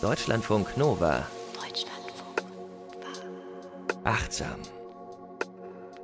Deutschlandfunk 0.00 0.76
Nova. 0.76 1.26
Deutschlandfunk 1.54 2.44
Nova. 2.54 4.08
Achtsam. 4.08 4.60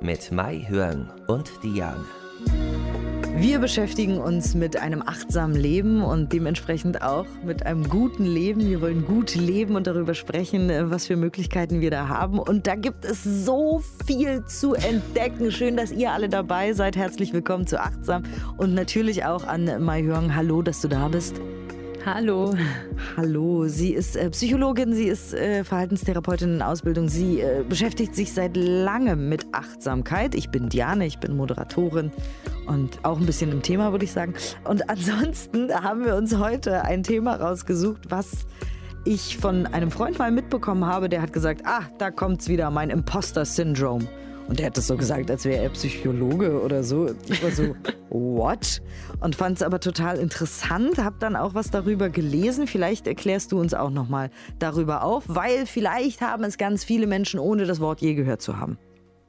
Mit 0.01 0.33
Mai 0.33 0.65
Hörn 0.67 1.09
und 1.27 1.49
Diane. 1.63 2.03
Wir 3.37 3.59
beschäftigen 3.59 4.17
uns 4.17 4.53
mit 4.53 4.75
einem 4.75 5.01
achtsamen 5.01 5.55
Leben 5.55 6.03
und 6.03 6.33
dementsprechend 6.33 7.03
auch 7.03 7.25
mit 7.45 7.65
einem 7.65 7.87
guten 7.87 8.25
Leben. 8.25 8.67
Wir 8.67 8.81
wollen 8.81 9.05
gut 9.05 9.33
leben 9.33 9.77
und 9.77 9.87
darüber 9.87 10.13
sprechen, 10.13 10.69
was 10.91 11.07
für 11.07 11.15
Möglichkeiten 11.15 11.79
wir 11.79 11.89
da 11.89 12.09
haben. 12.09 12.37
Und 12.37 12.67
da 12.67 12.75
gibt 12.75 13.05
es 13.05 13.23
so 13.23 13.81
viel 14.05 14.43
zu 14.43 14.73
entdecken. 14.73 15.53
Schön, 15.53 15.77
dass 15.77 15.93
ihr 15.93 16.11
alle 16.11 16.27
dabei 16.27 16.73
seid. 16.73 16.97
Herzlich 16.97 17.31
willkommen 17.31 17.65
zu 17.65 17.79
Achtsam 17.79 18.23
und 18.57 18.73
natürlich 18.73 19.23
auch 19.23 19.47
an 19.47 19.81
Mai 19.81 20.03
Hörn. 20.03 20.35
Hallo, 20.35 20.61
dass 20.61 20.81
du 20.81 20.89
da 20.89 21.07
bist. 21.07 21.39
Hallo. 22.05 22.53
Hallo, 23.17 23.67
sie 23.67 23.91
ist 23.91 24.15
äh, 24.15 24.29
Psychologin, 24.29 24.93
sie 24.93 25.07
ist 25.07 25.33
äh, 25.33 25.63
Verhaltenstherapeutin 25.63 26.53
in 26.53 26.61
Ausbildung. 26.61 27.09
Sie 27.09 27.41
äh, 27.41 27.63
beschäftigt 27.67 28.13
sich 28.13 28.31
seit 28.31 28.55
langem 28.55 29.27
mit 29.27 29.47
Achtsamkeit. 29.53 30.35
Ich 30.35 30.51
bin 30.51 30.69
Diane, 30.69 31.07
ich 31.07 31.17
bin 31.17 31.35
Moderatorin 31.35 32.11
und 32.67 33.03
auch 33.03 33.19
ein 33.19 33.25
bisschen 33.25 33.51
im 33.51 33.63
Thema, 33.63 33.91
würde 33.91 34.05
ich 34.05 34.11
sagen. 34.11 34.35
Und 34.65 34.87
ansonsten 34.87 35.73
haben 35.73 36.05
wir 36.05 36.15
uns 36.15 36.37
heute 36.37 36.83
ein 36.83 37.01
Thema 37.01 37.37
rausgesucht, 37.37 38.03
was 38.09 38.45
ich 39.03 39.37
von 39.37 39.65
einem 39.65 39.89
Freund 39.89 40.19
mal 40.19 40.31
mitbekommen 40.31 40.85
habe. 40.85 41.09
Der 41.09 41.23
hat 41.23 41.33
gesagt, 41.33 41.61
ah, 41.65 41.81
da 41.97 42.11
kommt's 42.11 42.47
wieder, 42.47 42.69
mein 42.69 42.91
Imposter-Syndrom. 42.91 44.07
Und 44.47 44.59
er 44.59 44.67
hat 44.67 44.77
das 44.77 44.87
so 44.87 44.95
gesagt, 44.95 45.31
als 45.31 45.45
wäre 45.45 45.63
er 45.63 45.69
Psychologe 45.69 46.61
oder 46.61 46.83
so. 46.83 47.09
Ich 47.27 47.43
war 47.43 47.51
so, 47.51 47.75
what? 48.09 48.81
Und 49.19 49.35
fand 49.35 49.57
es 49.57 49.63
aber 49.63 49.79
total 49.79 50.17
interessant, 50.17 50.99
Hab 50.99 51.19
dann 51.19 51.35
auch 51.35 51.53
was 51.55 51.71
darüber 51.71 52.09
gelesen. 52.09 52.67
Vielleicht 52.67 53.07
erklärst 53.07 53.51
du 53.51 53.59
uns 53.59 53.73
auch 53.73 53.89
nochmal 53.89 54.29
darüber 54.59 55.03
auf, 55.03 55.23
weil 55.27 55.65
vielleicht 55.65 56.21
haben 56.21 56.43
es 56.43 56.57
ganz 56.57 56.83
viele 56.83 57.07
Menschen, 57.07 57.39
ohne 57.39 57.65
das 57.65 57.79
Wort 57.79 58.01
je 58.01 58.13
gehört 58.13 58.41
zu 58.41 58.59
haben. 58.59 58.77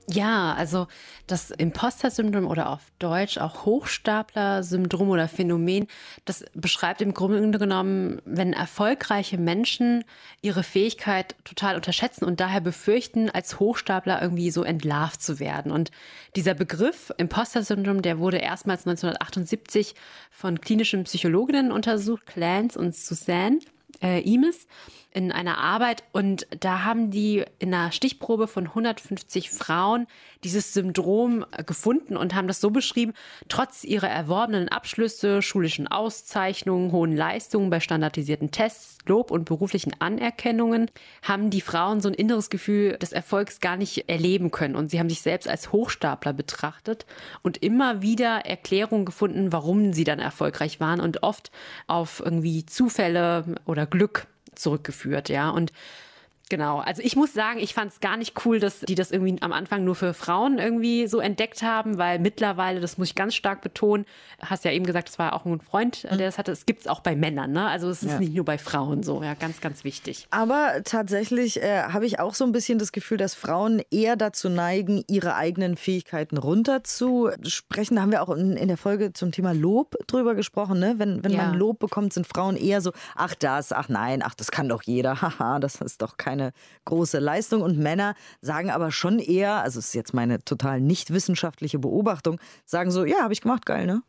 Ja, 0.09 0.55
also 0.55 0.87
das 1.27 1.51
Imposter-Syndrom 1.51 2.47
oder 2.47 2.71
auf 2.71 2.81
Deutsch 3.01 3.39
auch 3.39 3.65
Hochstapler-Syndrom 3.65 5.09
oder 5.09 5.27
Phänomen, 5.27 5.89
das 6.25 6.45
beschreibt 6.55 7.03
im 7.03 7.13
Grunde 7.13 7.59
genommen, 7.59 8.23
wenn 8.25 8.53
erfolgreiche 8.53 9.37
Menschen 9.37 10.05
ihre 10.43 10.63
Fähigkeit 10.63 11.35
total 11.43 11.75
unterschätzen 11.75 12.25
und 12.25 12.39
daher 12.39 12.61
befürchten, 12.61 13.31
als 13.31 13.59
Hochstapler 13.59 14.23
irgendwie 14.23 14.53
so 14.53 14.63
entlarvt 14.63 15.21
zu 15.23 15.41
werden. 15.41 15.73
Und 15.73 15.91
dieser 16.37 16.55
Begriff 16.55 17.13
Imposter-Syndrom, 17.17 18.01
der 18.01 18.21
wurde 18.21 18.39
erstmals 18.39 18.87
1978 18.87 19.97
von 20.31 20.61
klinischen 20.61 21.03
Psychologinnen 21.03 21.73
untersucht, 21.73 22.27
Clance 22.27 22.79
und 22.79 22.95
Suzanne 22.95 23.59
äh, 24.03 24.21
Imes 24.21 24.69
in 25.17 25.33
einer 25.33 25.57
Arbeit 25.57 26.05
und 26.13 26.47
da 26.61 26.85
haben 26.85 27.11
die 27.11 27.43
in 27.59 27.73
einer 27.73 27.91
Stichprobe 27.91 28.47
von 28.47 28.67
150 28.67 29.49
Frauen 29.49 30.07
dieses 30.45 30.75
Syndrom 30.75 31.47
gefunden 31.65 32.19
und 32.19 32.35
haben 32.35 32.49
das 32.49 32.61
so 32.61 32.69
beschrieben, 32.69 33.15
trotz 33.49 33.83
ihrer 33.83 34.11
erworbenen 34.11 34.69
Abschlüsse, 34.69 35.41
schulischen 35.41 35.89
Auszeichnungen, 35.89 36.93
hohen 36.93 37.17
Leistungen 37.17 37.71
bei 37.71 37.81
standardisierten 37.81 38.51
Tests, 38.51 38.99
Lob 39.07 39.31
und 39.31 39.47
beruflichen 39.47 39.95
Anerkennungen, 40.01 40.91
haben 41.23 41.49
die 41.49 41.63
Frauen 41.63 42.03
so 42.03 42.11
ein 42.11 42.15
inneres 42.15 42.51
Gefühl 42.51 42.99
des 42.99 43.13
Erfolgs 43.13 43.61
gar 43.61 43.79
nicht 43.79 44.11
erleben 44.11 44.51
können. 44.51 44.77
Und 44.77 44.91
sie 44.91 44.99
haben 44.99 45.09
sich 45.09 45.23
selbst 45.23 45.49
als 45.49 45.73
Hochstapler 45.73 46.35
betrachtet 46.35 47.07
und 47.43 47.63
immer 47.63 48.03
wieder 48.03 48.45
Erklärungen 48.45 49.07
gefunden, 49.07 49.51
warum 49.51 49.95
sie 49.95 50.05
dann 50.05 50.19
erfolgreich 50.19 50.79
waren 50.79 51.01
und 51.01 51.23
oft 51.23 51.51
auf 51.87 52.21
irgendwie 52.23 52.67
Zufälle 52.67 53.57
oder 53.65 53.87
Glück 53.87 54.27
zurückgeführt, 54.59 55.29
ja. 55.29 55.51
Und 55.51 55.73
Genau, 56.49 56.79
also 56.79 57.03
ich 57.03 57.17
muss 57.17 57.33
sagen, 57.33 57.59
ich 57.59 57.75
fand 57.75 57.91
es 57.91 57.99
gar 57.99 58.17
nicht 58.17 58.45
cool, 58.45 58.61
dass 58.61 58.81
die 58.81 58.95
das 58.95 59.11
irgendwie 59.11 59.43
am 59.43 59.53
Anfang 59.53 59.83
nur 59.83 59.97
für 59.97 60.15
Frauen 60.15 60.59
irgendwie 60.59 61.09
so 61.09 61.19
entdeckt 61.19 61.63
haben, 61.63 61.99
weil 61.99 62.21
mittlerweile, 62.21 62.79
das 62.79 62.99
muss 62.99 63.09
ich 63.09 63.15
ganz 63.17 63.35
stark 63.35 63.63
betonen, 63.63 64.07
hast 64.41 64.65
ja 64.65 64.71
eben 64.71 64.87
gesagt, 64.87 65.09
das 65.09 65.19
war 65.19 65.33
auch 65.33 65.45
ein 65.45 65.61
Freund, 65.61 66.05
der 66.05 66.19
das 66.19 66.39
hatte, 66.39 66.53
es 66.53 66.65
gibt 66.65 66.83
es 66.83 66.87
auch 66.87 67.01
bei 67.01 67.17
Männern, 67.17 67.51
ne? 67.51 67.67
Also 67.67 67.89
es 67.89 68.05
ist 68.05 68.13
ja. 68.13 68.19
nicht 68.21 68.35
nur 68.35 68.45
bei 68.45 68.59
Frauen 68.59 69.03
so, 69.03 69.25
ja, 69.25 69.35
ganz, 69.35 69.61
ganz 69.61 69.83
wichtig. 69.83 70.29
Aber 70.31 70.83
tatsächlich 70.85 71.61
äh, 71.63 71.83
habe 71.83 72.07
ich 72.07 72.21
auch 72.21 72.35
so 72.35 72.45
ein 72.45 72.53
bisschen 72.53 72.79
das 72.79 72.93
Gefühl, 72.93 73.19
dass 73.19 73.35
Frauen 73.35 73.83
eher 73.91 74.15
dazu 74.15 74.49
neigen, 74.49 75.03
ihre 75.09 75.35
eigenen 75.35 75.77
Fähigkeiten 75.77 76.39
runterzusprechen. 76.39 77.97
Da 77.97 78.03
haben 78.03 78.13
wir 78.13 78.23
auch 78.23 78.31
in, 78.31 78.57
in 78.57 78.69
der 78.69 78.77
Folge 78.77 79.13
zum 79.13 79.33
Thema 79.33 79.53
Lob 79.53 79.97
drüber 80.07 80.37
gesprochen, 80.37 80.79
ne? 80.79 80.95
Wenn, 80.99 81.25
wenn 81.25 81.33
ja. 81.33 81.47
man 81.49 81.55
Lob 81.59 81.81
bekommt, 81.81 82.13
sind 82.13 82.25
Frauen 82.25 82.57
eher 82.57 82.81
so, 82.81 82.93
ach 83.17 83.35
das, 83.35 83.73
ach 83.73 83.89
nein, 83.89 84.23
ach 84.25 84.35
das 84.35 84.53
kann 84.53 84.69
doch 84.69 84.85
jeder, 84.85 85.21
haha, 85.23 85.59
das 85.59 85.81
ist 85.81 86.03
doch 86.03 86.17
kein 86.17 86.36
keine 86.37 86.53
große 86.85 87.19
Leistung. 87.19 87.63
Und 87.63 87.79
Männer 87.79 88.15
sagen 88.41 88.71
aber 88.71 88.91
schon 88.91 89.19
eher, 89.19 89.63
also 89.63 89.79
ist 89.79 89.95
jetzt 89.95 90.15
meine 90.15 90.45
total 90.45 90.81
nicht 90.81 91.13
wissenschaftliche 91.13 91.79
Beobachtung, 91.79 92.39
sagen 92.65 92.91
so, 92.91 93.05
ja, 93.05 93.23
habe 93.23 93.33
ich 93.33 93.41
gemacht, 93.41 93.67
geil, 93.67 93.87
ne? 93.87 94.03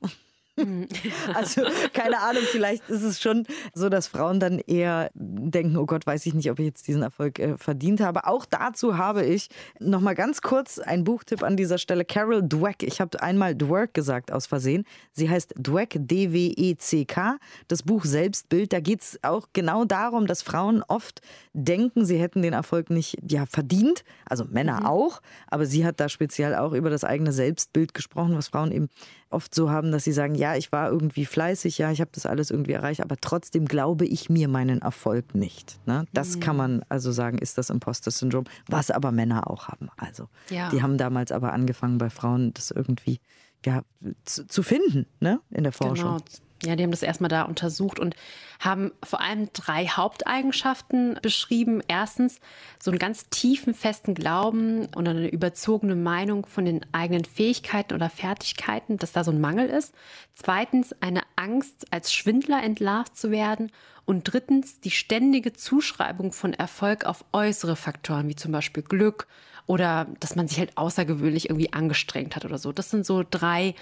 Mhm. 0.57 0.87
Also 1.33 1.61
keine 1.93 2.19
Ahnung, 2.21 2.43
vielleicht 2.51 2.89
ist 2.89 3.03
es 3.03 3.21
schon 3.21 3.45
so, 3.73 3.89
dass 3.89 4.07
Frauen 4.07 4.39
dann 4.39 4.59
eher 4.59 5.11
denken, 5.13 5.77
oh 5.77 5.85
Gott, 5.85 6.05
weiß 6.05 6.25
ich 6.25 6.33
nicht, 6.33 6.49
ob 6.49 6.59
ich 6.59 6.65
jetzt 6.65 6.87
diesen 6.87 7.01
Erfolg 7.01 7.39
äh, 7.39 7.57
verdient 7.57 8.01
habe. 8.01 8.25
Auch 8.25 8.45
dazu 8.45 8.97
habe 8.97 9.25
ich 9.25 9.49
noch 9.79 10.01
mal 10.01 10.15
ganz 10.15 10.41
kurz 10.41 10.79
einen 10.79 11.03
Buchtipp 11.03 11.43
an 11.43 11.57
dieser 11.57 11.77
Stelle. 11.77 12.05
Carol 12.05 12.41
Dweck. 12.41 12.83
Ich 12.83 12.99
habe 13.01 13.21
einmal 13.21 13.55
Dweck 13.55 13.93
gesagt 13.93 14.31
aus 14.31 14.47
Versehen. 14.47 14.85
Sie 15.11 15.29
heißt 15.29 15.53
Dweck, 15.57 15.97
D-W-E-C-K. 15.99 17.37
Das 17.67 17.83
Buch 17.83 18.05
Selbstbild. 18.05 18.73
Da 18.73 18.79
geht 18.79 19.01
es 19.01 19.19
auch 19.23 19.47
genau 19.53 19.85
darum, 19.85 20.27
dass 20.27 20.41
Frauen 20.41 20.83
oft 20.87 21.21
denken, 21.53 22.05
sie 22.05 22.17
hätten 22.17 22.41
den 22.41 22.53
Erfolg 22.53 22.89
nicht 22.89 23.17
ja, 23.29 23.45
verdient. 23.45 24.03
Also 24.25 24.45
Männer 24.45 24.81
mhm. 24.81 24.85
auch. 24.87 25.21
Aber 25.47 25.65
sie 25.65 25.85
hat 25.85 25.99
da 25.99 26.09
speziell 26.09 26.55
auch 26.55 26.73
über 26.73 26.89
das 26.89 27.03
eigene 27.03 27.31
Selbstbild 27.31 27.93
gesprochen, 27.93 28.35
was 28.35 28.47
Frauen 28.47 28.71
eben 28.71 28.89
oft 29.29 29.53
so 29.53 29.69
haben, 29.69 29.91
dass 29.91 30.03
sie 30.03 30.11
sagen, 30.11 30.35
ja, 30.35 30.55
ich 30.55 30.71
war 30.71 30.89
irgendwie 30.89 31.25
fleißig, 31.25 31.77
ja, 31.77 31.91
ich 31.91 32.01
habe 32.01 32.11
das 32.13 32.25
alles 32.25 32.51
irgendwie 32.51 32.71
erreicht, 32.71 33.01
aber 33.01 33.17
trotzdem 33.17 33.65
glaube 33.65 34.05
ich 34.05 34.29
mir 34.29 34.47
meinen 34.47 34.81
Erfolg 34.81 35.35
nicht. 35.35 35.79
Ne? 35.85 36.05
Das 36.13 36.35
mhm. 36.35 36.39
kann 36.39 36.57
man 36.57 36.85
also 36.89 37.11
sagen, 37.11 37.37
ist 37.37 37.57
das 37.57 37.69
Imposter-Syndrom, 37.69 38.45
was 38.67 38.91
aber 38.91 39.11
Männer 39.11 39.49
auch 39.49 39.67
haben. 39.67 39.89
Also 39.97 40.27
ja. 40.49 40.69
die 40.69 40.81
haben 40.81 40.97
damals 40.97 41.31
aber 41.31 41.53
angefangen 41.53 41.97
bei 41.97 42.09
Frauen 42.09 42.53
das 42.53 42.71
irgendwie 42.71 43.19
ja, 43.65 43.81
zu, 44.23 44.47
zu 44.47 44.63
finden 44.63 45.05
ne? 45.19 45.41
in 45.49 45.63
der 45.63 45.73
Forschung. 45.73 46.17
Genau 46.17 46.46
ja, 46.63 46.75
die 46.75 46.83
haben 46.83 46.91
das 46.91 47.03
erstmal 47.03 47.29
da 47.29 47.43
untersucht 47.43 47.99
und 47.99 48.15
haben 48.59 48.91
vor 49.03 49.21
allem 49.21 49.49
drei 49.53 49.85
Haupteigenschaften 49.85 51.19
beschrieben. 51.21 51.81
Erstens 51.87 52.39
so 52.81 52.89
einen 52.89 52.99
ganz 52.99 53.29
tiefen, 53.29 53.73
festen 53.73 54.15
Glauben 54.15 54.87
und 54.95 55.07
eine 55.07 55.27
überzogene 55.29 55.95
Meinung 55.95 56.45
von 56.47 56.65
den 56.65 56.85
eigenen 56.93 57.25
Fähigkeiten 57.25 57.93
oder 57.93 58.09
Fertigkeiten, 58.09 58.97
dass 58.97 59.11
da 59.11 59.23
so 59.23 59.31
ein 59.31 59.41
Mangel 59.41 59.69
ist. 59.69 59.93
Zweitens 60.33 60.95
eine 60.99 61.21
Angst, 61.35 61.85
als 61.91 62.11
Schwindler 62.11 62.63
entlarvt 62.63 63.15
zu 63.15 63.29
werden. 63.29 63.71
Und 64.05 64.23
drittens 64.23 64.79
die 64.79 64.91
ständige 64.91 65.53
Zuschreibung 65.53 66.31
von 66.31 66.53
Erfolg 66.53 67.05
auf 67.05 67.25
äußere 67.33 67.75
Faktoren, 67.75 68.29
wie 68.29 68.35
zum 68.35 68.53
Beispiel 68.53 68.81
Glück 68.81 69.27
oder 69.67 70.07
dass 70.21 70.35
man 70.35 70.47
sich 70.47 70.59
halt 70.59 70.77
außergewöhnlich 70.77 71.49
irgendwie 71.49 71.73
angestrengt 71.73 72.35
hat 72.35 72.45
oder 72.45 72.57
so. 72.57 72.71
Das 72.71 72.89
sind 72.89 73.05
so 73.05 73.23
drei 73.29 73.75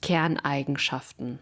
Kerneigenschaften. 0.00 1.38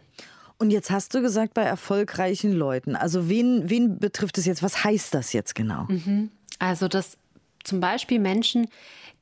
Und 0.60 0.70
jetzt 0.70 0.90
hast 0.90 1.14
du 1.14 1.22
gesagt, 1.22 1.54
bei 1.54 1.62
erfolgreichen 1.62 2.52
Leuten. 2.52 2.94
Also 2.94 3.30
wen, 3.30 3.70
wen 3.70 3.98
betrifft 3.98 4.36
es 4.36 4.44
jetzt? 4.44 4.62
Was 4.62 4.84
heißt 4.84 5.14
das 5.14 5.32
jetzt 5.32 5.54
genau? 5.54 5.86
Mhm. 5.88 6.30
Also 6.58 6.86
dass 6.86 7.16
zum 7.64 7.80
Beispiel 7.80 8.18
Menschen, 8.18 8.68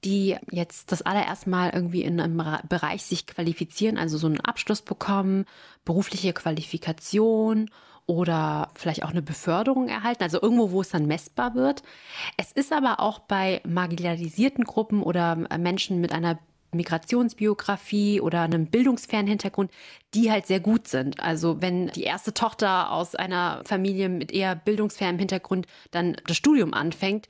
die 0.05 0.37
jetzt 0.51 0.91
das 0.91 1.03
allererste 1.03 1.49
Mal 1.49 1.71
irgendwie 1.73 2.03
in 2.03 2.21
einem 2.21 2.43
Bereich 2.69 3.05
sich 3.05 3.29
qualifizieren, 3.29 3.99
also 3.99 4.19
so 4.19 4.27
einen 4.27 4.41
Abschluss 4.41 4.83
bekommen, 4.83 5.45
berufliche 5.85 6.33
Qualifikation 6.33 7.71
oder 8.07 8.71
vielleicht 8.75 9.05
auch 9.05 9.11
eine 9.11 9.23
Beförderung 9.23 9.89
erhalten, 9.89 10.25
also 10.25 10.43
irgendwo, 10.43 10.73
wo 10.73 10.81
es 10.81 10.89
dann 10.89 11.07
messbar 11.07 11.55
wird. 11.55 11.85
Es 12.37 12.51
ist 12.51 12.73
aber 12.73 12.99
auch 12.99 13.21
bei 13.21 13.61
marginalisierten 13.65 14.65
Gruppen 14.65 15.05
oder 15.05 15.37
Menschen 15.57 16.01
mit 16.01 16.11
einer 16.11 16.41
Migrationsbiografie 16.73 18.21
oder 18.21 18.43
einem 18.43 18.67
bildungsfernen 18.67 19.29
Hintergrund, 19.29 19.71
die 20.15 20.31
halt 20.31 20.47
sehr 20.47 20.61
gut 20.61 20.89
sind. 20.89 21.21
Also 21.21 21.61
wenn 21.61 21.89
die 21.89 22.05
erste 22.05 22.35
Tochter 22.35 22.93
aus 22.93 23.15
einer 23.15 23.63
Familie 23.65 24.09
mit 24.09 24.33
eher 24.33 24.55
bildungsfernem 24.55 25.19
Hintergrund 25.19 25.67
dann 25.91 26.17
das 26.27 26.37
Studium 26.37 26.75
anfängt, 26.75 27.29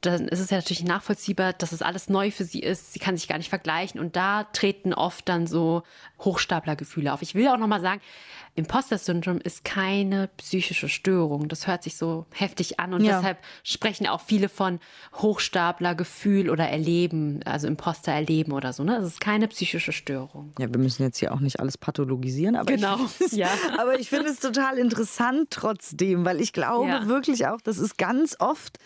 dann 0.00 0.28
ist 0.28 0.40
es 0.40 0.50
ja 0.50 0.58
natürlich 0.58 0.84
nachvollziehbar, 0.84 1.52
dass 1.52 1.72
es 1.72 1.82
alles 1.82 2.08
neu 2.08 2.30
für 2.30 2.44
sie 2.44 2.60
ist. 2.60 2.92
Sie 2.92 2.98
kann 2.98 3.16
sich 3.16 3.28
gar 3.28 3.38
nicht 3.38 3.50
vergleichen 3.50 4.00
und 4.00 4.16
da 4.16 4.44
treten 4.44 4.94
oft 4.94 5.28
dann 5.28 5.46
so 5.46 5.82
Hochstaplergefühle 6.20 7.12
auf. 7.12 7.22
Ich 7.22 7.34
will 7.34 7.48
auch 7.48 7.58
noch 7.58 7.66
mal 7.66 7.80
sagen, 7.80 8.00
Imposter-Syndrom 8.56 9.38
ist 9.38 9.64
keine 9.64 10.28
psychische 10.38 10.88
Störung. 10.88 11.48
Das 11.48 11.66
hört 11.66 11.82
sich 11.82 11.96
so 11.96 12.26
heftig 12.32 12.80
an 12.80 12.94
und 12.94 13.04
ja. 13.04 13.18
deshalb 13.18 13.38
sprechen 13.62 14.06
auch 14.06 14.22
viele 14.22 14.48
von 14.48 14.80
Hochstapler-Gefühl 15.14 16.50
oder 16.50 16.68
Erleben, 16.68 17.40
also 17.44 17.68
Imposter-Erleben 17.68 18.52
oder 18.52 18.72
so. 18.72 18.82
Ne? 18.82 18.96
Es 18.96 19.06
ist 19.06 19.20
keine 19.20 19.46
psychische 19.48 19.92
Störung. 19.92 20.52
Ja, 20.58 20.68
wir 20.70 20.78
müssen 20.78 21.02
jetzt 21.02 21.18
hier 21.18 21.32
auch 21.34 21.40
nicht 21.40 21.60
alles 21.60 21.76
pathologisieren, 21.76 22.56
aber 22.56 22.72
genau. 22.72 22.98
ich, 23.20 23.32
ja. 23.32 23.48
aber 23.78 24.00
ich 24.00 24.08
finde 24.08 24.30
es 24.30 24.40
total 24.40 24.78
interessant 24.78 25.48
trotzdem, 25.50 26.24
weil 26.24 26.40
ich 26.40 26.52
glaube 26.52 26.88
ja. 26.88 27.06
wirklich 27.06 27.46
auch, 27.46 27.60
das 27.60 27.78
ist 27.78 27.98
ganz 27.98 28.36
oft 28.40 28.78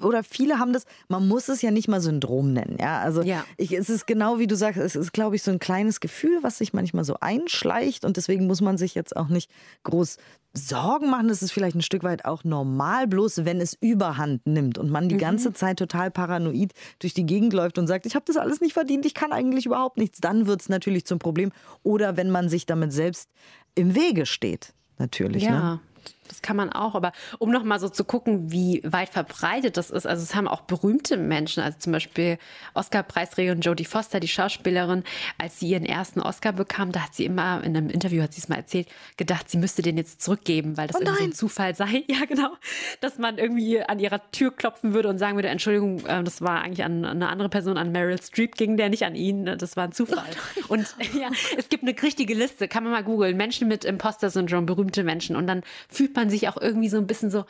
oder 0.00 0.22
viele 0.22 0.58
haben 0.58 0.72
das, 0.72 0.86
man 1.08 1.28
muss 1.28 1.48
es 1.48 1.60
ja 1.60 1.70
nicht 1.70 1.88
mal 1.88 2.00
Syndrom 2.00 2.52
nennen, 2.52 2.78
ja. 2.80 3.00
Also 3.00 3.22
ja. 3.22 3.44
Ich, 3.56 3.72
es 3.72 3.90
ist 3.90 4.06
genau 4.06 4.38
wie 4.38 4.46
du 4.46 4.56
sagst, 4.56 4.80
es 4.80 4.96
ist, 4.96 5.12
glaube 5.12 5.36
ich, 5.36 5.42
so 5.42 5.50
ein 5.50 5.58
kleines 5.58 6.00
Gefühl, 6.00 6.38
was 6.42 6.58
sich 6.58 6.72
manchmal 6.72 7.04
so 7.04 7.16
einschleicht 7.20 8.04
und 8.04 8.16
deswegen 8.16 8.46
muss 8.46 8.60
man 8.60 8.78
sich 8.78 8.94
jetzt 8.94 9.15
auch 9.16 9.28
nicht 9.28 9.50
groß 9.82 10.18
Sorgen 10.56 11.10
machen. 11.10 11.28
Das 11.28 11.42
ist 11.42 11.52
vielleicht 11.52 11.76
ein 11.76 11.82
Stück 11.82 12.02
weit 12.02 12.24
auch 12.24 12.44
normal, 12.44 13.06
bloß 13.06 13.44
wenn 13.44 13.60
es 13.60 13.74
Überhand 13.74 14.46
nimmt 14.46 14.78
und 14.78 14.90
man 14.90 15.08
die 15.08 15.16
mhm. 15.16 15.20
ganze 15.20 15.52
Zeit 15.52 15.78
total 15.78 16.10
paranoid 16.10 16.72
durch 16.98 17.14
die 17.14 17.26
Gegend 17.26 17.52
läuft 17.52 17.78
und 17.78 17.86
sagt, 17.86 18.06
ich 18.06 18.14
habe 18.14 18.24
das 18.26 18.36
alles 18.36 18.60
nicht 18.60 18.72
verdient, 18.72 19.06
ich 19.06 19.14
kann 19.14 19.32
eigentlich 19.32 19.66
überhaupt 19.66 19.98
nichts, 19.98 20.20
dann 20.20 20.46
wird 20.46 20.62
es 20.62 20.68
natürlich 20.68 21.04
zum 21.04 21.18
Problem. 21.18 21.52
Oder 21.82 22.16
wenn 22.16 22.30
man 22.30 22.48
sich 22.48 22.66
damit 22.66 22.92
selbst 22.92 23.28
im 23.74 23.94
Wege 23.94 24.26
steht, 24.26 24.72
natürlich. 24.98 25.44
Ja. 25.44 25.74
Ne? 25.74 25.80
Das 26.28 26.42
kann 26.42 26.56
man 26.56 26.72
auch, 26.72 26.94
aber 26.94 27.12
um 27.38 27.50
noch 27.50 27.64
mal 27.64 27.80
so 27.80 27.88
zu 27.88 28.04
gucken, 28.04 28.52
wie 28.52 28.82
weit 28.84 29.08
verbreitet 29.08 29.76
das 29.76 29.90
ist. 29.90 30.06
Also 30.06 30.22
es 30.22 30.34
haben 30.34 30.48
auch 30.48 30.62
berühmte 30.62 31.16
Menschen, 31.16 31.62
also 31.62 31.78
zum 31.78 31.92
Beispiel 31.92 32.38
Oscar-Preisträgerin 32.74 33.60
Jodie 33.60 33.84
Foster, 33.84 34.20
die 34.20 34.28
Schauspielerin, 34.28 35.04
als 35.38 35.60
sie 35.60 35.68
ihren 35.68 35.86
ersten 35.86 36.20
Oscar 36.20 36.52
bekam, 36.52 36.92
da 36.92 37.00
hat 37.00 37.14
sie 37.14 37.24
immer 37.24 37.62
in 37.64 37.76
einem 37.76 37.90
Interview 37.90 38.22
hat 38.22 38.32
sie 38.32 38.40
es 38.40 38.48
mal 38.48 38.56
erzählt, 38.56 38.88
gedacht, 39.16 39.50
sie 39.50 39.58
müsste 39.58 39.82
den 39.82 39.96
jetzt 39.96 40.22
zurückgeben, 40.22 40.76
weil 40.76 40.86
das 40.86 40.96
oh 40.96 41.00
irgendwie 41.00 41.18
so 41.18 41.24
ein 41.24 41.32
Zufall 41.32 41.74
sei. 41.74 41.86
Ja, 42.08 42.24
genau, 42.24 42.56
dass 43.00 43.18
man 43.18 43.36
irgendwie 43.36 43.82
an 43.82 43.98
ihrer 43.98 44.30
Tür 44.30 44.54
klopfen 44.54 44.94
würde 44.94 45.08
und 45.08 45.18
sagen 45.18 45.36
würde, 45.36 45.48
Entschuldigung, 45.48 46.04
äh, 46.06 46.22
das 46.22 46.40
war 46.40 46.62
eigentlich 46.62 46.84
an 46.84 47.04
eine 47.04 47.28
andere 47.28 47.48
Person, 47.48 47.76
an 47.76 47.92
Meryl 47.92 48.20
Streep 48.22 48.54
ging 48.54 48.76
der 48.76 48.88
nicht 48.88 49.04
an 49.04 49.14
ihn, 49.14 49.44
das 49.44 49.76
war 49.76 49.84
ein 49.84 49.92
Zufall. 49.92 50.24
Und 50.68 50.94
ja, 51.18 51.30
es 51.56 51.68
gibt 51.68 51.82
eine 51.82 51.94
richtige 52.00 52.34
Liste, 52.34 52.68
kann 52.68 52.84
man 52.84 52.92
mal 52.92 53.04
googeln, 53.04 53.36
Menschen 53.36 53.68
mit 53.68 53.84
Imposter-Syndrom, 53.84 54.66
berühmte 54.66 55.04
Menschen 55.04 55.36
und 55.36 55.46
dann 55.46 55.62
fühlt 55.88 56.15
man 56.16 56.30
sich 56.30 56.48
auch 56.48 56.56
irgendwie 56.56 56.88
so 56.88 56.96
ein 56.96 57.06
bisschen 57.06 57.30
so, 57.30 57.44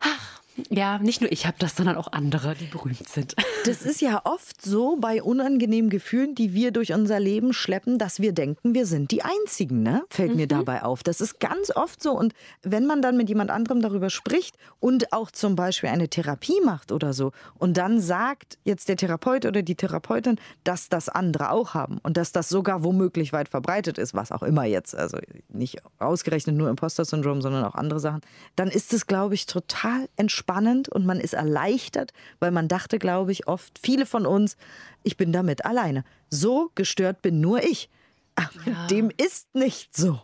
ach, 0.00 0.40
ja, 0.70 0.98
nicht 0.98 1.20
nur 1.20 1.32
ich 1.32 1.46
habe 1.46 1.56
das, 1.58 1.74
sondern 1.74 1.96
auch 1.96 2.12
andere, 2.12 2.54
die 2.54 2.66
berühmt 2.66 3.08
sind. 3.08 3.34
Das 3.64 3.80
ist 3.80 4.02
ja 4.02 4.20
oft 4.24 4.60
so 4.60 4.96
bei 4.96 5.22
unangenehmen 5.22 5.88
Gefühlen, 5.88 6.34
die 6.34 6.52
wir 6.52 6.70
durch 6.70 6.92
unser 6.92 7.18
Leben 7.18 7.54
schleppen, 7.54 7.96
dass 7.96 8.20
wir 8.20 8.32
denken, 8.32 8.74
wir 8.74 8.84
sind 8.84 9.10
die 9.10 9.22
Einzigen. 9.22 9.82
Ne? 9.82 10.02
Fällt 10.10 10.32
mhm. 10.32 10.36
mir 10.36 10.46
dabei 10.46 10.82
auf. 10.82 11.02
Das 11.02 11.22
ist 11.22 11.40
ganz 11.40 11.74
oft 11.74 12.02
so. 12.02 12.12
Und 12.12 12.34
wenn 12.62 12.84
man 12.84 13.00
dann 13.00 13.16
mit 13.16 13.30
jemand 13.30 13.50
anderem 13.50 13.80
darüber 13.80 14.10
spricht 14.10 14.54
und 14.80 15.14
auch 15.14 15.30
zum 15.30 15.56
Beispiel 15.56 15.88
eine 15.88 16.10
Therapie 16.10 16.60
macht 16.62 16.92
oder 16.92 17.14
so 17.14 17.32
und 17.56 17.78
dann 17.78 18.02
sagt 18.02 18.58
jetzt 18.64 18.90
der 18.90 18.96
Therapeut 18.96 19.46
oder 19.46 19.62
die 19.62 19.76
Therapeutin, 19.76 20.38
dass 20.62 20.90
das 20.90 21.08
andere 21.08 21.50
auch 21.50 21.72
haben 21.72 22.00
und 22.02 22.18
dass 22.18 22.32
das 22.32 22.50
sogar 22.50 22.84
womöglich 22.84 23.32
weit 23.32 23.48
verbreitet 23.48 23.96
ist, 23.96 24.12
was 24.12 24.30
auch 24.30 24.42
immer 24.42 24.64
jetzt, 24.64 24.94
also 24.94 25.16
nicht 25.48 25.78
ausgerechnet 25.98 26.54
nur 26.54 26.68
Imposter-Syndrom, 26.68 27.40
sondern 27.40 27.64
auch 27.64 27.76
andere 27.76 27.98
Sachen, 27.98 28.20
dann 28.56 28.68
ist 28.68 28.92
es, 28.92 29.06
glaube 29.06 29.32
ich, 29.32 29.46
total 29.46 30.06
entspannt 30.16 30.43
spannend 30.44 30.88
und 30.90 31.06
man 31.06 31.20
ist 31.20 31.32
erleichtert, 31.32 32.12
weil 32.38 32.50
man 32.50 32.68
dachte, 32.68 32.98
glaube 32.98 33.32
ich, 33.32 33.48
oft, 33.48 33.78
viele 33.78 34.04
von 34.04 34.26
uns, 34.26 34.56
ich 35.02 35.16
bin 35.16 35.32
damit 35.32 35.64
alleine. 35.64 36.04
So 36.28 36.70
gestört 36.74 37.22
bin 37.22 37.40
nur 37.40 37.62
ich. 37.62 37.88
Aber 38.34 38.70
ja. 38.70 38.86
dem 38.88 39.10
ist 39.16 39.54
nicht 39.54 39.96
so. 39.96 40.20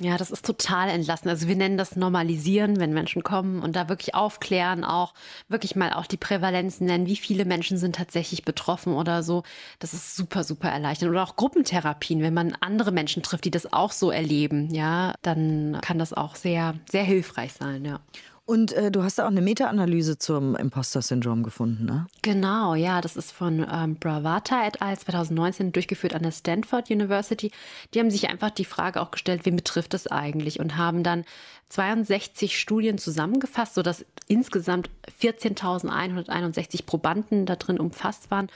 Ja, 0.00 0.16
das 0.16 0.32
ist 0.32 0.44
total 0.44 0.88
entlassen. 0.88 1.28
Also 1.28 1.46
wir 1.46 1.54
nennen 1.54 1.78
das 1.78 1.94
Normalisieren, 1.94 2.80
wenn 2.80 2.92
Menschen 2.92 3.22
kommen 3.22 3.62
und 3.62 3.76
da 3.76 3.88
wirklich 3.88 4.16
aufklären, 4.16 4.82
auch 4.82 5.14
wirklich 5.48 5.76
mal 5.76 5.92
auch 5.92 6.06
die 6.06 6.16
Prävalenzen 6.16 6.88
nennen, 6.88 7.06
wie 7.06 7.14
viele 7.14 7.44
Menschen 7.44 7.78
sind 7.78 7.94
tatsächlich 7.94 8.44
betroffen 8.44 8.94
oder 8.94 9.22
so. 9.22 9.44
Das 9.78 9.94
ist 9.94 10.16
super, 10.16 10.42
super 10.42 10.68
erleichternd. 10.68 11.12
Oder 11.12 11.22
auch 11.22 11.36
Gruppentherapien, 11.36 12.22
wenn 12.22 12.34
man 12.34 12.56
andere 12.60 12.90
Menschen 12.90 13.22
trifft, 13.22 13.44
die 13.44 13.52
das 13.52 13.72
auch 13.72 13.92
so 13.92 14.10
erleben, 14.10 14.74
ja, 14.74 15.14
dann 15.22 15.78
kann 15.80 16.00
das 16.00 16.12
auch 16.12 16.34
sehr, 16.34 16.74
sehr 16.90 17.04
hilfreich 17.04 17.52
sein, 17.52 17.84
ja. 17.84 18.00
Und 18.46 18.72
äh, 18.72 18.90
du 18.90 19.02
hast 19.02 19.18
da 19.18 19.24
auch 19.24 19.30
eine 19.30 19.40
Meta-Analyse 19.40 20.18
zum 20.18 20.54
Imposter-Syndrom 20.54 21.42
gefunden, 21.42 21.86
ne? 21.86 22.06
Genau, 22.20 22.74
ja, 22.74 23.00
das 23.00 23.16
ist 23.16 23.32
von 23.32 23.66
ähm, 23.72 23.96
Bravata 23.96 24.66
et 24.66 24.82
al. 24.82 24.98
2019 24.98 25.72
durchgeführt 25.72 26.14
an 26.14 26.24
der 26.24 26.32
Stanford 26.32 26.90
University. 26.90 27.52
Die 27.94 28.00
haben 28.00 28.10
sich 28.10 28.28
einfach 28.28 28.50
die 28.50 28.66
Frage 28.66 29.00
auch 29.00 29.12
gestellt, 29.12 29.46
wen 29.46 29.56
betrifft 29.56 29.94
es 29.94 30.06
eigentlich 30.06 30.60
und 30.60 30.76
haben 30.76 31.02
dann 31.02 31.24
62 31.70 32.58
Studien 32.58 32.98
zusammengefasst, 32.98 33.74
sodass 33.74 34.04
insgesamt 34.28 34.90
14.161 35.22 36.84
Probanden 36.84 37.46
da 37.46 37.56
drin 37.56 37.80
umfasst 37.80 38.30
waren 38.30 38.48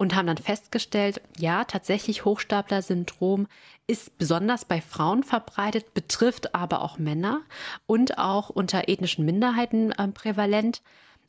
und 0.00 0.14
haben 0.14 0.28
dann 0.28 0.38
festgestellt, 0.38 1.20
ja, 1.36 1.64
tatsächlich 1.64 2.24
Hochstapler-Syndrom 2.24 3.46
ist 3.86 4.16
besonders 4.16 4.64
bei 4.64 4.80
Frauen 4.80 5.22
verbreitet, 5.24 5.92
betrifft 5.92 6.54
aber 6.54 6.80
auch 6.80 6.96
Männer 6.96 7.42
und 7.86 8.16
auch 8.16 8.48
unter 8.48 8.88
ethnischen 8.88 9.26
Minderheiten 9.26 9.92
äh, 9.92 10.08
prävalent. 10.08 10.80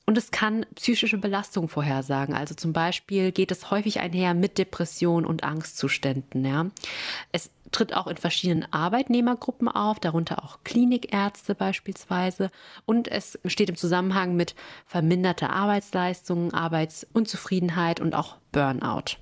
Und 0.05 0.17
es 0.17 0.31
kann 0.31 0.65
psychische 0.75 1.17
Belastung 1.17 1.67
vorhersagen. 1.67 2.33
Also 2.33 2.55
zum 2.55 2.71
Beispiel 2.71 3.33
geht 3.33 3.51
es 3.51 3.71
häufig 3.71 3.99
einher 3.99 4.33
mit 4.33 4.57
Depression 4.57 5.25
und 5.25 5.43
Angstzuständen. 5.43 6.45
Ja. 6.45 6.67
Es 7.33 7.51
tritt 7.71 7.95
auch 7.95 8.07
in 8.07 8.17
verschiedenen 8.17 8.71
Arbeitnehmergruppen 8.71 9.67
auf, 9.67 9.99
darunter 9.99 10.43
auch 10.43 10.59
Klinikärzte 10.63 11.55
beispielsweise. 11.55 12.51
Und 12.85 13.07
es 13.07 13.39
steht 13.45 13.69
im 13.69 13.75
Zusammenhang 13.75 14.35
mit 14.35 14.55
verminderter 14.85 15.51
Arbeitsleistung, 15.51 16.53
Arbeitsunzufriedenheit 16.53 17.99
und 17.99 18.15
auch 18.15 18.37
Burnout. 18.51 19.17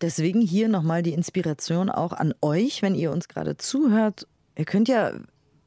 Deswegen 0.00 0.40
hier 0.40 0.68
nochmal 0.68 1.02
die 1.02 1.12
Inspiration 1.12 1.90
auch 1.90 2.12
an 2.12 2.32
euch, 2.40 2.82
wenn 2.82 2.94
ihr 2.94 3.10
uns 3.10 3.28
gerade 3.28 3.56
zuhört. 3.56 4.28
Ihr 4.56 4.64
könnt 4.64 4.88
ja 4.88 5.12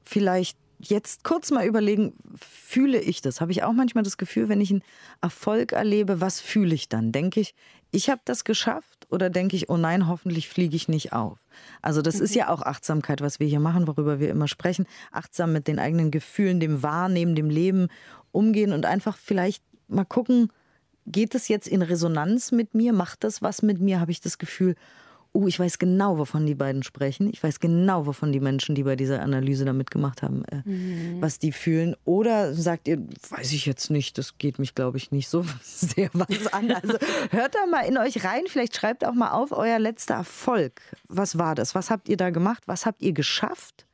vielleicht 0.04 0.58
jetzt 0.80 1.24
kurz 1.24 1.52
mal 1.52 1.66
überlegen, 1.66 2.14
fühle 2.36 3.00
ich 3.00 3.22
das? 3.22 3.42
Habe 3.42 3.52
ich 3.52 3.64
auch 3.64 3.74
manchmal 3.74 4.04
das 4.04 4.18
Gefühl, 4.18 4.50
wenn 4.50 4.62
ich 4.62 4.72
einen 4.72 4.84
Erfolg 5.22 5.74
erlebe, 5.74 6.22
was 6.22 6.40
fühle 6.40 6.74
ich 6.74 6.90
dann? 6.90 7.12
Denke 7.12 7.42
ich, 7.42 7.54
ich 7.92 8.10
habe 8.10 8.22
das 8.26 8.44
geschafft 8.44 9.08
oder 9.10 9.30
denke 9.30 9.56
ich, 9.56 9.70
oh 9.70 9.78
nein, 9.78 10.08
hoffentlich 10.08 10.48
fliege 10.48 10.76
ich 10.76 10.88
nicht 10.88 11.14
auf? 11.14 11.38
Also 11.82 12.02
das 12.02 12.18
mhm. 12.18 12.24
ist 12.24 12.36
ja 12.36 12.50
auch 12.50 12.62
Achtsamkeit, 12.62 13.22
was 13.22 13.40
wir 13.40 13.48
hier 13.48 13.60
machen, 13.60 13.88
worüber 13.88 14.20
wir 14.20 14.30
immer 14.30 14.48
sprechen. 14.48 14.88
Achtsam 15.12 15.54
mit 15.54 15.68
den 15.68 15.80
eigenen 15.80 16.12
Gefühlen, 16.12 16.60
dem 16.60 16.84
Wahrnehmen, 16.84 17.36
dem 17.36 17.50
Leben 17.50 17.90
umgehen 18.32 18.72
und 18.72 18.86
einfach 18.86 19.18
vielleicht 19.18 19.64
mal 19.88 20.06
gucken, 20.06 20.52
geht 21.06 21.36
es 21.36 21.48
jetzt 21.50 21.68
in 21.68 21.82
Resonanz 21.82 22.52
mit 22.52 22.74
mir? 22.74 22.94
Macht 22.94 23.24
das 23.24 23.42
was 23.42 23.62
mit 23.62 23.80
mir? 23.80 24.00
Habe 24.00 24.12
ich 24.12 24.22
das 24.22 24.38
Gefühl, 24.38 24.76
oh, 25.33 25.48
ich 25.48 25.60
weiß 25.60 25.80
genau, 25.80 26.18
wovon 26.18 26.45
die 26.45 26.56
beiden 26.56 26.83
sprechen. 26.83 27.30
Ich 27.31 27.42
weiß 27.42 27.60
genau, 27.60 28.06
wovon 28.06 28.31
die 28.31 28.39
Menschen, 28.39 28.75
die 28.75 28.83
bei 28.83 28.95
dieser 28.95 29.22
Analyse 29.22 29.66
da 29.66 29.74
mitgemacht 29.74 30.22
haben, 30.22 30.44
äh, 30.45 30.62
mhm. 30.66 31.22
was 31.22 31.39
die 31.39 31.51
fühlen. 31.51 31.95
Oder 32.04 32.54
sagt 32.54 32.88
ihr, 32.88 33.00
weiß 33.29 33.53
ich 33.53 33.65
jetzt 33.65 33.89
nicht, 33.89 34.17
das 34.17 34.38
geht 34.38 34.60
mich, 34.60 34.75
glaube 34.75 34.98
ich, 34.98 35.12
nicht 35.12 35.29
so 35.29 35.46
sehr 35.63 36.10
was 36.13 36.48
an. 36.53 36.72
Also 36.72 36.96
hört 37.32 37.56
da 37.56 37.65
mal 37.65 37.82
in 37.82 37.98
euch 37.98 38.24
rein. 38.24 38.44
Vielleicht 38.48 38.75
schreibt 38.75 39.06
auch 39.06 39.13
mal 39.13 39.32
auf 39.32 39.51
euer 39.51 39.79
letzter 39.79 40.15
Erfolg. 40.15 40.82
Was 41.08 41.38
war 41.38 41.56
das? 41.56 41.75
Was 41.75 41.89
habt 41.89 42.10
ihr 42.10 42.17
da 42.17 42.29
gemacht? 42.29 42.63
Was 42.65 42.86
habt 42.86 43.01
ihr 43.01 43.13
geschafft? 43.13 43.86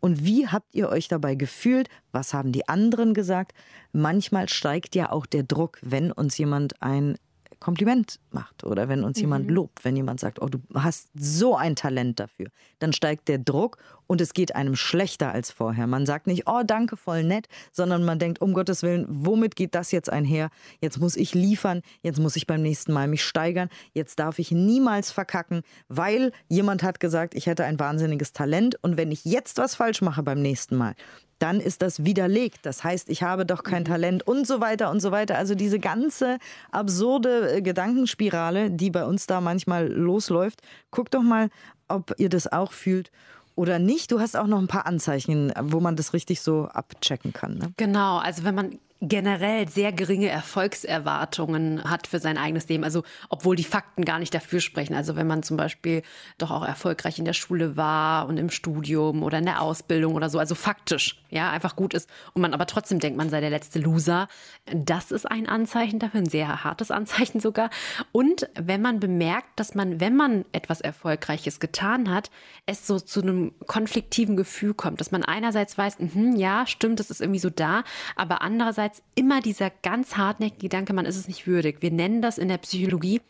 Und 0.00 0.24
wie 0.24 0.46
habt 0.46 0.74
ihr 0.74 0.88
euch 0.88 1.08
dabei 1.08 1.34
gefühlt? 1.34 1.88
Was 2.12 2.32
haben 2.34 2.52
die 2.52 2.68
anderen 2.68 3.14
gesagt? 3.14 3.52
Manchmal 3.92 4.48
steigt 4.48 4.94
ja 4.94 5.10
auch 5.10 5.26
der 5.26 5.42
Druck, 5.42 5.78
wenn 5.82 6.12
uns 6.12 6.38
jemand 6.38 6.82
ein 6.82 7.16
Kompliment 7.60 8.20
macht 8.30 8.64
oder 8.64 8.88
wenn 8.88 9.02
uns 9.02 9.18
mhm. 9.18 9.22
jemand 9.22 9.50
lobt, 9.50 9.84
wenn 9.84 9.96
jemand 9.96 10.20
sagt, 10.20 10.40
oh, 10.42 10.46
du 10.46 10.58
hast 10.74 11.08
so 11.14 11.56
ein 11.56 11.74
Talent 11.74 12.20
dafür, 12.20 12.48
dann 12.78 12.92
steigt 12.92 13.28
der 13.28 13.38
Druck 13.38 13.78
und 14.06 14.20
es 14.20 14.34
geht 14.34 14.54
einem 14.54 14.76
schlechter 14.76 15.32
als 15.32 15.50
vorher. 15.50 15.86
Man 15.86 16.06
sagt 16.06 16.26
nicht, 16.26 16.44
oh, 16.46 16.62
danke, 16.64 16.96
voll 16.96 17.24
nett, 17.24 17.48
sondern 17.72 18.04
man 18.04 18.18
denkt, 18.18 18.40
um 18.40 18.52
Gottes 18.52 18.82
Willen, 18.82 19.06
womit 19.08 19.56
geht 19.56 19.74
das 19.74 19.90
jetzt 19.90 20.12
einher? 20.12 20.50
Jetzt 20.80 20.98
muss 20.98 21.16
ich 21.16 21.34
liefern, 21.34 21.82
jetzt 22.02 22.20
muss 22.20 22.36
ich 22.36 22.46
beim 22.46 22.62
nächsten 22.62 22.92
Mal 22.92 23.08
mich 23.08 23.24
steigern, 23.24 23.68
jetzt 23.92 24.18
darf 24.18 24.38
ich 24.38 24.52
niemals 24.52 25.10
verkacken, 25.10 25.62
weil 25.88 26.32
jemand 26.48 26.82
hat 26.82 27.00
gesagt, 27.00 27.34
ich 27.34 27.46
hätte 27.46 27.64
ein 27.64 27.80
wahnsinniges 27.80 28.32
Talent 28.32 28.78
und 28.82 28.96
wenn 28.96 29.10
ich 29.10 29.24
jetzt 29.24 29.58
was 29.58 29.74
falsch 29.74 30.02
mache 30.02 30.22
beim 30.22 30.40
nächsten 30.40 30.76
Mal, 30.76 30.94
dann 31.38 31.60
ist 31.60 31.82
das 31.82 32.04
widerlegt. 32.04 32.64
Das 32.64 32.84
heißt, 32.84 33.08
ich 33.10 33.22
habe 33.22 33.46
doch 33.46 33.62
kein 33.62 33.82
mhm. 33.82 33.86
Talent 33.86 34.26
und 34.26 34.46
so 34.46 34.60
weiter 34.60 34.90
und 34.90 35.00
so 35.00 35.10
weiter. 35.10 35.36
Also 35.36 35.54
diese 35.54 35.78
ganze 35.78 36.38
absurde 36.70 37.56
äh, 37.56 37.62
Gedankenspirale, 37.62 38.70
die 38.70 38.90
bei 38.90 39.04
uns 39.04 39.26
da 39.26 39.40
manchmal 39.40 39.88
losläuft. 39.88 40.62
Guckt 40.90 41.14
doch 41.14 41.22
mal, 41.22 41.50
ob 41.88 42.14
ihr 42.18 42.28
das 42.28 42.50
auch 42.50 42.72
fühlt 42.72 43.10
oder 43.54 43.78
nicht. 43.78 44.12
Du 44.12 44.20
hast 44.20 44.36
auch 44.36 44.46
noch 44.46 44.58
ein 44.58 44.68
paar 44.68 44.86
Anzeichen, 44.86 45.52
wo 45.60 45.80
man 45.80 45.96
das 45.96 46.12
richtig 46.12 46.40
so 46.40 46.66
abchecken 46.66 47.32
kann. 47.32 47.58
Ne? 47.58 47.72
Genau, 47.76 48.18
also 48.18 48.44
wenn 48.44 48.54
man 48.54 48.78
generell 49.00 49.68
sehr 49.68 49.92
geringe 49.92 50.28
Erfolgserwartungen 50.28 51.84
hat 51.84 52.06
für 52.06 52.18
sein 52.18 52.38
eigenes 52.38 52.68
Leben. 52.68 52.82
Also 52.82 53.02
obwohl 53.28 53.54
die 53.54 53.64
Fakten 53.64 54.04
gar 54.04 54.18
nicht 54.18 54.32
dafür 54.32 54.60
sprechen. 54.60 54.94
Also 54.94 55.16
wenn 55.16 55.26
man 55.26 55.42
zum 55.42 55.56
Beispiel 55.56 56.02
doch 56.38 56.50
auch 56.50 56.64
erfolgreich 56.64 57.18
in 57.18 57.26
der 57.26 57.34
Schule 57.34 57.76
war 57.76 58.26
und 58.26 58.38
im 58.38 58.48
Studium 58.48 59.22
oder 59.22 59.38
in 59.38 59.44
der 59.44 59.60
Ausbildung 59.60 60.14
oder 60.14 60.30
so, 60.30 60.38
also 60.38 60.54
faktisch, 60.54 61.22
ja, 61.28 61.50
einfach 61.50 61.76
gut 61.76 61.92
ist 61.92 62.08
und 62.32 62.40
man 62.42 62.54
aber 62.54 62.66
trotzdem 62.66 62.98
denkt, 62.98 63.18
man 63.18 63.28
sei 63.28 63.40
der 63.40 63.50
letzte 63.50 63.78
Loser, 63.78 64.28
das 64.72 65.10
ist 65.10 65.30
ein 65.30 65.46
Anzeichen 65.46 65.98
dafür, 65.98 66.20
ein 66.20 66.28
sehr 66.28 66.64
hartes 66.64 66.90
Anzeichen 66.90 67.40
sogar. 67.40 67.68
Und 68.12 68.48
wenn 68.54 68.80
man 68.80 68.98
bemerkt, 68.98 69.48
dass 69.56 69.74
man, 69.74 70.00
wenn 70.00 70.16
man 70.16 70.46
etwas 70.52 70.80
Erfolgreiches 70.80 71.60
getan 71.60 72.10
hat, 72.10 72.30
es 72.64 72.86
so 72.86 72.98
zu 72.98 73.20
einem 73.20 73.52
konfliktiven 73.66 74.36
Gefühl 74.36 74.72
kommt, 74.72 75.00
dass 75.00 75.10
man 75.10 75.22
einerseits 75.22 75.76
weiß, 75.76 75.98
mh, 75.98 76.38
ja, 76.38 76.66
stimmt, 76.66 76.98
das 76.98 77.10
ist 77.10 77.20
irgendwie 77.20 77.40
so 77.40 77.50
da, 77.50 77.84
aber 78.14 78.40
andererseits 78.40 78.85
andererseits 78.86 79.02
immer 79.14 79.40
dieser 79.40 79.70
ganz 79.70 80.16
hartnäckige 80.16 80.62
Gedanke, 80.66 80.92
man 80.92 81.06
ist 81.06 81.16
es 81.16 81.28
nicht 81.28 81.46
würdig. 81.46 81.82
Wir 81.82 81.90
nennen 81.90 82.22
das 82.22 82.38
in 82.38 82.48
der 82.48 82.58
Psychologie 82.58 83.20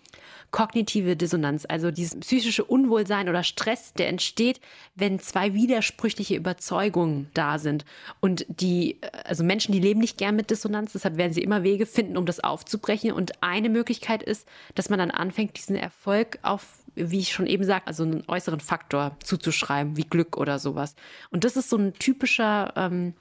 kognitive 0.52 1.16
Dissonanz, 1.16 1.66
also 1.68 1.90
dieses 1.90 2.20
psychische 2.20 2.64
Unwohlsein 2.64 3.28
oder 3.28 3.42
Stress, 3.42 3.92
der 3.94 4.08
entsteht, 4.08 4.60
wenn 4.94 5.18
zwei 5.18 5.54
widersprüchliche 5.54 6.36
Überzeugungen 6.36 7.28
da 7.34 7.58
sind. 7.58 7.84
Und 8.20 8.46
die, 8.48 9.00
also 9.24 9.42
Menschen, 9.42 9.72
die 9.72 9.80
leben 9.80 10.00
nicht 10.00 10.16
gern 10.18 10.36
mit 10.36 10.50
Dissonanz, 10.50 10.92
deshalb 10.92 11.16
werden 11.16 11.32
sie 11.32 11.42
immer 11.42 11.64
Wege 11.64 11.84
finden, 11.84 12.16
um 12.16 12.26
das 12.26 12.40
aufzubrechen. 12.40 13.12
Und 13.12 13.42
eine 13.42 13.68
Möglichkeit 13.68 14.22
ist, 14.22 14.46
dass 14.76 14.88
man 14.88 15.00
dann 15.00 15.10
anfängt, 15.10 15.58
diesen 15.58 15.76
Erfolg 15.76 16.38
auf 16.42 16.78
wie 16.98 17.18
ich 17.18 17.32
schon 17.32 17.46
eben 17.46 17.64
sagte, 17.64 17.88
also 17.88 18.04
einen 18.04 18.24
äußeren 18.26 18.60
Faktor 18.60 19.18
zuzuschreiben, 19.22 19.98
wie 19.98 20.04
Glück 20.04 20.38
oder 20.38 20.58
sowas. 20.58 20.94
Und 21.30 21.44
das 21.44 21.58
ist 21.58 21.68
so 21.68 21.76
ein 21.76 21.92
typischer 21.92 22.72
ähm, 22.74 23.12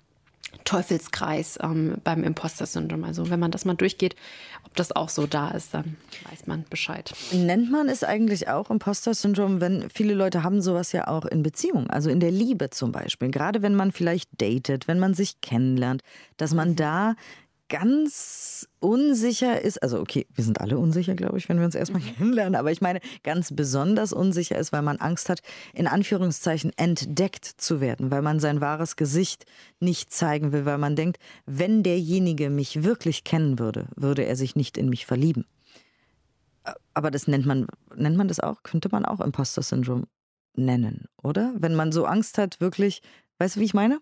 Teufelskreis 0.64 1.60
ähm, 1.62 1.96
beim 2.04 2.24
Imposter-Syndrom. 2.24 3.04
Also 3.04 3.30
wenn 3.30 3.40
man 3.40 3.52
das 3.52 3.66
mal 3.66 3.76
durchgeht, 3.76 4.16
ob 4.66 4.76
das 4.76 4.92
auch 4.92 5.10
so 5.10 5.28
da 5.28 5.52
ist, 5.52 5.74
dann 5.74 5.98
weiß 6.30 6.48
man 6.48 6.66
Bescheid. 6.70 7.14
Nennt 7.32 7.72
man 7.72 7.88
es 7.88 8.04
eigentlich 8.04 8.48
auch 8.48 8.70
Imposter-Syndrom, 8.70 9.62
wenn 9.62 9.90
viele 9.90 10.14
Leute 10.14 10.44
haben 10.44 10.62
sowas 10.62 10.92
ja 10.92 11.08
auch 11.08 11.26
in 11.26 11.44
Beziehungen, 11.44 11.90
also 11.90 12.10
in 12.10 12.20
der 12.20 12.32
Liebe 12.32 12.70
zum 12.70 12.92
Beispiel. 12.92 13.30
Gerade 13.30 13.62
wenn 13.62 13.76
man 13.76 13.92
vielleicht 13.92 14.30
datet, 14.42 14.88
wenn 14.88 15.00
man 15.00 15.14
sich 15.14 15.42
kennenlernt, 15.42 16.02
dass 16.38 16.54
man 16.54 16.76
da 16.76 17.16
ganz 17.70 18.68
unsicher 18.80 19.62
ist, 19.62 19.82
also 19.82 20.00
okay, 20.00 20.28
wir 20.34 20.44
sind 20.44 20.62
alle 20.62 20.78
unsicher, 20.78 21.16
glaube 21.16 21.38
ich, 21.38 21.50
wenn 21.50 21.58
wir 21.58 21.66
uns 21.66 21.76
erstmal 21.76 22.02
mhm. 22.02 22.16
kennenlernen, 22.16 22.56
aber 22.56 22.72
ich 22.72 22.82
meine, 22.82 23.00
ganz 23.24 23.54
besonders 23.54 24.14
unsicher 24.14 24.58
ist, 24.58 24.72
weil 24.72 24.82
man 24.82 24.98
Angst 24.98 25.30
hat, 25.30 25.42
in 25.74 25.88
Anführungszeichen 25.88 26.72
entdeckt 26.78 27.46
zu 27.46 27.82
werden, 27.82 28.12
weil 28.12 28.22
man 28.22 28.40
sein 28.40 28.62
wahres 28.62 28.96
Gesicht 28.96 29.46
nicht 29.80 30.14
zeigen 30.14 30.52
will, 30.52 30.66
weil 30.66 30.78
man 30.78 30.96
denkt, 30.96 31.18
wenn 31.46 31.84
derjenige 31.84 32.50
mich 32.50 32.84
wirklich 32.84 33.24
kennen 33.24 33.58
würde, 33.60 33.88
würde 33.96 34.26
er 34.26 34.36
sich 34.36 34.56
nicht 34.56 34.78
in 34.78 34.90
mich 34.90 35.06
verlieben. 35.06 35.46
Aber 36.94 37.12
das 37.12 37.28
nennt 37.28 37.46
man, 37.46 37.68
nennt 37.96 38.18
man 38.18 38.28
das 38.28 38.40
auch, 38.40 38.64
könnte 38.64 38.90
man 38.92 39.06
auch 39.06 39.20
Imposter-Syndrom 39.20 40.06
nennen, 40.56 41.06
oder? 41.22 41.54
Wenn 41.58 41.76
man 41.76 41.92
so 41.92 42.06
Angst 42.06 42.38
hat, 42.38 42.60
wirklich, 42.60 43.02
weißt 43.40 43.56
du, 43.56 43.60
wie 43.60 43.66
ich 43.66 43.74
meine? 43.74 44.00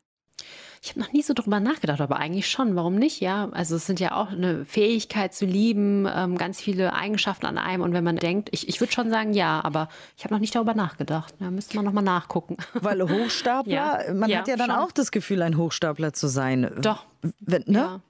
Ich 0.82 0.90
habe 0.90 1.00
noch 1.00 1.14
nie 1.14 1.22
so 1.22 1.34
drüber 1.34 1.62
nachgedacht, 1.62 2.02
aber 2.02 2.18
eigentlich 2.18 2.50
schon. 2.50 2.76
Warum 2.76 2.96
nicht? 2.96 3.22
Ja, 3.22 3.48
also 3.52 3.78
es 3.78 3.86
sind 3.86 4.02
ja 4.02 4.16
auch 4.16 4.32
eine 4.32 4.66
Fähigkeit 4.66 5.34
zu 5.34 5.46
lieben, 5.46 6.06
ähm, 6.14 6.38
ganz 6.38 6.60
viele 6.60 6.94
Eigenschaften 6.94 7.46
an 7.46 7.58
einem. 7.58 7.84
Und 7.84 7.94
wenn 7.94 8.04
man 8.04 8.18
denkt, 8.18 8.50
ich, 8.52 8.68
ich 8.68 8.82
würde 8.82 8.92
schon 8.92 9.10
sagen, 9.10 9.34
ja, 9.34 9.64
aber 9.64 9.88
ich 10.18 10.26
habe 10.26 10.34
noch 10.34 10.42
nicht 10.42 10.54
darüber 10.54 10.74
nachgedacht. 10.74 11.34
Da 11.40 11.52
müsste 11.52 11.78
man 11.78 11.86
noch 11.86 11.94
mal 11.94 12.02
nachgucken. 12.02 12.58
Weil 12.74 13.02
Hochstapler, 13.10 14.08
ja, 14.08 14.14
man 14.14 14.30
ja, 14.30 14.40
hat 14.40 14.50
ja 14.50 14.58
dann 14.58 14.72
schon. 14.72 14.80
auch 14.80 14.92
das 14.92 15.12
Gefühl, 15.12 15.42
ein 15.42 15.56
Hochstapler 15.56 16.12
zu 16.12 16.28
sein. 16.28 16.70
Doch. 16.82 17.06
Wenn, 17.40 17.64
ne? 17.66 17.80
Ja. 17.80 18.02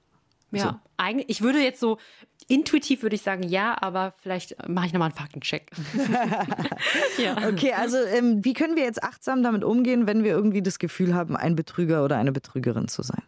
Ja, 0.50 0.80
eigentlich, 0.96 1.28
ich 1.28 1.42
würde 1.42 1.60
jetzt 1.60 1.80
so 1.80 1.98
Intuitiv 2.48 3.02
würde 3.02 3.16
ich 3.16 3.22
sagen 3.22 3.42
ja, 3.42 3.76
aber 3.80 4.14
vielleicht 4.20 4.68
mache 4.68 4.86
ich 4.86 4.92
nochmal 4.92 5.08
einen 5.08 5.16
Faktencheck. 5.16 5.70
ja. 7.18 7.48
Okay, 7.48 7.72
also 7.72 7.96
ähm, 7.96 8.44
wie 8.44 8.52
können 8.52 8.76
wir 8.76 8.84
jetzt 8.84 9.02
achtsam 9.02 9.42
damit 9.42 9.64
umgehen, 9.64 10.06
wenn 10.06 10.24
wir 10.24 10.32
irgendwie 10.32 10.62
das 10.62 10.78
Gefühl 10.78 11.14
haben, 11.14 11.36
ein 11.36 11.56
Betrüger 11.56 12.04
oder 12.04 12.16
eine 12.16 12.32
Betrügerin 12.32 12.88
zu 12.88 13.02
sein? 13.02 13.22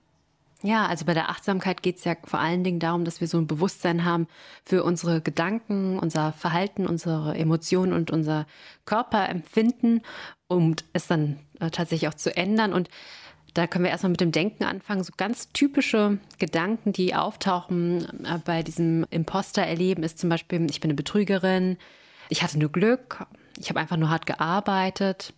Ja, 0.62 0.87
also 0.87 1.04
bei 1.04 1.14
der 1.14 1.28
Achtsamkeit 1.28 1.82
geht 1.82 1.99
es 1.99 2.04
ja 2.04 2.16
vor 2.25 2.40
allen 2.40 2.64
Dingen 2.64 2.80
darum, 2.80 3.04
dass 3.04 3.20
wir 3.20 3.28
so 3.28 3.38
ein 3.38 3.46
Bewusstsein 3.46 4.04
haben 4.04 4.26
für 4.64 4.85
unsere 4.85 5.20
Gedanken, 5.20 5.99
unser 5.99 6.32
Verhalten, 6.32 6.87
unsere 6.87 7.37
Emotionen 7.37 7.92
und 7.92 8.11
unser 8.11 8.46
Körperempfinden, 8.87 10.02
um 10.49 10.75
es 10.92 11.06
dann 11.06 11.38
äh, 11.61 11.70
tatsächlich 11.70 12.08
auch 12.08 12.14
zu 12.14 12.35
ändern. 12.35 12.73
Und 12.73 12.88
da 13.57 13.67
können 13.67 13.85
wir 13.85 13.91
erstmal 13.91 14.11
mit 14.11 14.21
dem 14.21 14.33
Denken 14.33 14.65
anfangen. 14.65 15.03
So 15.03 15.13
ganz 15.17 15.51
typische 15.53 16.19
Gedanken, 16.39 16.93
die 16.93 17.15
auftauchen 17.15 18.07
äh, 18.25 18.39
bei 18.45 18.63
diesem 18.63 19.07
Imposter-Erleben, 19.11 20.03
ist 20.03 20.19
zum 20.19 20.29
Beispiel, 20.29 20.67
ich 20.69 20.81
bin 20.81 20.91
eine 20.91 20.97
Betrügerin, 20.97 21.79
ich 22.29 22.43
hatte 22.43 22.59
nur 22.59 22.71
Glück, 22.71 23.25
ich 23.59 23.71
habe 23.71 23.81
einfach 23.81 23.97
nur 23.97 24.11
hart 24.11 24.27
gearbeitet, 24.27 25.33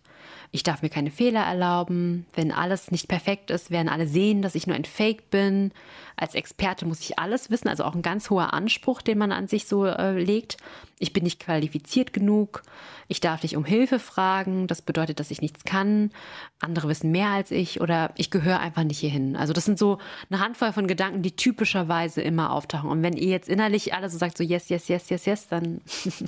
ich 0.51 0.63
darf 0.63 0.81
mir 0.81 0.89
keine 0.89 1.11
Fehler 1.11 1.41
erlauben. 1.41 2.25
Wenn 2.33 2.51
alles 2.51 2.91
nicht 2.91 3.07
perfekt 3.07 3.51
ist, 3.51 3.71
werden 3.71 3.87
alle 3.87 4.07
sehen, 4.07 4.41
dass 4.41 4.55
ich 4.55 4.67
nur 4.67 4.75
ein 4.75 4.85
Fake 4.85 5.29
bin. 5.29 5.71
Als 6.19 6.35
Experte 6.35 6.85
muss 6.85 6.99
ich 6.99 7.17
alles 7.17 7.49
wissen, 7.49 7.69
also 7.69 7.85
auch 7.85 7.95
ein 7.95 8.01
ganz 8.01 8.29
hoher 8.29 8.53
Anspruch, 8.53 9.01
den 9.01 9.17
man 9.17 9.31
an 9.31 9.47
sich 9.47 9.67
so 9.67 9.85
äh, 9.85 10.19
legt. 10.19 10.57
Ich 11.01 11.13
bin 11.13 11.23
nicht 11.23 11.39
qualifiziert 11.39 12.11
genug. 12.11 12.61
Ich 13.07 13.21
darf 13.21 13.41
nicht 13.41 13.55
um 13.55 13.63
Hilfe 13.63 13.99
fragen. 13.99 14.67
Das 14.67 14.81
bedeutet, 14.81 15.21
dass 15.21 15.31
ich 15.31 15.41
nichts 15.41 15.63
kann. 15.63 16.11
Andere 16.59 16.89
wissen 16.89 17.11
mehr 17.11 17.29
als 17.29 17.51
ich 17.51 17.79
oder 17.79 18.11
ich 18.17 18.31
gehöre 18.31 18.59
einfach 18.59 18.83
nicht 18.83 18.99
hierhin. 18.99 19.37
Also 19.37 19.53
das 19.53 19.63
sind 19.63 19.79
so 19.79 19.99
eine 20.29 20.41
Handvoll 20.41 20.73
von 20.73 20.87
Gedanken, 20.87 21.21
die 21.21 21.37
typischerweise 21.37 22.21
immer 22.21 22.51
auftauchen. 22.51 22.89
Und 22.89 23.01
wenn 23.01 23.15
ihr 23.15 23.29
jetzt 23.29 23.47
innerlich 23.47 23.93
alle 23.93 24.09
so 24.09 24.17
sagt, 24.17 24.37
so 24.37 24.43
yes, 24.43 24.67
yes, 24.67 24.89
yes, 24.89 25.09
yes, 25.09 25.25
yes, 25.25 25.47
dann 25.47 25.79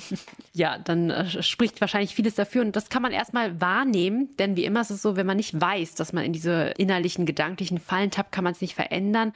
ja, 0.54 0.78
dann 0.78 1.10
äh, 1.10 1.42
spricht 1.42 1.82
wahrscheinlich 1.82 2.14
vieles 2.14 2.34
dafür. 2.34 2.62
Und 2.62 2.74
das 2.74 2.88
kann 2.88 3.02
man 3.02 3.12
erstmal 3.12 3.60
wahrnehmen, 3.60 4.30
denn 4.38 4.56
wie 4.56 4.64
immer 4.64 4.80
ist 4.80 4.90
es 4.90 5.02
so, 5.02 5.16
wenn 5.16 5.26
man 5.26 5.36
nicht 5.36 5.60
weiß, 5.60 5.96
dass 5.96 6.14
man 6.14 6.24
in 6.24 6.32
diese 6.32 6.72
innerlichen, 6.78 7.26
gedanklichen 7.26 7.78
Fallen 7.78 8.10
tappt, 8.10 8.32
kann 8.32 8.44
man 8.44 8.54
es 8.54 8.62
nicht 8.62 8.74
verändern. 8.74 9.34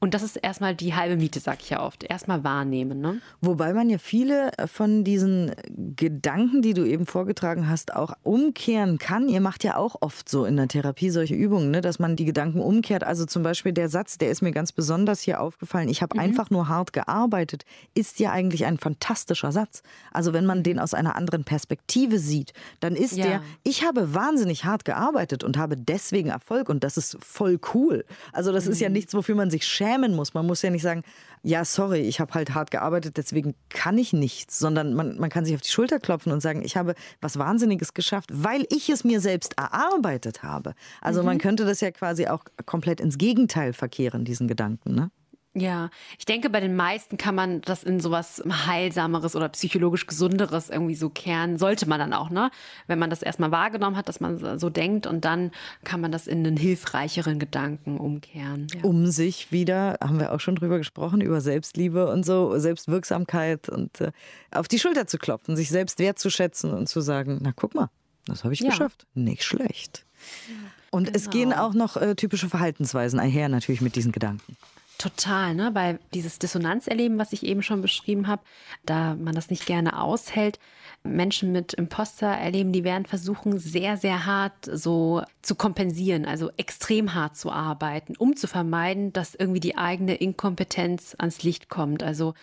Und 0.00 0.14
das 0.14 0.22
ist 0.22 0.36
erstmal 0.36 0.74
die 0.74 0.94
halbe 0.94 1.16
Miete, 1.16 1.40
sag 1.40 1.60
ich 1.60 1.68
ja 1.68 1.82
oft. 1.82 2.04
Erstmal 2.04 2.42
wahrnehmen. 2.42 3.00
Ne? 3.00 3.20
Wobei 3.42 3.74
man 3.74 3.90
ja 3.90 3.98
viele 3.98 4.50
von 4.64 5.04
diesen 5.04 5.52
Gedanken, 5.94 6.62
die 6.62 6.72
du 6.72 6.86
eben 6.86 7.04
vorgetragen 7.04 7.68
hast, 7.68 7.94
auch 7.94 8.14
umkehren 8.22 8.96
kann. 8.96 9.28
Ihr 9.28 9.42
macht 9.42 9.62
ja 9.62 9.76
auch 9.76 9.96
oft 10.00 10.26
so 10.30 10.46
in 10.46 10.56
der 10.56 10.68
Therapie 10.68 11.10
solche 11.10 11.34
Übungen, 11.34 11.70
ne? 11.70 11.82
dass 11.82 11.98
man 11.98 12.16
die 12.16 12.24
Gedanken 12.24 12.60
umkehrt. 12.60 13.04
Also 13.04 13.26
zum 13.26 13.42
Beispiel 13.42 13.72
der 13.72 13.90
Satz, 13.90 14.16
der 14.16 14.30
ist 14.30 14.40
mir 14.40 14.52
ganz 14.52 14.72
besonders 14.72 15.20
hier 15.20 15.38
aufgefallen, 15.38 15.90
ich 15.90 16.00
habe 16.00 16.16
mhm. 16.16 16.20
einfach 16.22 16.48
nur 16.48 16.68
hart 16.68 16.94
gearbeitet, 16.94 17.66
ist 17.94 18.20
ja 18.20 18.32
eigentlich 18.32 18.64
ein 18.64 18.78
fantastischer 18.78 19.52
Satz. 19.52 19.82
Also 20.12 20.32
wenn 20.32 20.46
man 20.46 20.62
den 20.62 20.78
aus 20.78 20.94
einer 20.94 21.14
anderen 21.14 21.44
Perspektive 21.44 22.18
sieht, 22.18 22.54
dann 22.80 22.96
ist 22.96 23.16
ja. 23.16 23.26
der, 23.26 23.42
ich 23.64 23.84
habe 23.84 24.14
wahnsinnig 24.14 24.64
hart 24.64 24.86
gearbeitet 24.86 25.44
und 25.44 25.58
habe 25.58 25.76
deswegen 25.76 26.30
Erfolg 26.30 26.70
und 26.70 26.84
das 26.84 26.96
ist 26.96 27.18
voll 27.20 27.60
cool. 27.74 28.06
Also 28.32 28.50
das 28.50 28.64
mhm. 28.64 28.72
ist 28.72 28.80
ja 28.80 28.88
mhm. 28.88 28.94
nichts, 28.94 29.12
wofür 29.12 29.34
man 29.34 29.50
sich 29.50 29.66
schämt 29.66 29.89
schämen 29.90 30.14
muss. 30.14 30.34
Man 30.34 30.46
muss 30.46 30.62
ja 30.62 30.70
nicht 30.70 30.82
sagen, 30.82 31.02
ja, 31.42 31.64
sorry, 31.64 32.00
ich 32.00 32.20
habe 32.20 32.34
halt 32.34 32.54
hart 32.54 32.70
gearbeitet, 32.70 33.16
deswegen 33.16 33.54
kann 33.68 33.98
ich 33.98 34.12
nichts, 34.12 34.58
sondern 34.58 34.94
man, 34.94 35.18
man 35.18 35.30
kann 35.30 35.44
sich 35.44 35.54
auf 35.54 35.62
die 35.62 35.70
Schulter 35.70 35.98
klopfen 35.98 36.32
und 36.32 36.40
sagen, 36.40 36.62
ich 36.64 36.76
habe 36.76 36.94
was 37.20 37.38
Wahnsinniges 37.38 37.94
geschafft, 37.94 38.30
weil 38.32 38.66
ich 38.70 38.90
es 38.90 39.04
mir 39.04 39.20
selbst 39.20 39.56
erarbeitet 39.56 40.42
habe. 40.42 40.74
Also 41.00 41.20
mhm. 41.20 41.26
man 41.26 41.38
könnte 41.38 41.64
das 41.64 41.80
ja 41.80 41.90
quasi 41.90 42.26
auch 42.26 42.44
komplett 42.66 43.00
ins 43.00 43.18
Gegenteil 43.18 43.72
verkehren, 43.72 44.24
diesen 44.24 44.48
Gedanken. 44.48 44.94
Ne? 44.94 45.10
Ja, 45.52 45.90
ich 46.16 46.26
denke, 46.26 46.48
bei 46.48 46.60
den 46.60 46.76
meisten 46.76 47.16
kann 47.16 47.34
man 47.34 47.60
das 47.62 47.82
in 47.82 47.98
sowas 47.98 48.40
Heilsameres 48.48 49.34
oder 49.34 49.48
psychologisch 49.48 50.06
Gesunderes 50.06 50.70
irgendwie 50.70 50.94
so 50.94 51.10
kehren. 51.10 51.58
Sollte 51.58 51.88
man 51.88 51.98
dann 51.98 52.12
auch, 52.12 52.30
ne? 52.30 52.52
Wenn 52.86 53.00
man 53.00 53.10
das 53.10 53.20
erstmal 53.20 53.50
wahrgenommen 53.50 53.96
hat, 53.96 54.08
dass 54.08 54.20
man 54.20 54.60
so 54.60 54.70
denkt 54.70 55.08
und 55.08 55.24
dann 55.24 55.50
kann 55.82 56.00
man 56.00 56.12
das 56.12 56.28
in 56.28 56.46
einen 56.46 56.56
hilfreicheren 56.56 57.40
Gedanken 57.40 57.98
umkehren. 57.98 58.68
Ja. 58.72 58.84
Um 58.84 59.08
sich 59.08 59.50
wieder, 59.50 59.98
haben 60.00 60.20
wir 60.20 60.32
auch 60.32 60.38
schon 60.38 60.54
drüber 60.54 60.78
gesprochen, 60.78 61.20
über 61.20 61.40
Selbstliebe 61.40 62.08
und 62.08 62.24
so, 62.24 62.56
Selbstwirksamkeit 62.56 63.68
und 63.68 64.00
äh, 64.00 64.12
auf 64.52 64.68
die 64.68 64.78
Schulter 64.78 65.08
zu 65.08 65.18
klopfen, 65.18 65.56
sich 65.56 65.70
selbst 65.70 65.98
wertzuschätzen 65.98 66.72
und 66.72 66.88
zu 66.88 67.00
sagen, 67.00 67.40
na 67.42 67.52
guck 67.56 67.74
mal, 67.74 67.90
das 68.24 68.44
habe 68.44 68.54
ich 68.54 68.60
ja. 68.60 68.70
geschafft. 68.70 69.04
Nicht 69.14 69.42
schlecht. 69.42 70.06
Ja, 70.46 70.54
und 70.92 71.06
genau. 71.06 71.16
es 71.16 71.30
gehen 71.30 71.52
auch 71.52 71.74
noch 71.74 71.96
äh, 71.96 72.14
typische 72.14 72.48
Verhaltensweisen 72.48 73.18
einher 73.18 73.48
natürlich 73.48 73.80
mit 73.80 73.96
diesen 73.96 74.12
Gedanken. 74.12 74.56
Total, 75.00 75.54
ne? 75.54 75.70
Weil 75.72 75.98
dieses 76.12 76.38
Dissonanzerleben, 76.38 77.18
was 77.18 77.32
ich 77.32 77.46
eben 77.46 77.62
schon 77.62 77.80
beschrieben 77.80 78.26
habe, 78.26 78.42
da 78.84 79.14
man 79.14 79.34
das 79.34 79.48
nicht 79.48 79.64
gerne 79.64 79.98
aushält, 79.98 80.58
Menschen 81.02 81.52
mit 81.52 81.72
Imposter 81.72 82.26
erleben, 82.26 82.70
die 82.70 82.84
werden 82.84 83.06
versuchen, 83.06 83.58
sehr, 83.58 83.96
sehr 83.96 84.26
hart 84.26 84.68
so 84.70 85.22
zu 85.40 85.54
kompensieren, 85.54 86.26
also 86.26 86.50
extrem 86.58 87.14
hart 87.14 87.38
zu 87.38 87.50
arbeiten, 87.50 88.14
um 88.18 88.36
zu 88.36 88.46
vermeiden, 88.46 89.10
dass 89.14 89.34
irgendwie 89.34 89.60
die 89.60 89.78
eigene 89.78 90.16
Inkompetenz 90.16 91.16
ans 91.18 91.42
Licht 91.42 91.70
kommt. 91.70 92.02
Also 92.02 92.34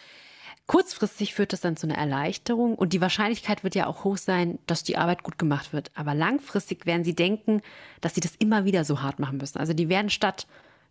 Kurzfristig 0.66 1.34
führt 1.34 1.54
das 1.54 1.62
dann 1.62 1.78
zu 1.78 1.88
einer 1.88 1.98
Erleichterung 1.98 2.76
und 2.76 2.92
die 2.92 3.00
Wahrscheinlichkeit 3.00 3.64
wird 3.64 3.74
ja 3.74 3.88
auch 3.88 4.04
hoch 4.04 4.18
sein, 4.18 4.60
dass 4.68 4.84
die 4.84 4.98
Arbeit 4.98 5.24
gut 5.24 5.40
gemacht 5.40 5.72
wird. 5.72 5.92
Aber 5.96 6.14
langfristig 6.14 6.86
werden 6.86 7.06
sie 7.06 7.16
denken, 7.16 7.62
dass 8.02 8.16
sie 8.16 8.20
das 8.20 8.36
immer 8.38 8.66
wieder 8.66 8.84
so 8.84 9.02
hart 9.02 9.18
machen 9.18 9.38
müssen. 9.38 9.60
Also 9.60 9.72
die 9.72 9.88
werden 9.88 10.10
statt 10.10 10.46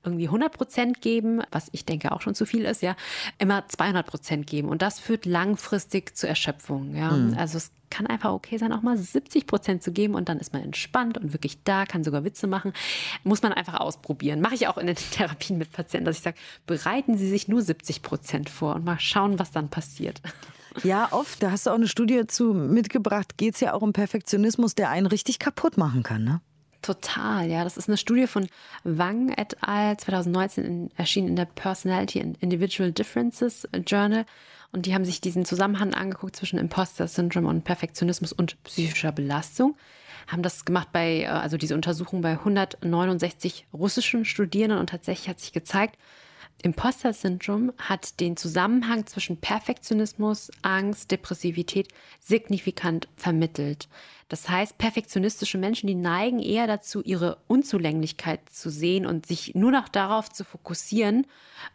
irgendwie 0.06 0.26
100 0.26 0.52
Prozent 0.52 1.00
geben, 1.00 1.42
was 1.50 1.68
ich 1.72 1.84
denke 1.84 2.12
auch 2.12 2.20
schon 2.20 2.34
zu 2.34 2.46
viel 2.46 2.64
ist, 2.64 2.82
ja, 2.82 2.96
immer 3.38 3.66
200 3.66 4.06
Prozent 4.06 4.46
geben. 4.46 4.68
Und 4.68 4.82
das 4.82 5.00
führt 5.00 5.26
langfristig 5.26 6.16
zur 6.16 6.28
Erschöpfung, 6.28 6.94
ja. 6.94 7.10
Mhm. 7.10 7.36
Also 7.36 7.58
es 7.58 7.70
kann 7.90 8.06
einfach 8.06 8.32
okay 8.32 8.58
sein, 8.58 8.72
auch 8.72 8.82
mal 8.82 8.96
70 8.96 9.46
Prozent 9.46 9.82
zu 9.82 9.92
geben 9.92 10.14
und 10.14 10.28
dann 10.28 10.38
ist 10.38 10.52
man 10.52 10.62
entspannt 10.62 11.18
und 11.18 11.32
wirklich 11.32 11.62
da, 11.64 11.86
kann 11.86 12.04
sogar 12.04 12.24
Witze 12.24 12.46
machen. 12.46 12.72
Muss 13.24 13.42
man 13.42 13.52
einfach 13.52 13.74
ausprobieren. 13.74 14.40
Mache 14.40 14.54
ich 14.54 14.68
auch 14.68 14.78
in 14.78 14.86
den 14.86 14.96
Therapien 15.12 15.58
mit 15.58 15.72
Patienten, 15.72 16.06
dass 16.06 16.16
ich 16.16 16.22
sage, 16.22 16.36
bereiten 16.66 17.16
Sie 17.16 17.28
sich 17.28 17.48
nur 17.48 17.62
70 17.62 18.02
Prozent 18.02 18.50
vor 18.50 18.74
und 18.74 18.84
mal 18.84 18.98
schauen, 18.98 19.38
was 19.38 19.50
dann 19.50 19.68
passiert. 19.68 20.20
Ja, 20.82 21.08
oft, 21.10 21.42
da 21.42 21.52
hast 21.52 21.64
du 21.64 21.70
auch 21.70 21.76
eine 21.76 21.88
Studie 21.88 22.26
zu 22.26 22.52
mitgebracht, 22.52 23.38
geht 23.38 23.54
es 23.54 23.60
ja 23.60 23.72
auch 23.72 23.80
um 23.80 23.94
Perfektionismus, 23.94 24.74
der 24.74 24.90
einen 24.90 25.06
richtig 25.06 25.38
kaputt 25.38 25.78
machen 25.78 26.02
kann, 26.02 26.22
ne? 26.22 26.42
Total, 26.82 27.48
ja. 27.50 27.64
Das 27.64 27.76
ist 27.76 27.88
eine 27.88 27.96
Studie 27.96 28.26
von 28.26 28.48
Wang 28.84 29.30
et 29.36 29.56
al. 29.62 29.96
2019 29.96 30.64
in, 30.64 30.90
erschienen 30.96 31.28
in 31.28 31.36
der 31.36 31.46
Personality 31.46 32.20
and 32.20 32.40
Individual 32.42 32.92
Differences 32.92 33.68
Journal. 33.86 34.24
Und 34.72 34.86
die 34.86 34.94
haben 34.94 35.04
sich 35.04 35.20
diesen 35.20 35.44
Zusammenhang 35.44 35.94
angeguckt 35.94 36.36
zwischen 36.36 36.58
Imposter-Syndrom 36.58 37.46
und 37.46 37.64
Perfektionismus 37.64 38.32
und 38.32 38.62
psychischer 38.64 39.12
Belastung. 39.12 39.76
Haben 40.26 40.42
das 40.42 40.64
gemacht 40.64 40.88
bei, 40.92 41.22
äh, 41.22 41.26
also 41.26 41.56
diese 41.56 41.74
Untersuchung 41.74 42.20
bei 42.20 42.32
169 42.32 43.66
russischen 43.72 44.24
Studierenden 44.24 44.78
und 44.78 44.90
tatsächlich 44.90 45.28
hat 45.28 45.40
sich 45.40 45.52
gezeigt, 45.52 45.96
Imposter-Syndrom 46.62 47.72
hat 47.78 48.18
den 48.20 48.36
Zusammenhang 48.36 49.06
zwischen 49.06 49.38
Perfektionismus, 49.38 50.50
Angst, 50.62 51.10
Depressivität 51.10 51.88
signifikant 52.20 53.08
vermittelt. 53.16 53.88
Das 54.28 54.48
heißt, 54.48 54.76
perfektionistische 54.78 55.56
Menschen, 55.56 55.86
die 55.86 55.94
neigen 55.94 56.40
eher 56.40 56.66
dazu, 56.66 57.00
ihre 57.02 57.38
Unzulänglichkeit 57.46 58.40
zu 58.50 58.70
sehen 58.70 59.06
und 59.06 59.24
sich 59.26 59.54
nur 59.54 59.70
noch 59.70 59.88
darauf 59.88 60.30
zu 60.30 60.42
fokussieren 60.44 61.26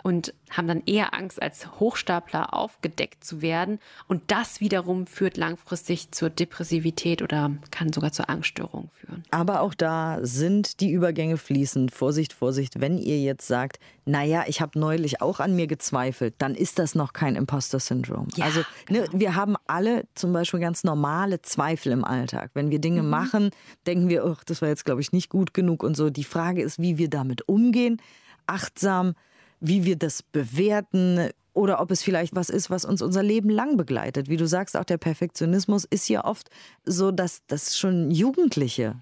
und 0.03 0.33
haben 0.49 0.67
dann 0.67 0.83
eher 0.85 1.13
Angst, 1.13 1.41
als 1.41 1.79
Hochstapler 1.79 2.53
aufgedeckt 2.53 3.23
zu 3.23 3.41
werden. 3.41 3.79
Und 4.07 4.23
das 4.27 4.59
wiederum 4.59 5.07
führt 5.07 5.37
langfristig 5.37 6.11
zur 6.11 6.29
Depressivität 6.29 7.21
oder 7.21 7.51
kann 7.71 7.93
sogar 7.93 8.11
zur 8.11 8.29
Angststörung 8.29 8.89
führen. 8.99 9.23
Aber 9.31 9.61
auch 9.61 9.73
da 9.73 10.19
sind 10.21 10.81
die 10.81 10.91
Übergänge 10.91 11.37
fließend. 11.37 11.93
Vorsicht, 11.93 12.33
Vorsicht, 12.33 12.81
wenn 12.81 12.97
ihr 12.97 13.19
jetzt 13.21 13.47
sagt, 13.47 13.79
naja, 14.05 14.43
ich 14.47 14.61
habe 14.61 14.79
neulich 14.79 15.21
auch 15.21 15.39
an 15.39 15.55
mir 15.55 15.67
gezweifelt, 15.67 16.33
dann 16.39 16.55
ist 16.55 16.79
das 16.79 16.95
noch 16.95 17.13
kein 17.13 17.35
Imposter-Syndrom. 17.35 18.27
Ja, 18.35 18.45
also 18.45 18.61
ne, 18.89 19.05
genau. 19.05 19.19
wir 19.19 19.35
haben 19.35 19.55
alle 19.67 20.05
zum 20.15 20.33
Beispiel 20.33 20.59
ganz 20.59 20.83
normale 20.83 21.41
Zweifel 21.41 21.91
im 21.91 22.03
Alltag. 22.03 22.40
Wenn 22.53 22.71
wir 22.71 22.79
Dinge 22.79 23.03
mhm. 23.03 23.09
machen, 23.09 23.49
denken 23.85 24.09
wir, 24.09 24.25
oh, 24.25 24.35
das 24.45 24.61
war 24.61 24.69
jetzt, 24.69 24.85
glaube 24.85 25.01
ich, 25.01 25.11
nicht 25.11 25.29
gut 25.29 25.53
genug 25.53 25.83
und 25.83 25.95
so. 25.95 26.09
Die 26.09 26.23
Frage 26.23 26.61
ist, 26.61 26.79
wie 26.79 26.97
wir 26.97 27.09
damit 27.09 27.47
umgehen, 27.47 28.01
achtsam, 28.47 29.13
wie 29.59 29.85
wir 29.85 29.95
das 29.95 30.23
bewerten, 30.23 31.29
oder 31.53 31.81
ob 31.81 31.91
es 31.91 32.01
vielleicht 32.01 32.35
was 32.35 32.49
ist, 32.49 32.69
was 32.69 32.85
uns 32.85 33.01
unser 33.01 33.23
Leben 33.23 33.49
lang 33.49 33.77
begleitet. 33.77 34.29
Wie 34.29 34.37
du 34.37 34.47
sagst, 34.47 34.77
auch 34.77 34.85
der 34.85 34.97
Perfektionismus 34.97 35.85
ist 35.85 36.07
ja 36.07 36.23
oft 36.23 36.49
so, 36.85 37.11
dass 37.11 37.45
das 37.47 37.77
schon 37.77 38.09
Jugendliche 38.11 39.01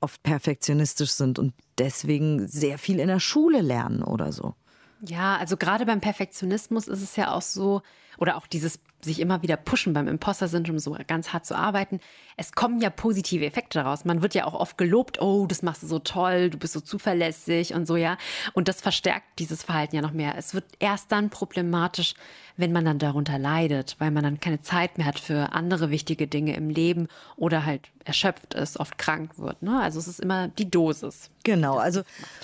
oft 0.00 0.22
perfektionistisch 0.22 1.10
sind 1.10 1.38
und 1.38 1.54
deswegen 1.78 2.46
sehr 2.48 2.78
viel 2.78 3.00
in 3.00 3.08
der 3.08 3.20
Schule 3.20 3.62
lernen 3.62 4.02
oder 4.02 4.30
so. 4.30 4.54
Ja, 5.00 5.36
also 5.36 5.56
gerade 5.56 5.86
beim 5.86 6.00
Perfektionismus 6.00 6.86
ist 6.86 7.02
es 7.02 7.16
ja 7.16 7.32
auch 7.32 7.42
so, 7.42 7.82
oder 8.18 8.36
auch 8.36 8.46
dieses 8.46 8.78
sich 9.06 9.20
immer 9.20 9.42
wieder 9.42 9.56
pushen 9.56 9.92
beim 9.92 10.08
Imposter-Syndrom, 10.08 10.78
so 10.78 10.96
ganz 11.06 11.32
hart 11.32 11.46
zu 11.46 11.56
arbeiten. 11.56 12.00
Es 12.36 12.52
kommen 12.52 12.80
ja 12.80 12.90
positive 12.90 13.46
Effekte 13.46 13.78
daraus. 13.78 14.04
Man 14.04 14.20
wird 14.20 14.34
ja 14.34 14.44
auch 14.44 14.54
oft 14.54 14.76
gelobt, 14.76 15.20
oh, 15.22 15.46
das 15.46 15.62
machst 15.62 15.82
du 15.82 15.86
so 15.86 15.98
toll, 15.98 16.50
du 16.50 16.58
bist 16.58 16.74
so 16.74 16.80
zuverlässig 16.80 17.74
und 17.74 17.86
so, 17.86 17.96
ja. 17.96 18.18
Und 18.52 18.68
das 18.68 18.80
verstärkt 18.80 19.38
dieses 19.38 19.62
Verhalten 19.62 19.96
ja 19.96 20.02
noch 20.02 20.12
mehr. 20.12 20.36
Es 20.36 20.52
wird 20.52 20.64
erst 20.78 21.10
dann 21.10 21.30
problematisch, 21.30 22.14
wenn 22.56 22.72
man 22.72 22.84
dann 22.84 22.98
darunter 22.98 23.38
leidet, 23.38 23.96
weil 23.98 24.10
man 24.10 24.24
dann 24.24 24.40
keine 24.40 24.60
Zeit 24.62 24.98
mehr 24.98 25.06
hat 25.06 25.18
für 25.18 25.52
andere 25.52 25.90
wichtige 25.90 26.26
Dinge 26.26 26.56
im 26.56 26.70
Leben 26.70 27.08
oder 27.36 27.66
halt 27.66 27.90
erschöpft 28.04 28.54
ist, 28.54 28.78
oft 28.78 28.98
krank 28.98 29.32
wird. 29.36 29.62
Ne? 29.62 29.80
Also 29.80 29.98
es 29.98 30.06
ist 30.06 30.20
immer 30.20 30.48
die 30.48 30.70
Dosis. 30.70 31.30
Genau, 31.42 31.76
also 31.76 32.02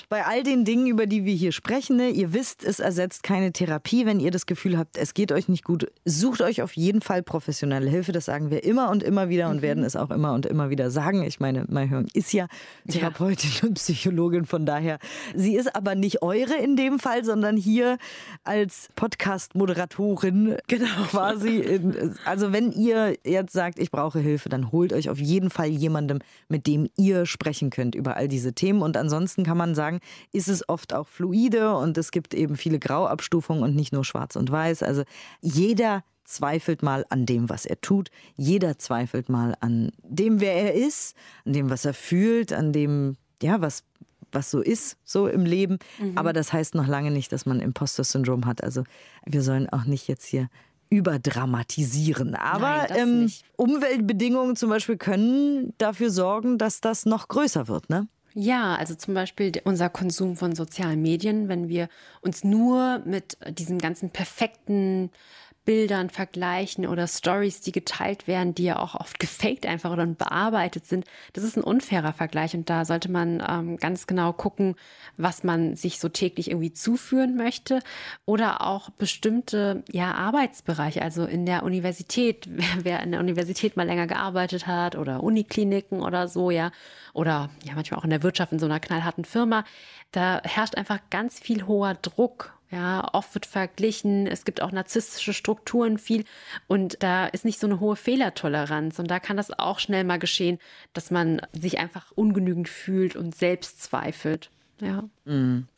bei 0.08 0.24
all 0.24 0.44
den 0.44 0.64
Dingen, 0.64 0.86
über 0.86 1.06
die 1.06 1.24
wir 1.24 1.34
hier 1.34 1.50
sprechen, 1.50 1.96
ne, 1.96 2.10
ihr 2.10 2.32
wisst, 2.32 2.62
es 2.62 2.78
ersetzt 2.78 3.24
keine 3.24 3.52
Therapie. 3.52 4.06
Wenn 4.06 4.20
ihr 4.20 4.30
das 4.30 4.46
Gefühl 4.46 4.78
habt, 4.78 4.96
es 4.96 5.14
geht 5.14 5.32
euch 5.32 5.48
nicht 5.48 5.64
gut, 5.64 5.90
sucht 6.04 6.40
euch 6.40 6.62
auf 6.62 6.76
jeden 6.76 7.00
Fall 7.00 7.22
professionelle 7.24 7.90
Hilfe. 7.90 8.12
Das 8.12 8.26
sagen 8.26 8.50
wir 8.50 8.62
immer 8.62 8.90
und 8.90 9.02
immer 9.02 9.28
wieder 9.28 9.48
und 9.48 9.56
mhm. 9.56 9.62
werden 9.62 9.84
es 9.84 9.96
auch 9.96 10.10
immer 10.10 10.34
und 10.34 10.46
immer 10.46 10.70
wieder 10.70 10.90
sagen. 10.90 11.24
Ich 11.24 11.40
meine, 11.40 11.64
Mai 11.68 11.88
ist 12.12 12.32
ja 12.32 12.46
Therapeutin 12.88 13.50
ja. 13.60 13.68
und 13.68 13.74
Psychologin, 13.74 14.46
von 14.46 14.66
daher. 14.66 14.98
Sie 15.34 15.56
ist 15.56 15.74
aber 15.74 15.96
nicht 15.96 16.22
eure 16.22 16.54
in 16.54 16.76
dem 16.76 17.00
Fall, 17.00 17.24
sondern 17.24 17.56
hier 17.56 17.98
als 18.44 18.88
Podcast-Moderatorin 18.94 20.01
genau. 20.66 21.04
quasi. 21.10 21.58
In, 21.58 22.16
also 22.24 22.52
wenn 22.52 22.72
ihr 22.72 23.16
jetzt 23.24 23.52
sagt, 23.52 23.78
ich 23.78 23.90
brauche 23.90 24.18
Hilfe, 24.18 24.48
dann 24.48 24.72
holt 24.72 24.92
euch 24.92 25.08
auf 25.08 25.18
jeden 25.18 25.50
Fall 25.50 25.68
jemandem, 25.68 26.18
mit 26.48 26.66
dem 26.66 26.88
ihr 26.96 27.26
sprechen 27.26 27.70
könnt 27.70 27.94
über 27.94 28.16
all 28.16 28.28
diese 28.28 28.52
Themen. 28.52 28.82
Und 28.82 28.96
ansonsten 28.96 29.44
kann 29.44 29.56
man 29.56 29.74
sagen, 29.74 30.00
ist 30.32 30.48
es 30.48 30.68
oft 30.68 30.94
auch 30.94 31.08
fluide 31.08 31.76
und 31.76 31.96
es 31.98 32.10
gibt 32.10 32.34
eben 32.34 32.56
viele 32.56 32.78
Grauabstufungen 32.78 33.62
und 33.62 33.74
nicht 33.74 33.92
nur 33.92 34.04
schwarz 34.04 34.36
und 34.36 34.50
weiß. 34.50 34.82
Also 34.82 35.02
jeder 35.40 36.02
zweifelt 36.24 36.82
mal 36.82 37.04
an 37.10 37.26
dem, 37.26 37.48
was 37.48 37.66
er 37.66 37.80
tut. 37.80 38.10
Jeder 38.36 38.78
zweifelt 38.78 39.28
mal 39.28 39.54
an 39.60 39.92
dem, 40.02 40.40
wer 40.40 40.54
er 40.54 40.74
ist, 40.74 41.14
an 41.44 41.52
dem, 41.52 41.70
was 41.70 41.84
er 41.84 41.94
fühlt, 41.94 42.52
an 42.52 42.72
dem, 42.72 43.16
ja, 43.42 43.60
was, 43.60 43.84
was 44.32 44.50
so 44.50 44.60
ist, 44.60 44.96
so 45.04 45.26
im 45.26 45.44
Leben. 45.44 45.78
Mhm. 45.98 46.18
Aber 46.18 46.32
das 46.32 46.52
heißt 46.52 46.74
noch 46.74 46.86
lange 46.86 47.10
nicht, 47.10 47.32
dass 47.32 47.46
man 47.46 47.60
Imposter-Syndrom 47.60 48.46
hat. 48.46 48.62
Also 48.62 48.84
wir 49.26 49.42
sollen 49.42 49.68
auch 49.68 49.84
nicht 49.84 50.08
jetzt 50.08 50.24
hier 50.26 50.48
überdramatisieren. 50.90 52.34
Aber 52.34 52.86
Nein, 52.88 52.98
ähm, 52.98 53.32
Umweltbedingungen 53.56 54.56
zum 54.56 54.68
Beispiel 54.68 54.98
können 54.98 55.72
dafür 55.78 56.10
sorgen, 56.10 56.58
dass 56.58 56.82
das 56.82 57.06
noch 57.06 57.28
größer 57.28 57.66
wird, 57.66 57.88
ne? 57.88 58.08
Ja, 58.34 58.76
also 58.76 58.94
zum 58.94 59.14
Beispiel 59.14 59.52
unser 59.64 59.90
Konsum 59.90 60.36
von 60.36 60.54
sozialen 60.54 61.02
Medien, 61.02 61.48
wenn 61.48 61.68
wir 61.68 61.88
uns 62.22 62.44
nur 62.44 63.00
mit 63.04 63.36
diesem 63.58 63.78
ganzen 63.78 64.10
perfekten 64.10 65.10
Bildern 65.64 66.10
vergleichen 66.10 66.86
oder 66.86 67.06
Stories, 67.06 67.60
die 67.60 67.70
geteilt 67.70 68.26
werden, 68.26 68.54
die 68.54 68.64
ja 68.64 68.78
auch 68.80 68.96
oft 68.96 69.20
gefaked 69.20 69.64
einfach 69.64 69.92
oder 69.92 70.06
bearbeitet 70.06 70.86
sind. 70.86 71.04
Das 71.34 71.44
ist 71.44 71.56
ein 71.56 71.62
unfairer 71.62 72.12
Vergleich 72.12 72.54
und 72.54 72.68
da 72.68 72.84
sollte 72.84 73.10
man 73.10 73.42
ähm, 73.48 73.76
ganz 73.76 74.08
genau 74.08 74.32
gucken, 74.32 74.74
was 75.16 75.44
man 75.44 75.76
sich 75.76 76.00
so 76.00 76.08
täglich 76.08 76.50
irgendwie 76.50 76.72
zuführen 76.72 77.36
möchte 77.36 77.78
oder 78.24 78.62
auch 78.62 78.90
bestimmte 78.90 79.84
ja, 79.92 80.12
Arbeitsbereiche, 80.14 81.00
also 81.00 81.24
in 81.24 81.46
der 81.46 81.62
Universität, 81.62 82.48
wer 82.82 83.00
in 83.02 83.12
der 83.12 83.20
Universität 83.20 83.76
mal 83.76 83.86
länger 83.86 84.08
gearbeitet 84.08 84.66
hat 84.66 84.96
oder 84.96 85.22
Unikliniken 85.22 86.00
oder 86.00 86.26
so, 86.26 86.50
ja, 86.50 86.72
oder 87.12 87.50
ja 87.62 87.74
manchmal 87.74 88.00
auch 88.00 88.04
in 88.04 88.10
der 88.10 88.22
Wirtschaft 88.24 88.52
in 88.52 88.58
so 88.58 88.66
einer 88.66 88.80
knallharten 88.80 89.24
Firma, 89.24 89.64
da 90.10 90.40
herrscht 90.42 90.76
einfach 90.76 90.98
ganz 91.10 91.38
viel 91.38 91.66
hoher 91.66 91.94
Druck 91.94 92.52
ja, 92.72 93.06
oft 93.12 93.34
wird 93.34 93.44
verglichen, 93.44 94.26
es 94.26 94.46
gibt 94.46 94.62
auch 94.62 94.72
narzisstische 94.72 95.34
Strukturen 95.34 95.98
viel 95.98 96.24
und 96.68 97.02
da 97.02 97.26
ist 97.26 97.44
nicht 97.44 97.60
so 97.60 97.66
eine 97.66 97.80
hohe 97.80 97.96
Fehlertoleranz 97.96 98.98
und 98.98 99.10
da 99.10 99.20
kann 99.20 99.36
das 99.36 99.50
auch 99.58 99.78
schnell 99.78 100.04
mal 100.04 100.18
geschehen, 100.18 100.58
dass 100.94 101.10
man 101.10 101.42
sich 101.52 101.78
einfach 101.78 102.12
ungenügend 102.12 102.70
fühlt 102.70 103.14
und 103.14 103.34
selbst 103.34 103.82
zweifelt. 103.82 104.50
Ja. 104.80 105.04
Mhm. 105.26 105.68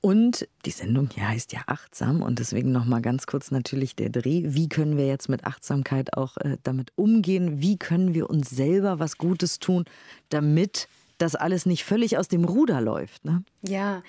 Und 0.00 0.46
die 0.64 0.70
Sendung 0.70 1.08
hier 1.12 1.28
heißt 1.28 1.52
ja 1.52 1.60
achtsam 1.66 2.22
und 2.22 2.38
deswegen 2.38 2.72
noch 2.72 2.84
mal 2.84 3.00
ganz 3.02 3.26
kurz 3.26 3.50
natürlich 3.50 3.96
der 3.96 4.10
Dreh. 4.10 4.42
Wie 4.46 4.68
können 4.68 4.96
wir 4.96 5.06
jetzt 5.06 5.28
mit 5.28 5.44
Achtsamkeit 5.44 6.14
auch 6.14 6.36
äh, 6.36 6.56
damit 6.62 6.92
umgehen? 6.94 7.60
Wie 7.60 7.78
können 7.78 8.14
wir 8.14 8.30
uns 8.30 8.50
selber 8.50 9.00
was 9.00 9.18
Gutes 9.18 9.58
tun, 9.58 9.86
damit 10.28 10.88
das 11.18 11.34
alles 11.34 11.66
nicht 11.66 11.84
völlig 11.84 12.16
aus 12.16 12.28
dem 12.28 12.44
Ruder 12.44 12.80
läuft. 12.80 13.24
Ne? 13.24 13.42
Ja, 13.62 14.02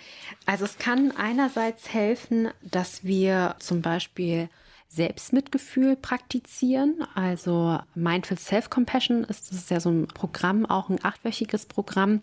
also 0.46 0.66
es 0.66 0.78
kann 0.78 1.12
einerseits 1.12 1.94
helfen, 1.94 2.50
dass 2.62 3.04
wir 3.04 3.56
zum 3.60 3.82
Beispiel 3.82 4.50
Selbstmitgefühl 4.88 5.96
praktizieren. 5.96 7.06
Also 7.16 7.80
Mindful 7.96 8.38
Self-Compassion 8.38 9.24
ist, 9.24 9.52
das 9.52 9.58
ist 9.58 9.72
ja 9.72 9.80
so 9.80 9.90
ein 9.90 10.08
Programm, 10.08 10.66
auch 10.66 10.90
ein 10.90 11.04
achtwöchiges 11.04 11.66
Programm. 11.66 12.22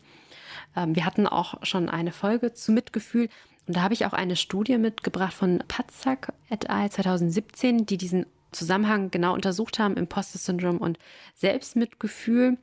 Ähm, 0.74 0.94
wir 0.94 1.04
hatten 1.04 1.26
auch 1.26 1.64
schon 1.64 1.88
eine 1.88 2.12
Folge 2.12 2.54
zu 2.54 2.72
Mitgefühl. 2.72 3.28
Und 3.66 3.76
da 3.76 3.82
habe 3.82 3.94
ich 3.94 4.06
auch 4.06 4.12
eine 4.12 4.36
Studie 4.36 4.78
mitgebracht 4.78 5.34
von 5.34 5.62
Patzak 5.66 6.32
et 6.50 6.70
al. 6.70 6.90
2017, 6.90 7.86
die 7.86 7.98
diesen 7.98 8.26
Zusammenhang 8.52 9.10
genau 9.10 9.34
untersucht 9.34 9.78
haben, 9.78 9.96
Imposter-Syndrom 9.96 10.78
und 10.78 10.98
Selbstmitgefühl 11.34 12.58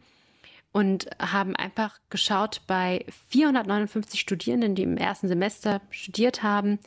und 0.74 1.08
haben 1.20 1.56
einfach 1.56 2.00
geschaut 2.10 2.62
bei 2.68 3.06
459 3.30 4.20
Studierenden, 4.20 4.76
die 4.76 4.84
im 4.84 4.98
ersten 4.98 5.30
Semester 5.30 5.82
studiert 5.92 6.44
haben, 6.44 6.80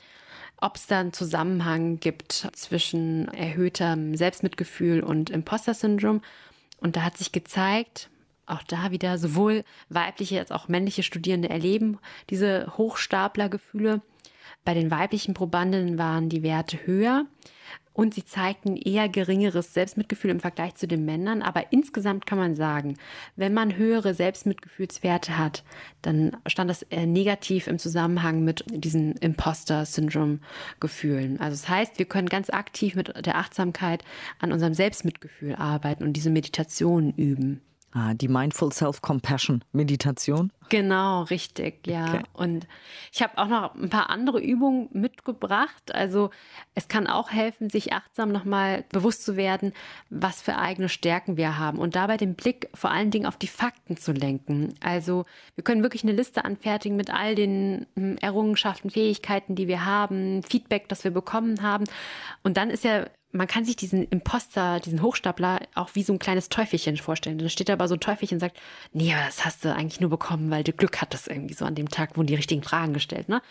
ob 0.61 0.77
es 0.77 0.87
da 0.89 1.01
einen 1.01 1.13
Zusammenhang 1.13 2.01
gibt 2.01 2.49
zwischen 2.53 3.29
erhöhtem 3.29 4.17
Selbstmitgefühl 4.17 5.03
und 5.03 5.31
Imposter-Syndrom. 5.31 6.21
Und 6.79 6.97
da 6.97 7.03
hat 7.03 7.17
sich 7.17 7.31
gezeigt, 7.31 8.11
auch 8.45 8.63
da 8.65 8.91
wieder 8.91 9.19
sowohl 9.19 9.63
weibliche 9.89 10.41
als 10.41 10.51
auch 10.51 10.69
männliche 10.69 11.03
Studierende 11.03 11.49
erleben 11.49 11.99
diese 12.29 12.73
Hochstaplergefühle. 12.77 14.03
Bei 14.65 14.75
den 14.75 14.91
weiblichen 14.91 15.35
Probanden 15.35 15.97
waren 15.97 16.29
die 16.29 16.43
Werte 16.43 16.87
höher 16.87 17.27
und 17.97 18.13
sie 18.13 18.25
zeigten 18.25 18.77
eher 18.77 19.09
geringeres 19.09 19.73
Selbstmitgefühl 19.73 20.31
im 20.31 20.41
Vergleich 20.41 20.75
zu 20.75 20.87
den 20.87 21.07
Männern. 21.07 21.41
Aber 21.41 21.73
insgesamt 21.73 22.27
kann 22.27 22.37
man 22.37 22.55
sagen, 22.55 22.99
wenn 23.37 23.55
man 23.55 23.75
höhere 23.77 24.13
Selbstmitgefühlswerte 24.13 25.39
hat, 25.39 25.65
dann 26.03 26.37
stand 26.47 26.69
das 26.69 26.85
negativ 26.91 27.69
im 27.69 27.79
Zusammenhang 27.79 28.45
mit 28.45 28.67
diesen 28.69 29.17
Imposter-Syndrom-Gefühlen. 29.17 31.41
Also 31.41 31.63
das 31.63 31.71
heißt, 31.71 31.99
wir 31.99 32.05
können 32.05 32.29
ganz 32.29 32.51
aktiv 32.51 32.97
mit 32.97 33.25
der 33.25 33.39
Achtsamkeit 33.39 34.05
an 34.41 34.53
unserem 34.53 34.75
Selbstmitgefühl 34.75 35.55
arbeiten 35.55 36.05
und 36.05 36.13
diese 36.13 36.29
Meditation 36.29 37.15
üben. 37.15 37.63
Ah, 37.93 38.13
die 38.13 38.29
Mindful 38.29 38.73
Self-Compassion 38.73 39.65
Meditation. 39.73 40.53
Genau, 40.69 41.23
richtig, 41.23 41.87
ja. 41.87 42.15
Okay. 42.15 42.23
Und 42.33 42.67
ich 43.13 43.23
habe 43.23 43.39
auch 43.39 43.47
noch 43.47 43.75
ein 43.75 43.89
paar 43.89 44.11
andere 44.11 44.41
Übungen 44.41 44.89
mitgebracht. 44.93 45.95
Also 45.95 46.31
es 46.75 46.89
kann 46.89 47.07
auch 47.07 47.31
helfen, 47.31 47.71
sich 47.71 47.93
achtsam 47.93 48.33
nochmal 48.33 48.85
bewusst 48.91 49.25
zu 49.25 49.37
werden, 49.37 49.73
was 50.11 50.43
für 50.43 50.57
eigene 50.57 50.89
Stärken 50.89 51.37
wir 51.37 51.59
haben 51.59 51.79
und 51.79 51.97
dabei 51.97 52.17
den 52.17 52.35
Blick 52.35 52.69
vor 52.75 52.91
allen 52.91 53.11
Dingen 53.11 53.27
auf 53.27 53.37
die 53.37 53.49
Fakten 53.49 53.97
zu 53.97 54.13
lenken. 54.13 54.75
Also 54.83 55.25
wir 55.55 55.65
können 55.65 55.83
wirklich 55.83 56.03
eine 56.03 56.13
Liste 56.13 56.45
anfertigen 56.45 56.97
mit 56.97 57.13
all 57.13 57.35
den 57.35 57.87
hm, 57.95 58.19
Errungenschaften, 58.19 58.91
Fähigkeiten, 58.91 59.55
die 59.55 59.69
wir 59.69 59.85
haben, 59.85 60.43
Feedback, 60.43 60.89
das 60.89 61.05
wir 61.05 61.11
bekommen 61.11 61.63
haben. 61.63 61.85
Und 62.43 62.57
dann 62.57 62.71
ist 62.71 62.85
ja 62.85 63.07
man 63.37 63.47
kann 63.47 63.65
sich 63.65 63.77
diesen 63.77 64.05
Imposter, 64.05 64.81
diesen 64.81 65.03
Hochstapler 65.03 65.61
auch 65.75 65.91
wie 65.95 66.03
so 66.03 66.13
ein 66.13 66.19
kleines 66.19 66.49
Teufelchen 66.49 66.97
vorstellen. 66.97 67.39
Dann 67.39 67.51
steht 67.51 67.69
da 67.69 67.75
aber 67.75 67.89
so 67.89 67.95
ein 67.95 68.01
Teufelchen 68.01 68.37
und 68.37 68.41
sagt, 68.41 68.59
nee, 68.93 69.15
das 69.27 69.45
hast 69.45 69.65
du 69.65 69.75
eigentlich 69.75 70.01
nur 70.01 70.11
bekommen, 70.11 70.51
weil 70.57 70.65
du 70.65 70.73
Glück 70.73 71.03
hattest 71.03 71.29
irgendwie 71.29 71.53
so 71.53 71.67
an 71.67 71.75
dem 71.75 71.91
Tag, 71.91 72.17
wurden 72.17 72.29
die 72.29 72.35
richtigen 72.35 72.63
Fragen 72.63 72.95
gestellt. 72.95 73.29
Ne? 73.29 73.43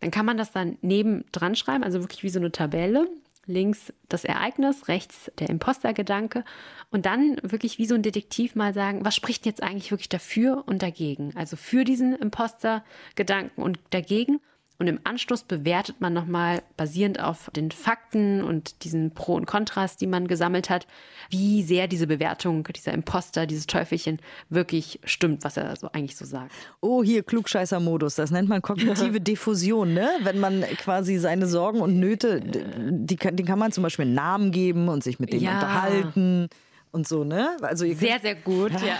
Dann 0.00 0.10
kann 0.10 0.24
man 0.24 0.38
das 0.38 0.50
dann 0.50 0.78
neben 0.80 1.26
dran 1.30 1.56
schreiben, 1.56 1.84
also 1.84 2.00
wirklich 2.00 2.22
wie 2.22 2.30
so 2.30 2.38
eine 2.38 2.52
Tabelle. 2.52 3.06
Links 3.46 3.92
das 4.08 4.24
Ereignis, 4.24 4.88
rechts 4.88 5.30
der 5.38 5.50
Impostergedanke 5.50 6.44
und 6.90 7.04
dann 7.04 7.36
wirklich 7.42 7.76
wie 7.76 7.84
so 7.84 7.94
ein 7.94 8.00
Detektiv 8.00 8.54
mal 8.54 8.72
sagen, 8.72 9.04
was 9.04 9.14
spricht 9.14 9.44
jetzt 9.44 9.62
eigentlich 9.62 9.90
wirklich 9.90 10.08
dafür 10.08 10.64
und 10.64 10.82
dagegen? 10.82 11.36
Also 11.36 11.56
für 11.56 11.84
diesen 11.84 12.14
Impostergedanken 12.14 13.62
und 13.62 13.78
dagegen 13.90 14.40
und 14.78 14.88
im 14.88 14.98
Anschluss 15.04 15.44
bewertet 15.44 16.00
man 16.00 16.12
nochmal, 16.12 16.62
basierend 16.76 17.20
auf 17.20 17.48
den 17.54 17.70
Fakten 17.70 18.42
und 18.42 18.82
diesen 18.82 19.12
Pro 19.12 19.34
und 19.34 19.46
Kontras, 19.46 19.96
die 19.96 20.08
man 20.08 20.26
gesammelt 20.26 20.68
hat, 20.68 20.88
wie 21.30 21.62
sehr 21.62 21.86
diese 21.86 22.08
Bewertung, 22.08 22.66
dieser 22.74 22.92
Imposter, 22.92 23.46
dieses 23.46 23.68
Teufelchen 23.68 24.18
wirklich 24.50 24.98
stimmt, 25.04 25.44
was 25.44 25.56
er 25.56 25.76
so 25.76 25.88
eigentlich 25.92 26.16
so 26.16 26.24
sagt. 26.24 26.52
Oh, 26.80 27.04
hier 27.04 27.22
Klugscheißer-Modus. 27.22 28.16
Das 28.16 28.32
nennt 28.32 28.48
man 28.48 28.62
kognitive 28.62 29.20
Diffusion, 29.22 29.94
ne? 29.94 30.08
Wenn 30.22 30.40
man 30.40 30.62
quasi 30.78 31.18
seine 31.18 31.46
Sorgen 31.46 31.80
und 31.80 32.00
Nöte, 32.00 32.40
die, 32.40 33.16
die 33.16 33.44
kann 33.44 33.58
man 33.58 33.70
zum 33.70 33.84
Beispiel 33.84 34.06
einen 34.06 34.14
Namen 34.14 34.50
geben 34.50 34.88
und 34.88 35.04
sich 35.04 35.20
mit 35.20 35.32
denen 35.32 35.44
ja. 35.44 35.54
unterhalten 35.54 36.48
und 36.94 37.08
so, 37.08 37.24
ne? 37.24 37.56
Also 37.60 37.84
sehr, 37.92 38.20
sehr 38.20 38.36
gut, 38.36 38.72
ja. 38.80 38.98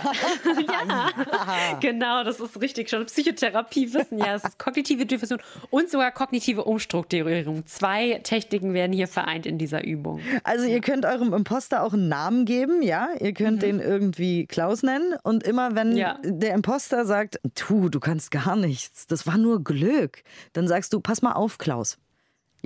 ja. 0.79 1.79
Genau, 1.81 2.25
das 2.25 2.41
ist 2.41 2.61
richtig 2.61 2.91
schon 2.91 3.07
Psychotherapie 3.07 3.95
wissen, 3.95 4.19
ja. 4.19 4.35
Es 4.35 4.45
ist 4.45 4.59
kognitive 4.59 5.07
Diffusion 5.07 5.41
und 5.71 5.91
sogar 5.91 6.11
kognitive 6.11 6.65
Umstrukturierung. 6.65 7.67
Zwei 7.67 8.21
Techniken 8.23 8.75
werden 8.75 8.93
hier 8.93 9.09
vereint 9.09 9.47
in 9.47 9.59
dieser 9.59 9.85
Übung. 9.85 10.21
Also 10.43 10.67
ihr 10.67 10.81
könnt 10.81 11.07
eurem 11.07 11.33
Imposter 11.33 11.83
auch 11.85 11.93
einen 11.93 12.09
Namen 12.09 12.45
geben, 12.45 12.83
ja? 12.83 13.09
Ihr 13.21 13.33
könnt 13.33 13.59
mhm. 13.59 13.61
den 13.61 13.81
irgendwie 13.81 14.47
Klaus 14.47 14.83
nennen 14.83 15.15
und 15.23 15.45
immer 15.45 15.75
wenn 15.75 15.97
ja. 15.97 16.19
der 16.25 16.55
Imposter 16.55 17.07
sagt, 17.07 17.41
tu, 17.55 17.89
du 17.89 18.01
kannst 18.01 18.31
gar 18.31 18.57
nichts, 18.57 19.07
das 19.07 19.27
war 19.27 19.39
nur 19.39 19.63
Glück, 19.63 20.23
dann 20.53 20.67
sagst 20.67 20.93
du, 20.93 21.01
pass 21.01 21.23
mal 21.23 21.33
auf, 21.33 21.59
Klaus 21.59 21.99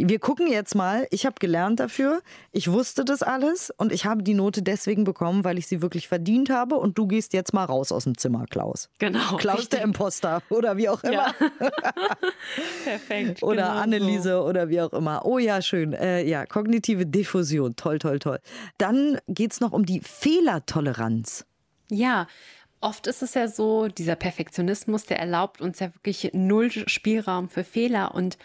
wir 0.07 0.19
gucken 0.19 0.47
jetzt 0.47 0.75
mal. 0.75 1.07
Ich 1.11 1.27
habe 1.27 1.37
gelernt 1.41 1.81
dafür. 1.81 2.23
Ich 2.53 2.71
wusste 2.71 3.05
das 3.05 3.23
alles 3.23 3.71
und 3.77 3.93
ich 3.93 4.07
habe 4.07 4.23
die 4.23 4.35
Note 4.35 4.63
deswegen 4.63 5.05
bekommen, 5.05 5.45
weil 5.45 5.59
ich 5.59 5.67
sie 5.67 5.83
wirklich 5.83 6.07
verdient 6.07 6.51
habe. 6.51 6.77
Und 6.77 6.97
du 6.99 7.07
gehst 7.07 7.33
jetzt 7.33 7.53
mal 7.53 7.65
raus 7.65 7.91
aus 7.91 8.05
dem 8.05 8.17
Zimmer, 8.17 8.47
Klaus. 8.49 8.89
Genau. 8.99 9.37
Klaus 9.37 9.61
richtig. 9.61 9.79
der 9.79 9.83
Imposter 9.83 10.43
oder 10.51 10.77
wie 10.77 10.89
auch 10.89 11.03
immer. 11.03 11.13
Ja. 11.13 11.35
Perfekt. 12.85 13.43
Oder 13.43 13.69
genau 13.69 13.81
Anneliese 13.81 14.35
so. 14.35 14.45
oder 14.45 14.69
wie 14.69 14.81
auch 14.81 14.93
immer. 14.93 15.25
Oh 15.25 15.39
ja, 15.39 15.61
schön. 15.61 15.93
Äh, 15.93 16.25
ja, 16.25 16.47
kognitive 16.47 17.05
Diffusion. 17.05 17.75
Toll, 17.77 17.99
toll, 17.99 18.19
toll. 18.21 18.39
Dann 18.79 19.19
geht 19.27 19.53
es 19.53 19.61
noch 19.61 19.73
um 19.73 19.85
die 19.85 20.01
Fehlertoleranz. 20.01 21.45
Ja, 21.91 22.27
Oft 22.81 23.09
ist 23.09 23.23
es 23.23 23.35
ja 23.35 23.49
so, 23.49 23.89
dieser 23.89 24.15
Perfektionismus, 24.15 25.05
der 25.05 25.19
erlaubt 25.19 25.61
uns 25.61 25.81
ja 25.81 25.93
wirklich 25.95 26.31
null 26.33 26.71
Spielraum 26.71 27.49
für 27.49 27.65
Fehler 27.65 28.15
und 28.15 28.39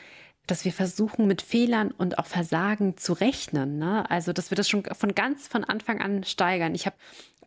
dass 0.47 0.65
wir 0.65 0.73
versuchen, 0.73 1.27
mit 1.27 1.41
Fehlern 1.41 1.91
und 1.91 2.19
auch 2.19 2.25
Versagen 2.25 2.97
zu 2.97 3.13
rechnen. 3.13 3.77
Ne? 3.77 4.09
Also, 4.09 4.33
dass 4.33 4.51
wir 4.51 4.55
das 4.55 4.69
schon 4.69 4.83
von 4.83 5.15
ganz 5.15 5.47
von 5.47 5.63
Anfang 5.63 6.01
an 6.01 6.23
steigern. 6.23 6.75
Ich 6.75 6.85
habe 6.85 6.95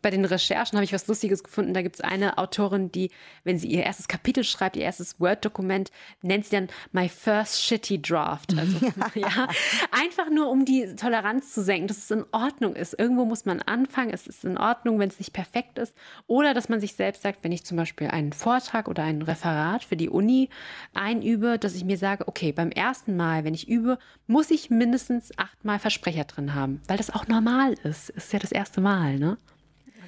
bei 0.01 0.09
den 0.09 0.25
Recherchen 0.25 0.77
habe 0.77 0.83
ich 0.83 0.93
was 0.93 1.07
Lustiges 1.07 1.43
gefunden. 1.43 1.73
Da 1.73 1.81
gibt 1.81 1.95
es 1.95 2.01
eine 2.01 2.37
Autorin, 2.37 2.91
die, 2.91 3.11
wenn 3.43 3.57
sie 3.57 3.67
ihr 3.67 3.83
erstes 3.83 4.07
Kapitel 4.07 4.43
schreibt, 4.43 4.75
ihr 4.75 4.83
erstes 4.83 5.19
Word-Dokument, 5.19 5.91
nennt 6.21 6.45
sie 6.45 6.55
dann 6.55 6.67
My 6.91 7.09
First 7.09 7.63
Shitty 7.63 8.01
Draft. 8.01 8.57
Also, 8.57 8.77
ja, 9.15 9.47
einfach 9.91 10.29
nur, 10.29 10.49
um 10.49 10.65
die 10.65 10.95
Toleranz 10.95 11.53
zu 11.53 11.63
senken, 11.63 11.87
dass 11.87 11.97
es 11.97 12.11
in 12.11 12.25
Ordnung 12.31 12.75
ist. 12.75 12.97
Irgendwo 12.97 13.25
muss 13.25 13.45
man 13.45 13.61
anfangen. 13.61 14.11
Es 14.11 14.27
ist 14.27 14.45
in 14.45 14.57
Ordnung, 14.57 14.99
wenn 14.99 15.09
es 15.09 15.19
nicht 15.19 15.33
perfekt 15.33 15.77
ist. 15.79 15.95
Oder 16.27 16.53
dass 16.53 16.69
man 16.69 16.79
sich 16.79 16.93
selbst 16.93 17.23
sagt, 17.23 17.43
wenn 17.43 17.51
ich 17.51 17.65
zum 17.65 17.77
Beispiel 17.77 18.07
einen 18.07 18.33
Vortrag 18.33 18.87
oder 18.87 19.03
ein 19.03 19.21
Referat 19.21 19.83
für 19.83 19.97
die 19.97 20.09
Uni 20.09 20.49
einübe, 20.93 21.57
dass 21.59 21.75
ich 21.75 21.85
mir 21.85 21.97
sage, 21.97 22.27
okay, 22.27 22.51
beim 22.51 22.71
ersten 22.71 23.15
Mal, 23.15 23.43
wenn 23.43 23.53
ich 23.53 23.67
übe, 23.67 23.97
muss 24.27 24.51
ich 24.51 24.69
mindestens 24.69 25.31
achtmal 25.37 25.79
Versprecher 25.79 26.25
drin 26.25 26.53
haben, 26.53 26.81
weil 26.87 26.97
das 26.97 27.13
auch 27.13 27.27
normal 27.27 27.73
ist. 27.83 28.09
Ist 28.09 28.33
ja 28.33 28.39
das 28.39 28.51
erste 28.51 28.81
Mal, 28.81 29.17
ne? 29.17 29.37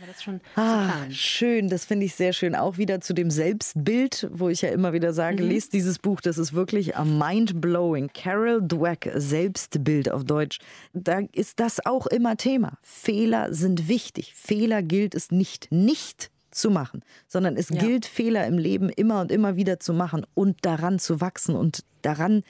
Das 0.10 0.24
schon 0.24 0.42
ah, 0.56 1.10
Schön, 1.12 1.70
das 1.70 1.86
finde 1.86 2.08
ich 2.08 2.16
sehr 2.16 2.34
schön. 2.34 2.56
Auch 2.56 2.78
wieder 2.78 3.00
zu 3.00 3.14
dem 3.14 3.30
Selbstbild, 3.30 4.28
wo 4.32 4.50
ich 4.50 4.62
ja 4.62 4.70
immer 4.70 4.92
wieder 4.92 5.14
sage, 5.14 5.44
mhm. 5.44 5.50
lest 5.50 5.74
dieses 5.74 6.00
Buch, 6.00 6.20
das 6.20 6.38
ist 6.38 6.54
wirklich 6.54 6.94
mind-blowing. 6.98 8.10
Carol 8.14 8.62
Dweck, 8.62 9.12
Selbstbild 9.16 10.12
auf 10.12 10.24
Deutsch. 10.24 10.60
Da 10.94 11.22
ist 11.32 11.60
das 11.60 11.86
auch 11.86 12.08
immer 12.08 12.38
Thema. 12.38 12.78
Fehler 12.82 13.54
sind 13.54 13.88
wichtig. 13.88 14.34
Fehler 14.36 14.82
gilt 14.82 15.14
es 15.14 15.32
nicht, 15.32 15.72
nicht 15.72 16.32
zu 16.50 16.72
machen, 16.72 17.04
sondern 17.28 17.56
es 17.56 17.70
ja. 17.70 17.80
gilt, 17.80 18.08
Fehler 18.08 18.48
im 18.48 18.58
Leben 18.58 18.90
immer 18.90 19.22
und 19.22 19.32
immer 19.32 19.56
wieder 19.56 19.80
zu 19.80 19.94
machen 19.94 20.26
und 20.34 20.58
daran 20.66 20.98
zu 20.98 21.22
wachsen 21.22 21.56
und 21.56 21.84
daran 22.02 22.44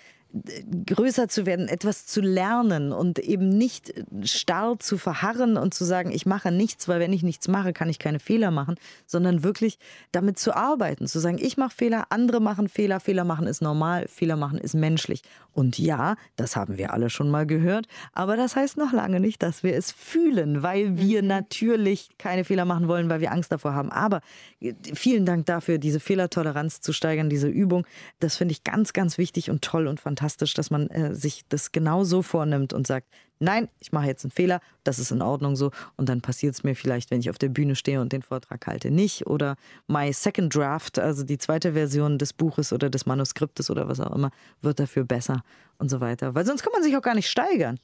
größer 0.85 1.27
zu 1.27 1.47
werden, 1.47 1.67
etwas 1.67 2.05
zu 2.05 2.21
lernen 2.21 2.91
und 2.91 3.17
eben 3.17 3.49
nicht 3.49 3.93
starr 4.23 4.77
zu 4.77 4.99
verharren 4.99 5.57
und 5.57 5.73
zu 5.73 5.85
sagen, 5.85 6.11
ich 6.11 6.27
mache 6.27 6.51
nichts, 6.51 6.87
weil 6.87 6.99
wenn 6.99 7.13
ich 7.13 7.23
nichts 7.23 7.47
mache, 7.47 7.73
kann 7.73 7.89
ich 7.89 7.97
keine 7.97 8.19
Fehler 8.19 8.51
machen, 8.51 8.75
sondern 9.07 9.43
wirklich 9.43 9.79
damit 10.11 10.37
zu 10.37 10.55
arbeiten, 10.55 11.07
zu 11.07 11.19
sagen, 11.19 11.39
ich 11.41 11.57
mache 11.57 11.75
Fehler, 11.75 12.07
andere 12.11 12.41
machen 12.41 12.69
Fehler, 12.69 12.99
Fehler 12.99 13.23
machen 13.23 13.47
ist 13.47 13.61
normal, 13.61 14.07
Fehler 14.07 14.35
machen 14.35 14.59
ist 14.59 14.75
menschlich. 14.75 15.23
Und 15.51 15.79
ja, 15.79 16.15
das 16.35 16.55
haben 16.55 16.77
wir 16.77 16.93
alle 16.93 17.09
schon 17.09 17.31
mal 17.31 17.47
gehört, 17.47 17.87
aber 18.13 18.37
das 18.37 18.55
heißt 18.55 18.77
noch 18.77 18.93
lange 18.93 19.19
nicht, 19.19 19.41
dass 19.41 19.63
wir 19.63 19.75
es 19.75 19.91
fühlen, 19.91 20.61
weil 20.61 20.99
wir 20.99 21.23
mhm. 21.23 21.27
natürlich 21.27 22.09
keine 22.19 22.45
Fehler 22.45 22.65
machen 22.65 22.87
wollen, 22.87 23.09
weil 23.09 23.19
wir 23.19 23.31
Angst 23.31 23.51
davor 23.51 23.73
haben. 23.73 23.91
Aber 23.91 24.21
vielen 24.93 25.25
Dank 25.25 25.47
dafür, 25.47 25.79
diese 25.79 25.99
Fehlertoleranz 25.99 26.81
zu 26.81 26.93
steigern, 26.93 27.31
diese 27.31 27.47
Übung. 27.47 27.87
Das 28.19 28.37
finde 28.37 28.51
ich 28.51 28.63
ganz, 28.63 28.93
ganz 28.93 29.17
wichtig 29.17 29.49
und 29.49 29.63
toll 29.63 29.87
und 29.87 29.99
fantastisch 29.99 30.18
fantastisch, 30.19 30.53
dass 30.53 30.69
man 30.69 30.87
äh, 30.89 31.15
sich 31.15 31.43
das 31.47 31.71
genau 31.71 32.03
so 32.03 32.21
vornimmt 32.21 32.73
und 32.73 32.85
sagt, 32.85 33.07
nein, 33.39 33.69
ich 33.79 33.93
mache 33.93 34.07
jetzt 34.07 34.25
einen 34.25 34.31
Fehler, 34.31 34.59
das 34.83 34.99
ist 34.99 35.11
in 35.11 35.21
Ordnung 35.21 35.55
so 35.55 35.71
und 35.95 36.09
dann 36.09 36.19
passiert 36.19 36.55
es 36.55 36.63
mir 36.63 36.75
vielleicht, 36.75 37.09
wenn 37.09 37.21
ich 37.21 37.29
auf 37.29 37.37
der 37.37 37.47
Bühne 37.47 37.75
stehe 37.75 38.01
und 38.01 38.11
den 38.11 38.21
Vortrag 38.21 38.67
halte, 38.67 38.91
nicht 38.91 39.27
oder 39.27 39.55
my 39.87 40.11
second 40.11 40.53
draft, 40.53 40.99
also 40.99 41.23
die 41.23 41.37
zweite 41.37 41.73
Version 41.73 42.17
des 42.17 42.33
Buches 42.33 42.73
oder 42.73 42.89
des 42.89 43.05
Manuskriptes 43.05 43.69
oder 43.69 43.87
was 43.87 44.01
auch 44.01 44.13
immer, 44.13 44.31
wird 44.61 44.79
dafür 44.79 45.05
besser 45.05 45.43
und 45.77 45.89
so 45.89 46.01
weiter, 46.01 46.35
weil 46.35 46.45
sonst 46.45 46.63
kann 46.63 46.73
man 46.73 46.83
sich 46.83 46.97
auch 46.97 47.01
gar 47.01 47.15
nicht 47.15 47.29
steigern. 47.29 47.79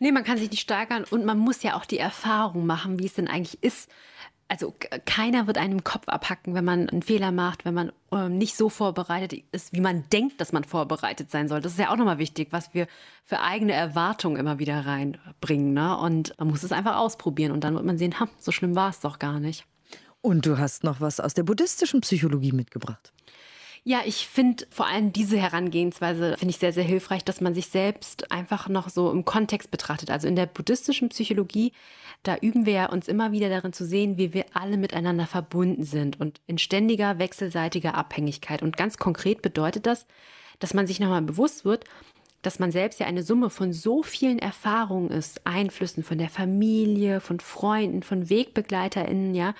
Nee, 0.00 0.10
man 0.10 0.24
kann 0.24 0.38
sich 0.38 0.50
nicht 0.50 0.62
steigern 0.62 1.04
und 1.10 1.26
man 1.26 1.38
muss 1.38 1.62
ja 1.62 1.76
auch 1.76 1.84
die 1.84 1.98
Erfahrung 1.98 2.66
machen, 2.66 2.98
wie 2.98 3.06
es 3.06 3.14
denn 3.14 3.28
eigentlich 3.28 3.62
ist, 3.62 3.90
also 4.48 4.74
keiner 5.04 5.46
wird 5.46 5.58
einem 5.58 5.84
Kopf 5.84 6.08
abhacken, 6.08 6.54
wenn 6.54 6.64
man 6.64 6.88
einen 6.88 7.02
Fehler 7.02 7.32
macht, 7.32 7.66
wenn 7.66 7.74
man 7.74 7.92
ähm, 8.10 8.38
nicht 8.38 8.56
so 8.56 8.70
vorbereitet 8.70 9.44
ist, 9.52 9.74
wie 9.74 9.80
man 9.80 10.08
denkt, 10.10 10.40
dass 10.40 10.52
man 10.52 10.64
vorbereitet 10.64 11.30
sein 11.30 11.48
soll. 11.48 11.60
Das 11.60 11.72
ist 11.72 11.78
ja 11.78 11.90
auch 11.90 11.96
nochmal 11.96 12.18
wichtig, 12.18 12.48
was 12.50 12.72
wir 12.72 12.86
für 13.24 13.40
eigene 13.40 13.74
Erwartungen 13.74 14.36
immer 14.36 14.58
wieder 14.58 14.86
reinbringen. 14.86 15.74
Ne? 15.74 15.96
Und 15.98 16.34
man 16.38 16.48
muss 16.48 16.62
es 16.62 16.72
einfach 16.72 16.96
ausprobieren 16.96 17.52
und 17.52 17.62
dann 17.62 17.74
wird 17.74 17.84
man 17.84 17.98
sehen, 17.98 18.18
ha, 18.18 18.28
so 18.38 18.50
schlimm 18.50 18.74
war 18.74 18.88
es 18.88 19.00
doch 19.00 19.18
gar 19.18 19.38
nicht. 19.38 19.66
Und 20.22 20.46
du 20.46 20.58
hast 20.58 20.82
noch 20.82 21.00
was 21.00 21.20
aus 21.20 21.34
der 21.34 21.42
buddhistischen 21.42 22.00
Psychologie 22.00 22.52
mitgebracht. 22.52 23.12
Ja, 23.88 24.02
ich 24.04 24.28
finde 24.28 24.66
vor 24.68 24.86
allem 24.86 25.14
diese 25.14 25.38
Herangehensweise 25.38 26.36
finde 26.36 26.50
ich 26.50 26.58
sehr, 26.58 26.74
sehr 26.74 26.84
hilfreich, 26.84 27.24
dass 27.24 27.40
man 27.40 27.54
sich 27.54 27.68
selbst 27.68 28.30
einfach 28.30 28.68
noch 28.68 28.90
so 28.90 29.10
im 29.10 29.24
Kontext 29.24 29.70
betrachtet. 29.70 30.10
Also 30.10 30.28
in 30.28 30.36
der 30.36 30.44
buddhistischen 30.44 31.08
Psychologie, 31.08 31.72
da 32.22 32.36
üben 32.36 32.66
wir 32.66 32.90
uns 32.92 33.08
immer 33.08 33.32
wieder 33.32 33.48
darin 33.48 33.72
zu 33.72 33.86
sehen, 33.86 34.18
wie 34.18 34.34
wir 34.34 34.44
alle 34.52 34.76
miteinander 34.76 35.26
verbunden 35.26 35.84
sind 35.84 36.20
und 36.20 36.42
in 36.46 36.58
ständiger 36.58 37.18
wechselseitiger 37.18 37.94
Abhängigkeit. 37.94 38.60
Und 38.60 38.76
ganz 38.76 38.98
konkret 38.98 39.40
bedeutet 39.40 39.86
das, 39.86 40.04
dass 40.58 40.74
man 40.74 40.86
sich 40.86 41.00
nochmal 41.00 41.22
bewusst 41.22 41.64
wird, 41.64 41.84
dass 42.42 42.58
man 42.58 42.70
selbst 42.70 43.00
ja 43.00 43.06
eine 43.06 43.22
Summe 43.22 43.48
von 43.48 43.72
so 43.72 44.02
vielen 44.02 44.38
Erfahrungen 44.38 45.08
ist, 45.10 45.46
Einflüssen 45.46 46.04
von 46.04 46.18
der 46.18 46.28
Familie, 46.28 47.22
von 47.22 47.40
Freunden, 47.40 48.02
von 48.02 48.28
WegbegleiterInnen, 48.28 49.34
ja, 49.34 49.54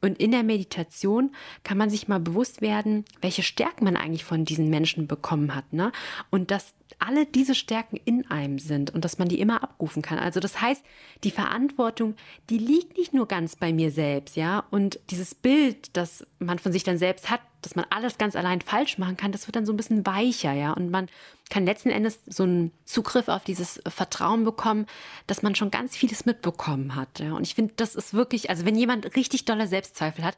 und 0.00 0.18
in 0.18 0.30
der 0.30 0.42
Meditation 0.42 1.34
kann 1.62 1.78
man 1.78 1.90
sich 1.90 2.08
mal 2.08 2.20
bewusst 2.20 2.62
werden, 2.62 3.04
welche 3.20 3.42
Stärken 3.42 3.84
man 3.84 3.96
eigentlich 3.96 4.24
von 4.24 4.44
diesen 4.44 4.70
Menschen 4.70 5.06
bekommen 5.06 5.54
hat. 5.54 5.72
Ne? 5.72 5.92
Und 6.30 6.50
dass 6.50 6.74
alle 7.00 7.26
diese 7.26 7.54
Stärken 7.54 7.98
in 8.04 8.30
einem 8.30 8.58
sind 8.58 8.90
und 8.94 9.04
dass 9.04 9.18
man 9.18 9.28
die 9.28 9.40
immer 9.40 9.62
abrufen 9.62 10.02
kann. 10.02 10.18
Also 10.18 10.38
das 10.38 10.60
heißt, 10.60 10.82
die 11.24 11.30
Verantwortung, 11.30 12.14
die 12.48 12.58
liegt 12.58 12.96
nicht 12.96 13.12
nur 13.12 13.26
ganz 13.26 13.56
bei 13.56 13.72
mir 13.72 13.90
selbst, 13.90 14.36
ja. 14.36 14.64
Und 14.70 15.00
dieses 15.10 15.34
Bild, 15.34 15.96
das 15.96 16.26
man 16.38 16.58
von 16.58 16.72
sich 16.72 16.84
dann 16.84 16.98
selbst 16.98 17.30
hat, 17.30 17.40
dass 17.62 17.74
man 17.74 17.84
alles 17.90 18.16
ganz 18.16 18.36
allein 18.36 18.60
falsch 18.60 18.98
machen 18.98 19.16
kann, 19.16 19.32
das 19.32 19.46
wird 19.46 19.56
dann 19.56 19.66
so 19.66 19.72
ein 19.72 19.76
bisschen 19.76 20.06
weicher, 20.06 20.52
ja. 20.52 20.72
Und 20.72 20.90
man 20.90 21.08
kann 21.50 21.66
letzten 21.66 21.90
Endes 21.90 22.20
so 22.26 22.44
einen 22.44 22.72
Zugriff 22.84 23.28
auf 23.28 23.44
dieses 23.44 23.82
Vertrauen 23.88 24.44
bekommen, 24.44 24.86
dass 25.26 25.42
man 25.42 25.54
schon 25.54 25.70
ganz 25.70 25.96
vieles 25.96 26.24
mitbekommen 26.24 26.94
hat. 26.94 27.18
Ja? 27.18 27.32
Und 27.32 27.46
ich 27.46 27.54
finde, 27.54 27.74
das 27.76 27.96
ist 27.96 28.14
wirklich, 28.14 28.48
also 28.48 28.64
wenn 28.64 28.76
jemand 28.76 29.16
richtig 29.16 29.44
dolle 29.44 29.66
Selbstzweifel 29.66 30.24
hat, 30.24 30.36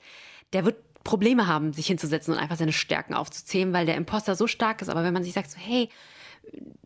der 0.53 0.64
wird 0.64 0.77
Probleme 1.05 1.46
haben, 1.46 1.72
sich 1.72 1.87
hinzusetzen 1.87 2.33
und 2.33 2.40
einfach 2.40 2.57
seine 2.57 2.72
Stärken 2.72 3.14
aufzuzählen, 3.14 3.72
weil 3.72 3.87
der 3.87 3.96
Imposter 3.96 4.37
so 4.37 4.46
stark 4.46 4.83
ist. 4.83 4.88
Aber 4.88 5.05
wenn 5.05 5.14
man 5.14 5.25
sich 5.25 5.33
sagt, 5.33 5.51
so, 5.51 5.59
hey, 5.59 5.88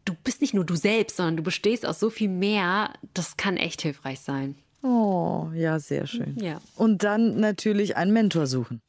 du 0.05 0.14
bist 0.25 0.40
nicht 0.40 0.55
nur 0.55 0.64
du 0.64 0.77
selbst, 0.77 1.16
sondern 1.16 1.37
du 1.37 1.42
bestehst 1.42 1.87
aus 1.87 2.01
so 2.01 2.11
viel 2.11 2.29
mehr, 2.29 2.92
das 3.14 3.37
kann 3.37 3.57
echt 3.57 3.83
hilfreich 3.83 4.21
sein. 4.21 4.57
Oh, 4.83 5.49
ja, 5.55 5.79
sehr 5.79 6.07
schön. 6.07 6.37
Ja. 6.40 6.61
Und 6.77 7.03
dann 7.03 7.40
natürlich 7.40 7.97
einen 7.97 8.12
Mentor 8.12 8.47
suchen. 8.47 8.81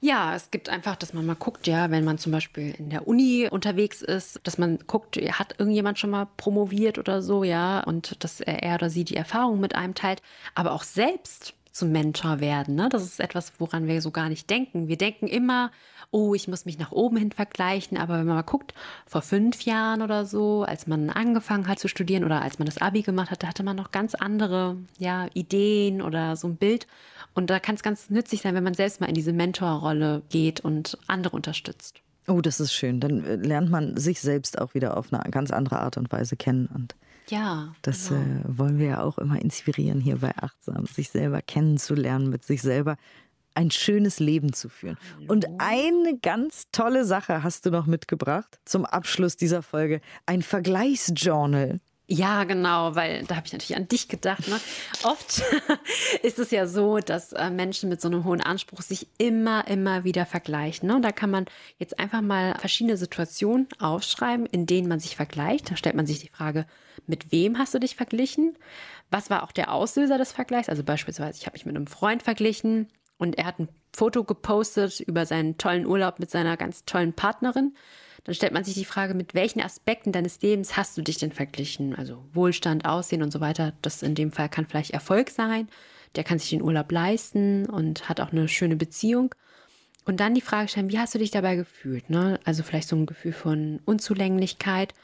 Ja, 0.00 0.34
es 0.34 0.50
gibt 0.50 0.68
einfach, 0.68 0.96
dass 0.96 1.14
man 1.14 1.24
mal 1.24 1.36
guckt, 1.36 1.68
ja, 1.68 1.90
wenn 1.92 2.04
man 2.04 2.18
zum 2.18 2.32
Beispiel 2.32 2.74
in 2.76 2.90
der 2.90 3.06
Uni 3.06 3.48
unterwegs 3.48 4.02
ist, 4.02 4.40
dass 4.42 4.58
man 4.58 4.80
guckt, 4.88 5.16
hat 5.16 5.54
irgendjemand 5.58 5.98
schon 5.98 6.10
mal 6.10 6.26
promoviert 6.36 6.98
oder 6.98 7.22
so, 7.22 7.44
ja, 7.44 7.80
und 7.84 8.22
dass 8.24 8.40
er 8.40 8.74
oder 8.74 8.90
sie 8.90 9.04
die 9.04 9.16
Erfahrung 9.16 9.60
mit 9.60 9.76
einem 9.76 9.94
teilt, 9.94 10.20
aber 10.56 10.72
auch 10.72 10.82
selbst 10.82 11.54
zum 11.70 11.92
Mentor 11.92 12.40
werden. 12.40 12.74
Ne? 12.74 12.88
Das 12.90 13.04
ist 13.04 13.20
etwas, 13.20 13.52
woran 13.58 13.86
wir 13.86 14.02
so 14.02 14.10
gar 14.10 14.28
nicht 14.28 14.50
denken. 14.50 14.88
Wir 14.88 14.98
denken 14.98 15.28
immer, 15.28 15.70
oh, 16.12 16.34
ich 16.34 16.46
muss 16.46 16.64
mich 16.64 16.78
nach 16.78 16.92
oben 16.92 17.16
hin 17.16 17.32
vergleichen. 17.32 17.98
Aber 17.98 18.18
wenn 18.18 18.26
man 18.26 18.36
mal 18.36 18.42
guckt, 18.42 18.74
vor 19.06 19.22
fünf 19.22 19.62
Jahren 19.62 20.02
oder 20.02 20.24
so, 20.24 20.62
als 20.62 20.86
man 20.86 21.10
angefangen 21.10 21.66
hat 21.66 21.80
zu 21.80 21.88
studieren 21.88 22.22
oder 22.22 22.42
als 22.42 22.58
man 22.58 22.66
das 22.66 22.78
Abi 22.78 23.02
gemacht 23.02 23.30
hat, 23.30 23.42
da 23.42 23.48
hatte 23.48 23.64
man 23.64 23.76
noch 23.76 23.90
ganz 23.90 24.14
andere 24.14 24.76
ja, 24.98 25.26
Ideen 25.34 26.00
oder 26.00 26.36
so 26.36 26.46
ein 26.46 26.56
Bild. 26.56 26.86
Und 27.34 27.50
da 27.50 27.58
kann 27.58 27.74
es 27.74 27.82
ganz 27.82 28.10
nützlich 28.10 28.42
sein, 28.42 28.54
wenn 28.54 28.62
man 28.62 28.74
selbst 28.74 29.00
mal 29.00 29.08
in 29.08 29.14
diese 29.14 29.32
Mentorrolle 29.32 30.22
geht 30.28 30.60
und 30.60 30.98
andere 31.08 31.34
unterstützt. 31.34 32.02
Oh, 32.28 32.40
das 32.40 32.60
ist 32.60 32.72
schön. 32.72 33.00
Dann 33.00 33.24
äh, 33.24 33.36
lernt 33.36 33.70
man 33.70 33.96
sich 33.96 34.20
selbst 34.20 34.60
auch 34.60 34.74
wieder 34.74 34.96
auf 34.96 35.12
eine 35.12 35.28
ganz 35.30 35.50
andere 35.50 35.80
Art 35.80 35.96
und 35.96 36.12
Weise 36.12 36.36
kennen. 36.36 36.68
Und 36.72 36.94
ja. 37.28 37.74
Das 37.82 38.10
genau. 38.10 38.20
äh, 38.20 38.58
wollen 38.58 38.78
wir 38.78 38.86
ja 38.86 39.02
auch 39.02 39.18
immer 39.18 39.40
inspirieren 39.40 40.00
hier 40.00 40.18
bei 40.18 40.32
Achtsam, 40.36 40.86
sich 40.86 41.10
selber 41.10 41.40
kennenzulernen, 41.40 42.28
mit 42.28 42.44
sich 42.44 42.62
selber 42.62 42.96
ein 43.54 43.70
schönes 43.70 44.20
Leben 44.20 44.52
zu 44.52 44.68
führen. 44.68 44.98
Hallo. 45.16 45.26
Und 45.32 45.46
eine 45.58 46.18
ganz 46.18 46.66
tolle 46.72 47.04
Sache 47.04 47.42
hast 47.42 47.66
du 47.66 47.70
noch 47.70 47.86
mitgebracht 47.86 48.58
zum 48.64 48.84
Abschluss 48.84 49.36
dieser 49.36 49.62
Folge: 49.62 50.00
ein 50.26 50.42
Vergleichsjournal. 50.42 51.80
Ja, 52.08 52.44
genau, 52.44 52.94
weil 52.94 53.24
da 53.24 53.36
habe 53.36 53.46
ich 53.46 53.54
natürlich 53.54 53.76
an 53.76 53.88
dich 53.88 54.06
gedacht. 54.06 54.46
Ne? 54.46 54.60
Oft 55.04 55.42
ist 56.22 56.38
es 56.38 56.50
ja 56.50 56.66
so, 56.66 56.98
dass 56.98 57.32
äh, 57.32 57.48
Menschen 57.48 57.88
mit 57.88 58.02
so 58.02 58.08
einem 58.08 58.24
hohen 58.24 58.42
Anspruch 58.42 58.82
sich 58.82 59.06
immer, 59.16 59.66
immer 59.66 60.04
wieder 60.04 60.26
vergleichen. 60.26 60.88
Ne? 60.88 60.96
Und 60.96 61.02
da 61.02 61.12
kann 61.12 61.30
man 61.30 61.46
jetzt 61.78 61.98
einfach 61.98 62.20
mal 62.20 62.54
verschiedene 62.58 62.98
Situationen 62.98 63.66
aufschreiben, 63.78 64.44
in 64.44 64.66
denen 64.66 64.88
man 64.88 65.00
sich 65.00 65.16
vergleicht. 65.16 65.70
Da 65.70 65.76
stellt 65.76 65.96
man 65.96 66.06
sich 66.06 66.18
die 66.18 66.28
Frage, 66.28 66.66
mit 67.06 67.32
wem 67.32 67.56
hast 67.56 67.72
du 67.72 67.78
dich 67.78 67.96
verglichen? 67.96 68.58
Was 69.10 69.30
war 69.30 69.42
auch 69.42 69.52
der 69.52 69.72
Auslöser 69.72 70.18
des 70.18 70.32
Vergleichs? 70.32 70.68
Also 70.68 70.82
beispielsweise, 70.82 71.38
ich 71.38 71.46
habe 71.46 71.54
mich 71.54 71.64
mit 71.64 71.76
einem 71.76 71.86
Freund 71.86 72.22
verglichen 72.22 72.88
und 73.22 73.38
er 73.38 73.46
hat 73.46 73.60
ein 73.60 73.68
Foto 73.92 74.24
gepostet 74.24 74.98
über 74.98 75.26
seinen 75.26 75.56
tollen 75.56 75.86
Urlaub 75.86 76.18
mit 76.18 76.28
seiner 76.28 76.56
ganz 76.56 76.84
tollen 76.86 77.12
Partnerin. 77.12 77.72
Dann 78.24 78.34
stellt 78.34 78.52
man 78.52 78.64
sich 78.64 78.74
die 78.74 78.84
Frage, 78.84 79.14
mit 79.14 79.32
welchen 79.32 79.60
Aspekten 79.60 80.10
deines 80.10 80.42
Lebens 80.42 80.76
hast 80.76 80.98
du 80.98 81.02
dich 81.02 81.18
denn 81.18 81.30
verglichen? 81.30 81.94
Also 81.94 82.24
Wohlstand, 82.32 82.84
Aussehen 82.84 83.22
und 83.22 83.32
so 83.32 83.40
weiter. 83.40 83.74
Das 83.80 84.02
in 84.02 84.16
dem 84.16 84.32
Fall 84.32 84.48
kann 84.48 84.66
vielleicht 84.66 84.90
Erfolg 84.90 85.30
sein. 85.30 85.68
Der 86.16 86.24
kann 86.24 86.40
sich 86.40 86.50
den 86.50 86.62
Urlaub 86.62 86.90
leisten 86.90 87.66
und 87.66 88.08
hat 88.08 88.20
auch 88.20 88.32
eine 88.32 88.48
schöne 88.48 88.74
Beziehung. 88.74 89.32
Und 90.04 90.18
dann 90.18 90.34
die 90.34 90.40
Frage 90.40 90.66
stellen, 90.66 90.90
wie 90.90 90.98
hast 90.98 91.14
du 91.14 91.20
dich 91.20 91.30
dabei 91.30 91.54
gefühlt? 91.54 92.10
Ne? 92.10 92.40
Also 92.44 92.64
vielleicht 92.64 92.88
so 92.88 92.96
ein 92.96 93.06
Gefühl 93.06 93.32
von 93.32 93.78
Unzulänglichkeit. 93.84 94.94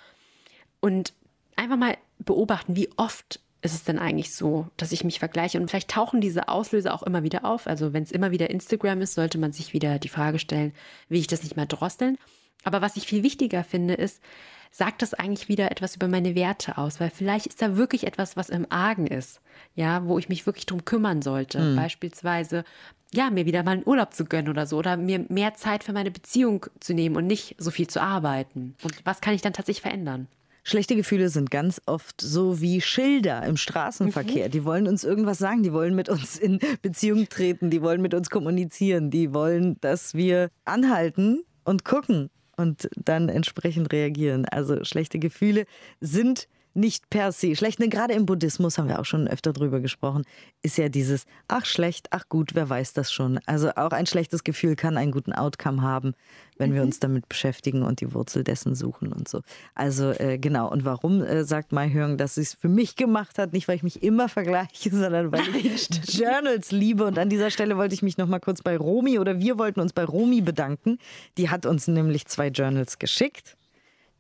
Und 0.81 1.13
einfach 1.55 1.77
mal 1.77 1.97
beobachten, 2.19 2.75
wie 2.75 2.91
oft 2.97 3.39
ist 3.61 3.75
es 3.75 3.85
denn 3.85 3.99
eigentlich 3.99 4.35
so, 4.35 4.69
dass 4.77 4.93
ich 4.93 5.05
mich 5.05 5.19
vergleiche? 5.19 5.61
Und 5.61 5.69
vielleicht 5.69 5.91
tauchen 5.91 6.21
diese 6.21 6.49
Auslöser 6.49 6.95
auch 6.95 7.03
immer 7.03 7.23
wieder 7.23 7.45
auf. 7.45 7.67
Also 7.67 7.93
wenn 7.93 8.05
es 8.05 8.13
immer 8.13 8.31
wieder 8.31 8.51
Instagram 8.51 9.01
ist, 9.01 9.15
sollte 9.15 9.39
man 9.39 9.53
sich 9.53 9.73
wieder 9.73 9.99
die 9.99 10.09
Frage 10.09 10.39
stellen, 10.39 10.73
will 11.09 11.19
ich 11.19 11.27
das 11.27 11.43
nicht 11.43 11.57
mehr 11.57 11.67
drosseln? 11.67 12.19
Aber 12.65 12.81
was 12.83 12.97
ich 12.97 13.07
viel 13.07 13.23
wichtiger 13.23 13.65
finde, 13.65 13.95
ist, 13.95 14.23
sagt 14.71 15.03
das 15.03 15.15
eigentlich 15.15 15.49
wieder 15.49 15.71
etwas 15.71 15.97
über 15.97 16.09
meine 16.09 16.35
Werte 16.35 16.79
aus? 16.79 17.01
Weil 17.01 17.11
vielleicht 17.11 17.47
ist 17.47 17.63
da 17.63 17.77
wirklich 17.77 18.07
etwas, 18.07 18.37
was 18.37 18.49
im 18.49 18.67
Argen 18.71 19.07
ist, 19.07 19.41
ja, 19.75 20.05
wo 20.05 20.19
ich 20.19 20.29
mich 20.29 20.47
wirklich 20.47 20.67
drum 20.67 20.85
kümmern 20.85 21.23
sollte. 21.23 21.59
Mhm. 21.59 21.77
Beispielsweise, 21.77 22.65
ja, 23.13 23.31
mir 23.31 23.47
wieder 23.47 23.63
mal 23.63 23.73
einen 23.73 23.87
Urlaub 23.87 24.15
zu 24.15 24.25
gönnen 24.25 24.51
oder 24.51 24.67
so 24.67 24.77
oder 24.77 24.97
mir 24.97 25.25
mehr 25.29 25.55
Zeit 25.55 25.83
für 25.83 25.93
meine 25.93 26.11
Beziehung 26.11 26.67
zu 26.81 26.95
nehmen 26.95 27.17
und 27.17 27.27
nicht 27.27 27.57
so 27.59 27.71
viel 27.71 27.89
zu 27.89 28.01
arbeiten. 28.01 28.77
Und 28.83 29.05
was 29.05 29.21
kann 29.21 29.35
ich 29.35 29.43
dann 29.43 29.53
tatsächlich 29.53 29.83
verändern? 29.83 30.29
Schlechte 30.69 30.97
Gefühle 30.97 31.31
sind 31.31 31.51
ganz 31.51 31.81
oft 31.87 32.21
so 32.21 32.61
wie 32.61 32.83
Schilder 32.83 33.43
im 33.45 33.57
Straßenverkehr. 33.57 34.49
Mhm. 34.49 34.51
Die 34.51 34.65
wollen 34.67 34.87
uns 34.87 35.03
irgendwas 35.03 35.39
sagen, 35.39 35.63
die 35.63 35.73
wollen 35.73 35.95
mit 35.95 36.11
uns 36.11 36.39
in 36.39 36.59
Beziehung 36.83 37.27
treten, 37.31 37.71
die 37.71 37.81
wollen 37.81 38.03
mit 38.03 38.13
uns 38.13 38.29
kommunizieren, 38.29 39.11
die 39.11 39.33
wollen, 39.33 39.81
dass 39.81 40.13
wir 40.13 40.51
anhalten 40.67 41.43
und 41.65 41.87
gucken 41.87 42.29
und 42.59 42.91
dann 43.03 43.31
entsprechend 43.31 43.95
reagieren. 43.95 44.45
Also 44.45 44.85
schlechte 44.85 45.19
Gefühle 45.19 45.65
sind 46.03 46.49
nicht 46.75 47.11
per 47.11 47.33
se 47.33 47.57
schlecht. 47.57 47.81
Ne, 47.81 47.89
gerade 47.89 48.15
im 48.15 48.27
Buddhismus 48.27 48.79
haben 48.79 48.89
wir 48.89 49.01
auch 49.01 49.05
schon 49.05 49.29
öfter 49.29 49.53
drüber 49.53 49.81
gesprochen, 49.81 50.25
ist 50.63 50.79
ja 50.79 50.89
dieses, 50.89 51.27
ach 51.49 51.65
schlecht, 51.65 52.09
ach 52.11 52.29
gut, 52.29 52.55
wer 52.55 52.69
weiß 52.69 52.93
das 52.93 53.13
schon. 53.13 53.39
Also 53.47 53.71
auch 53.77 53.91
ein 53.91 54.07
schlechtes 54.07 54.45
Gefühl 54.45 54.77
kann 54.77 54.97
einen 54.97 55.13
guten 55.13 55.33
Outcome 55.33 55.83
haben, 55.83 56.15
wenn 56.57 56.71
mhm. 56.71 56.75
wir 56.75 56.83
uns 56.83 57.01
damit 57.01 57.29
beschäftigen 57.29 57.83
und 57.83 58.01
die 58.01 58.15
Wurzel 58.15 58.45
dessen 58.45 58.75
suchen 58.75 59.13
und 59.13 59.29
so. 59.29 59.43
Also 59.75 60.11
äh, 60.11 60.39
genau. 60.39 60.71
Und 60.71 60.85
warum 60.85 61.23
äh, 61.23 61.45
sagt 61.45 61.73
Mai 61.73 61.91
Hörn, 61.91 62.19
dass 62.19 62.37
sie 62.37 62.43
es 62.43 62.55
für 62.55 62.69
mich 62.69 62.97
gemacht 62.97 63.39
hat? 63.39 63.53
Nicht, 63.53 63.69
weil 63.69 63.77
ich 63.77 63.83
mich 63.83 64.03
immer 64.03 64.29
vergleiche, 64.29 64.91
sondern 64.93 65.33
weil 65.33 65.55
ich 65.57 65.89
Journals 66.07 66.71
liebe. 66.71 67.05
Und 67.05 67.19
an 67.19 67.29
dieser 67.29 67.51
Stelle 67.51 67.77
wollte 67.77 67.95
ich 67.95 68.03
mich 68.03 68.19
noch 68.19 68.29
mal 68.29 68.41
kurz 68.41 68.63
bei 68.63 68.77
Romi 68.77 69.19
oder 69.19 69.39
wir 69.39 69.59
wollten 69.59 69.81
uns 69.81 69.93
bei 69.93 70.05
Romi 70.05 70.41
bedanken. 70.41 70.99
Die 71.37 71.51
hat 71.51 71.67
uns 71.67 71.89
nämlich 71.89 72.27
zwei 72.27 72.49
Journals 72.49 72.99
geschickt 72.99 73.57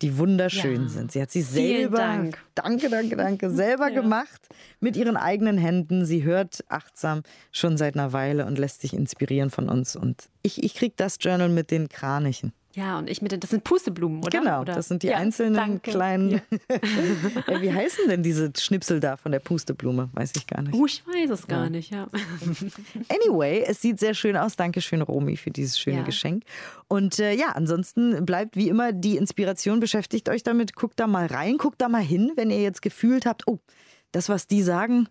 die 0.03 0.19
wunderschön 0.19 0.83
ja. 0.83 0.89
sind. 0.89 1.13
Sie 1.13 1.21
hat 1.21 1.31
sie 1.31 1.43
selber, 1.43 1.99
Dank. 1.99 2.39
danke, 2.55 2.89
danke, 2.89 3.17
danke, 3.17 3.51
selber 3.51 3.89
ja. 3.89 4.01
gemacht 4.01 4.41
mit 4.81 4.97
ihren 4.97 5.17
eigenen 5.17 5.59
Händen. 5.59 6.05
Sie 6.05 6.23
hört 6.23 6.65
achtsam 6.69 7.23
schon 7.51 7.77
seit 7.77 7.95
einer 7.95 8.13
Weile 8.13 8.47
und 8.47 8.59
lässt 8.59 8.81
sich 8.81 8.95
inspirieren 8.95 9.51
von 9.51 9.69
uns. 9.69 9.97
Und 9.97 10.29
ich, 10.43 10.63
ich 10.63 10.75
kriege 10.75 10.95
das 10.97 11.17
Journal 11.21 11.49
mit 11.49 11.71
den 11.71 11.89
Kranichen. 11.89 12.53
Ja, 12.75 12.99
und 12.99 13.09
ich 13.09 13.23
mit 13.23 13.33
den, 13.33 13.41
das 13.41 13.51
sind 13.51 13.65
Pusteblumen, 13.65 14.23
oder? 14.23 14.39
Genau, 14.39 14.61
oder? 14.61 14.75
das 14.75 14.89
sind 14.89 15.03
die 15.03 15.09
ja, 15.09 15.17
einzelnen 15.17 15.55
danke. 15.55 15.91
kleinen. 15.91 16.31
Ja. 16.31 17.61
Wie 17.61 17.73
heißen 17.73 18.09
denn 18.09 18.23
diese 18.23 18.53
Schnipsel 18.57 19.01
da 19.01 19.17
von 19.17 19.33
der 19.33 19.41
Pusteblume? 19.41 20.11
Weiß 20.13 20.33
ich 20.37 20.47
gar 20.47 20.63
nicht. 20.63 20.75
Oh, 20.75 20.85
ich 20.85 21.03
weiß 21.07 21.31
es 21.31 21.47
gar 21.47 21.65
ja. 21.65 21.71
nicht, 21.71 21.91
ja. 21.91 22.09
Anyway, 23.09 23.65
es 23.67 23.81
sieht 23.81 23.99
sehr 23.99 24.13
schön 24.15 24.37
aus. 24.37 24.57
Dankeschön, 24.57 25.01
Romy, 25.01 25.37
für 25.37 25.51
dieses 25.51 25.79
schöne 25.79 26.05
Geschenk. 26.05 26.45
Und 26.89 27.19
äh, 27.19 27.33
ja, 27.35 27.53
ansonsten 27.55 28.25
bleibt 28.27 28.55
wie 28.55 28.69
immer 28.69 28.93
die 28.93 29.17
Inspiration, 29.17 29.81
beschäftigt 29.81 30.29
euch 30.29 30.43
damit, 30.43 30.75
guckt 30.77 31.01
da 31.01 31.07
mal 31.07 31.27
rein, 31.27 31.57
guckt 31.57 31.81
da 31.81 31.89
mal 31.89 32.03
hin, 32.03 32.33
wenn 32.37 32.51
ihr 32.51 32.61
jetzt 32.61 32.83
gefühlt 32.83 33.25
habt, 33.25 33.49
oh, 33.49 33.59
das, 34.13 34.29
was 34.29 34.47
die 34.47 34.63
sagen, 34.63 35.09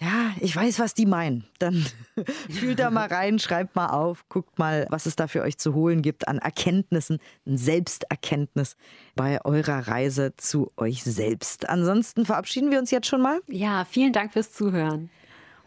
ja, 0.00 0.32
ich 0.40 0.54
weiß, 0.54 0.78
was 0.78 0.94
die 0.94 1.06
meinen. 1.06 1.44
Dann 1.58 1.84
fühlt 2.50 2.78
da 2.78 2.90
mal 2.90 3.08
rein, 3.08 3.38
schreibt 3.38 3.74
mal 3.74 3.88
auf, 3.88 4.28
guckt 4.28 4.58
mal, 4.58 4.86
was 4.90 5.06
es 5.06 5.16
da 5.16 5.26
für 5.26 5.42
euch 5.42 5.58
zu 5.58 5.74
holen 5.74 6.02
gibt 6.02 6.28
an 6.28 6.38
Erkenntnissen, 6.38 7.18
ein 7.46 7.56
Selbsterkenntnis 7.56 8.76
bei 9.16 9.44
eurer 9.44 9.88
Reise 9.88 10.34
zu 10.36 10.70
euch 10.76 11.02
selbst. 11.02 11.68
Ansonsten 11.68 12.24
verabschieden 12.26 12.70
wir 12.70 12.78
uns 12.78 12.92
jetzt 12.92 13.08
schon 13.08 13.22
mal. 13.22 13.40
Ja, 13.48 13.84
vielen 13.84 14.12
Dank 14.12 14.32
fürs 14.32 14.52
Zuhören. 14.52 15.10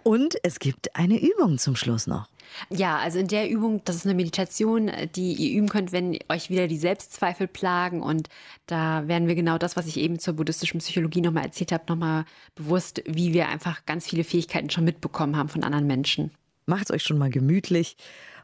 Und 0.04 0.36
es 0.44 0.60
gibt 0.60 0.96
eine 0.96 1.20
Übung 1.20 1.58
zum 1.58 1.76
Schluss 1.76 2.08
noch. 2.08 2.28
Ja, 2.69 2.97
also 2.97 3.19
in 3.19 3.27
der 3.27 3.49
Übung, 3.49 3.81
das 3.85 3.97
ist 3.97 4.05
eine 4.05 4.15
Meditation, 4.15 4.91
die 5.15 5.33
ihr 5.33 5.57
üben 5.57 5.69
könnt, 5.69 5.91
wenn 5.91 6.17
euch 6.29 6.49
wieder 6.49 6.67
die 6.67 6.77
Selbstzweifel 6.77 7.47
plagen. 7.47 8.01
Und 8.01 8.29
da 8.67 9.07
werden 9.07 9.27
wir 9.27 9.35
genau 9.35 9.57
das, 9.57 9.75
was 9.75 9.87
ich 9.87 9.97
eben 9.97 10.19
zur 10.19 10.35
buddhistischen 10.35 10.79
Psychologie 10.79 11.21
nochmal 11.21 11.45
erzählt 11.45 11.71
habe, 11.71 11.85
nochmal 11.87 12.25
bewusst, 12.55 13.01
wie 13.05 13.33
wir 13.33 13.49
einfach 13.49 13.85
ganz 13.85 14.07
viele 14.07 14.23
Fähigkeiten 14.23 14.69
schon 14.69 14.83
mitbekommen 14.83 15.37
haben 15.37 15.49
von 15.49 15.63
anderen 15.63 15.87
Menschen. 15.87 16.31
Macht 16.65 16.85
es 16.85 16.91
euch 16.91 17.03
schon 17.03 17.17
mal 17.17 17.29
gemütlich 17.29 17.97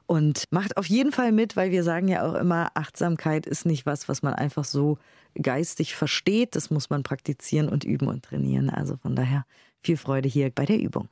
und 0.08 0.46
macht 0.52 0.78
auf 0.78 0.88
jeden 0.88 1.12
Fall 1.12 1.32
mit, 1.32 1.56
weil 1.56 1.72
wir 1.72 1.84
sagen 1.84 2.08
ja 2.08 2.28
auch 2.28 2.34
immer, 2.34 2.72
Achtsamkeit 2.74 3.46
ist 3.46 3.66
nicht 3.66 3.86
was, 3.86 4.10
was 4.10 4.24
man 4.24 4.34
einfach 4.34 4.64
so 4.64 4.98
geistig 5.42 5.96
versteht. 5.96 6.56
Das 6.56 6.70
muss 6.70 6.90
man 6.90 7.04
praktizieren 7.04 7.70
und 7.70 7.84
üben 7.84 8.08
und 8.08 8.24
trainieren. 8.24 8.70
Also 8.70 8.98
von 8.98 9.16
daher 9.16 9.46
viel 9.84 9.98
Freude 9.98 10.30
hier 10.30 10.50
bei 10.50 10.66
der 10.66 10.80
Übung. 10.80 11.10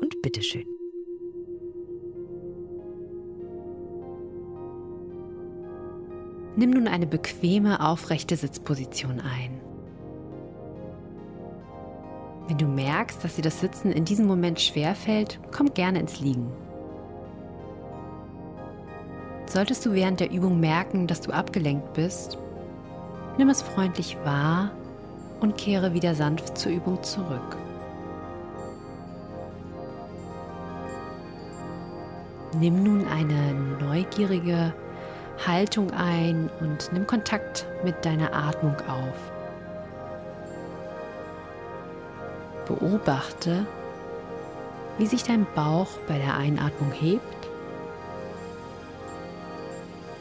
Und 0.00 0.20
bitteschön. 0.22 0.66
Nimm 6.58 6.70
nun 6.70 6.88
eine 6.88 7.06
bequeme, 7.06 7.86
aufrechte 7.86 8.34
Sitzposition 8.34 9.20
ein. 9.20 9.60
Wenn 12.48 12.56
du 12.56 12.66
merkst, 12.66 13.22
dass 13.22 13.36
dir 13.36 13.42
das 13.42 13.60
Sitzen 13.60 13.92
in 13.92 14.06
diesem 14.06 14.26
Moment 14.26 14.58
schwerfällt, 14.58 15.38
komm 15.54 15.74
gerne 15.74 16.00
ins 16.00 16.18
Liegen. 16.20 16.50
Solltest 19.44 19.84
du 19.84 19.92
während 19.92 20.20
der 20.20 20.30
Übung 20.30 20.58
merken, 20.58 21.06
dass 21.06 21.20
du 21.20 21.30
abgelenkt 21.30 21.92
bist, 21.92 22.38
nimm 23.36 23.50
es 23.50 23.60
freundlich 23.60 24.16
wahr 24.24 24.70
und 25.40 25.58
kehre 25.58 25.92
wieder 25.92 26.14
sanft 26.14 26.56
zur 26.56 26.72
Übung 26.72 27.02
zurück. 27.02 27.58
Nimm 32.58 32.82
nun 32.82 33.06
eine 33.08 33.52
neugierige 33.78 34.72
Haltung 35.44 35.90
ein 35.92 36.50
und 36.60 36.92
nimm 36.92 37.06
Kontakt 37.06 37.66
mit 37.84 38.04
deiner 38.04 38.32
Atmung 38.32 38.76
auf. 38.88 39.14
Beobachte, 42.66 43.66
wie 44.98 45.06
sich 45.06 45.22
dein 45.22 45.46
Bauch 45.54 45.88
bei 46.08 46.18
der 46.18 46.36
Einatmung 46.36 46.90
hebt 46.92 47.48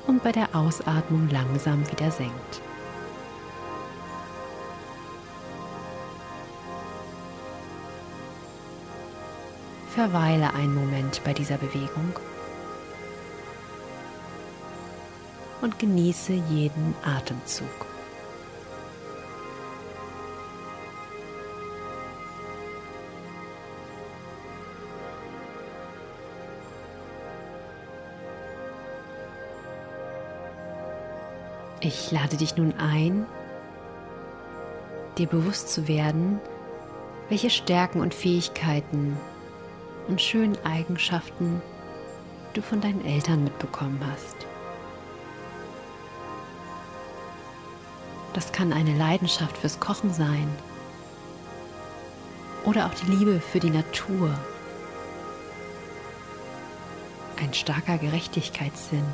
und 0.05 0.21
bei 0.21 0.31
der 0.31 0.49
Ausatmung 0.53 1.29
langsam 1.29 1.89
wieder 1.89 2.11
senkt. 2.11 2.61
Verweile 9.89 10.53
einen 10.53 10.75
Moment 10.75 11.21
bei 11.23 11.33
dieser 11.33 11.57
Bewegung 11.57 12.13
und 15.65 15.79
genieße 15.79 16.33
jeden 16.51 16.93
Atemzug. 17.03 17.65
Ich 31.79 32.11
lade 32.11 32.37
dich 32.37 32.55
nun 32.57 32.75
ein, 32.77 33.25
dir 35.17 35.25
bewusst 35.25 35.69
zu 35.69 35.87
werden, 35.87 36.39
welche 37.29 37.49
Stärken 37.49 38.01
und 38.01 38.13
Fähigkeiten 38.13 39.17
und 40.07 40.21
schönen 40.21 40.57
Eigenschaften 40.63 41.59
du 42.53 42.61
von 42.61 42.81
deinen 42.81 43.03
Eltern 43.03 43.43
mitbekommen 43.43 43.99
hast. 44.11 44.45
Das 48.35 48.51
kann 48.51 48.73
eine 48.73 48.93
Leidenschaft 48.97 49.57
fürs 49.57 49.79
Kochen 49.79 50.13
sein 50.13 50.49
oder 52.65 52.85
auch 52.85 52.93
die 52.93 53.09
Liebe 53.09 53.39
für 53.39 53.61
die 53.61 53.69
Natur, 53.69 54.29
ein 57.37 57.53
starker 57.53 57.97
Gerechtigkeitssinn. 57.97 59.05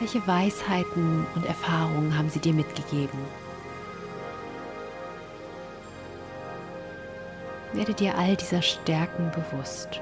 Welche 0.00 0.26
Weisheiten 0.26 1.24
und 1.36 1.46
Erfahrungen 1.46 2.18
haben 2.18 2.28
sie 2.28 2.40
dir 2.40 2.52
mitgegeben? 2.52 3.20
Werde 7.72 7.94
dir 7.94 8.18
all 8.18 8.34
dieser 8.34 8.62
Stärken 8.62 9.30
bewusst. 9.30 10.00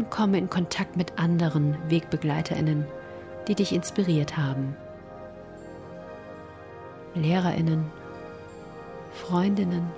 Nun 0.00 0.08
komme 0.08 0.38
in 0.38 0.48
Kontakt 0.48 0.96
mit 0.96 1.18
anderen 1.18 1.76
Wegbegleiterinnen, 1.90 2.86
die 3.46 3.54
dich 3.54 3.74
inspiriert 3.74 4.38
haben. 4.38 4.74
Lehrerinnen, 7.14 7.84
Freundinnen, 9.12 9.90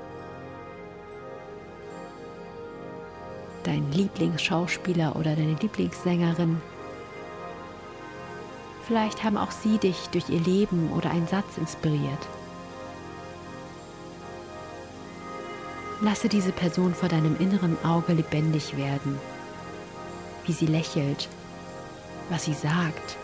dein 3.63 3.93
Lieblingsschauspieler 3.93 5.15
oder 5.15 5.37
deine 5.37 5.55
Lieblingssängerin. 5.55 6.61
Vielleicht 8.83 9.23
haben 9.23 9.37
auch 9.37 9.53
sie 9.53 9.79
dich 9.79 10.09
durch 10.09 10.29
ihr 10.31 10.41
Leben 10.41 10.91
oder 10.91 11.13
einen 11.13 11.29
Satz 11.29 11.59
inspiriert. 11.59 12.27
Lasse 16.01 16.29
diese 16.29 16.51
Person 16.51 16.93
vor 16.93 17.09
deinem 17.09 17.37
inneren 17.39 17.77
Auge 17.85 18.15
lebendig 18.15 18.77
werden, 18.77 19.21
wie 20.47 20.53
sie 20.53 20.67
lächelt, 20.67 21.29
was 22.31 22.45
sie 22.45 22.55
sagt 22.55 23.17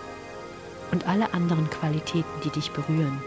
und 0.91 1.07
alle 1.07 1.33
anderen 1.35 1.69
Qualitäten, 1.71 2.41
die 2.45 2.51
dich 2.51 2.71
berühren. 2.71 3.23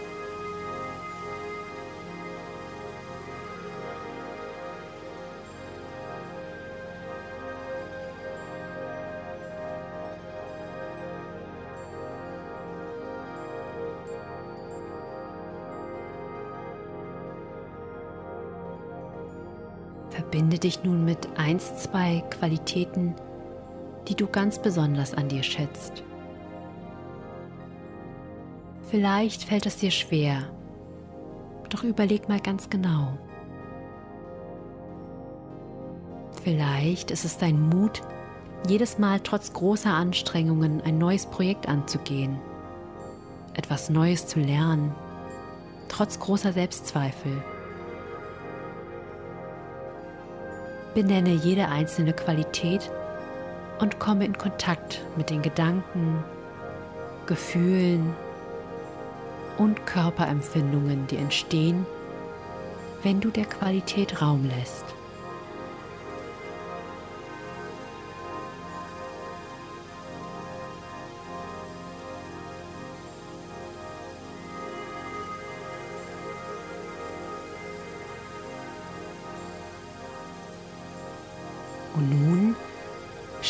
Verbinde 20.10 20.60
dich 20.60 20.84
nun 20.84 21.04
mit 21.04 21.28
eins, 21.38 21.76
zwei 21.76 22.24
Qualitäten, 22.30 23.16
die 24.08 24.16
du 24.16 24.28
ganz 24.28 24.60
besonders 24.60 25.14
an 25.14 25.30
dir 25.30 25.44
schätzt. 25.44 26.04
Vielleicht 28.90 29.44
fällt 29.44 29.66
es 29.66 29.78
dir 29.78 29.92
schwer, 29.92 30.50
doch 31.70 31.84
überleg 31.84 32.28
mal 32.28 32.40
ganz 32.40 32.70
genau. 32.70 33.18
Vielleicht 36.44 37.12
ist 37.12 37.24
es 37.24 37.38
dein 37.38 37.70
Mut, 37.70 38.02
jedes 38.68 39.00
Mal 39.00 39.20
trotz 39.20 39.54
großer 39.54 39.92
Anstrengungen 39.92 40.82
ein 40.82 40.98
neues 40.98 41.26
Projekt 41.26 41.70
anzugehen, 41.70 42.40
etwas 43.54 43.90
Neues 43.90 44.28
zu 44.28 44.40
lernen, 44.40 44.94
trotz 45.88 46.20
großer 46.20 46.52
Selbstzweifel. 46.52 47.44
Benenne 50.94 51.34
jede 51.34 51.70
einzelne 51.70 52.12
Qualität 52.12 52.92
und 53.82 53.98
komme 54.00 54.26
in 54.26 54.38
Kontakt 54.38 55.02
mit 55.18 55.32
den 55.32 55.42
Gedanken, 55.42 56.24
Gefühlen 57.26 58.14
und 59.58 59.86
Körperempfindungen, 59.88 61.08
die 61.08 61.18
entstehen, 61.18 61.86
wenn 63.02 63.20
du 63.20 63.32
der 63.32 63.46
Qualität 63.46 64.22
Raum 64.22 64.46
lässt. 64.46 64.86
Und 81.96 82.10
nun 82.10 82.31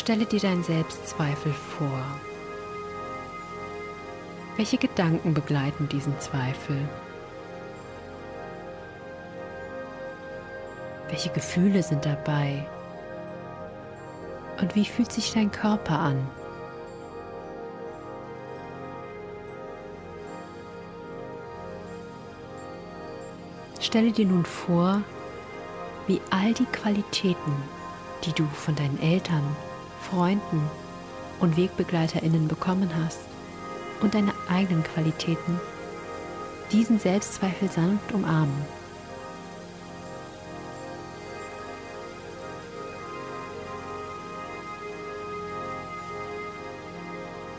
stelle 0.02 0.26
dir 0.26 0.40
deinen 0.40 0.64
Selbstzweifel 0.64 1.52
vor. 1.52 2.04
Welche 4.56 4.76
Gedanken 4.76 5.32
begleiten 5.32 5.88
diesen 5.88 6.18
Zweifel? 6.18 6.76
Welche 11.08 11.30
Gefühle 11.30 11.84
sind 11.84 12.04
dabei? 12.04 12.66
Und 14.60 14.74
wie 14.74 14.84
fühlt 14.84 15.12
sich 15.12 15.32
dein 15.34 15.52
Körper 15.52 16.00
an? 16.00 16.26
Stelle 23.78 24.10
dir 24.10 24.26
nun 24.26 24.44
vor, 24.44 25.00
wie 26.08 26.20
all 26.30 26.52
die 26.54 26.66
Qualitäten, 26.66 27.52
die 28.24 28.32
du 28.32 28.44
von 28.46 28.74
deinen 28.74 29.00
Eltern, 29.00 29.44
Freunden 30.10 30.70
und 31.40 31.56
Wegbegleiterinnen 31.56 32.48
bekommen 32.48 32.90
hast 33.02 33.20
und 34.00 34.14
deine 34.14 34.32
eigenen 34.48 34.82
Qualitäten, 34.82 35.60
diesen 36.70 36.98
Selbstzweifel 36.98 37.70
sanft 37.70 38.12
umarmen. 38.12 38.66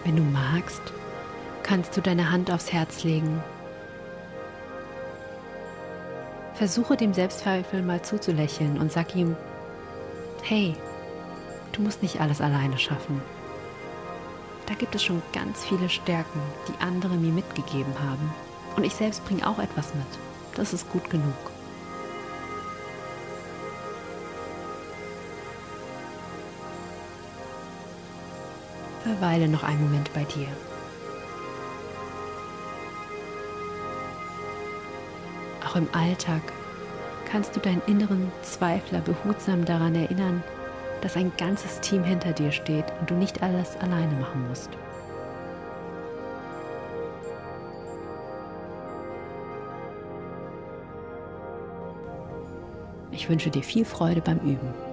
Wenn 0.04 0.18
du 0.18 0.24
magst, 0.24 0.82
kannst 1.64 1.96
du 1.96 2.02
deine 2.02 2.30
Hand 2.30 2.52
aufs 2.52 2.74
Herz 2.74 3.04
legen 3.04 3.42
Versuche 6.54 6.96
dem 6.96 7.14
Selbstzweifel 7.14 7.82
mal 7.82 8.02
zuzulächeln 8.04 8.80
und 8.80 8.92
sag 8.92 9.16
ihm, 9.16 9.36
hey, 10.44 10.76
du 11.74 11.82
musst 11.82 12.02
nicht 12.02 12.22
alles 12.22 12.40
alleine 12.40 12.78
schaffen. 12.78 13.22
Da 14.66 14.76
gibt 14.76 14.96
es 14.96 15.04
schon 15.04 15.22
ganz 15.34 15.66
viele 15.66 15.90
Stärken, 15.90 16.40
die 16.68 16.82
andere 16.82 17.16
mir 17.16 17.34
mitgegeben 17.34 17.94
haben. 18.00 18.34
Und 18.76 18.86
ich 18.86 18.96
selbst 18.96 19.26
bringe 19.26 19.46
auch 19.46 19.60
etwas 19.60 19.94
mit. 19.94 20.08
Das 20.56 20.74
ist 20.74 20.90
gut 20.90 21.10
genug. 21.10 21.34
Verweile 29.04 29.48
noch 29.50 29.64
einen 29.64 29.84
Moment 29.84 30.14
bei 30.14 30.24
dir. 30.24 30.48
Auch 35.66 35.76
im 35.76 35.90
Alltag 35.92 36.42
kannst 37.30 37.56
du 37.56 37.60
deinen 37.60 37.82
inneren 37.88 38.32
Zweifler 38.44 39.02
behutsam 39.02 39.66
daran 39.66 39.96
erinnern, 39.96 40.44
dass 41.04 41.18
ein 41.18 41.34
ganzes 41.38 41.82
Team 41.82 42.06
hinter 42.06 42.32
dir 42.32 42.52
steht 42.54 42.86
und 43.00 43.10
du 43.10 43.16
nicht 43.16 43.44
alles 43.44 43.76
alleine 43.78 44.14
machen 44.14 44.48
musst. 44.48 44.70
Ich 53.12 53.30
wünsche 53.30 53.50
dir 53.50 53.64
viel 53.64 53.84
Freude 53.84 54.22
beim 54.22 54.40
Üben. 54.40 54.93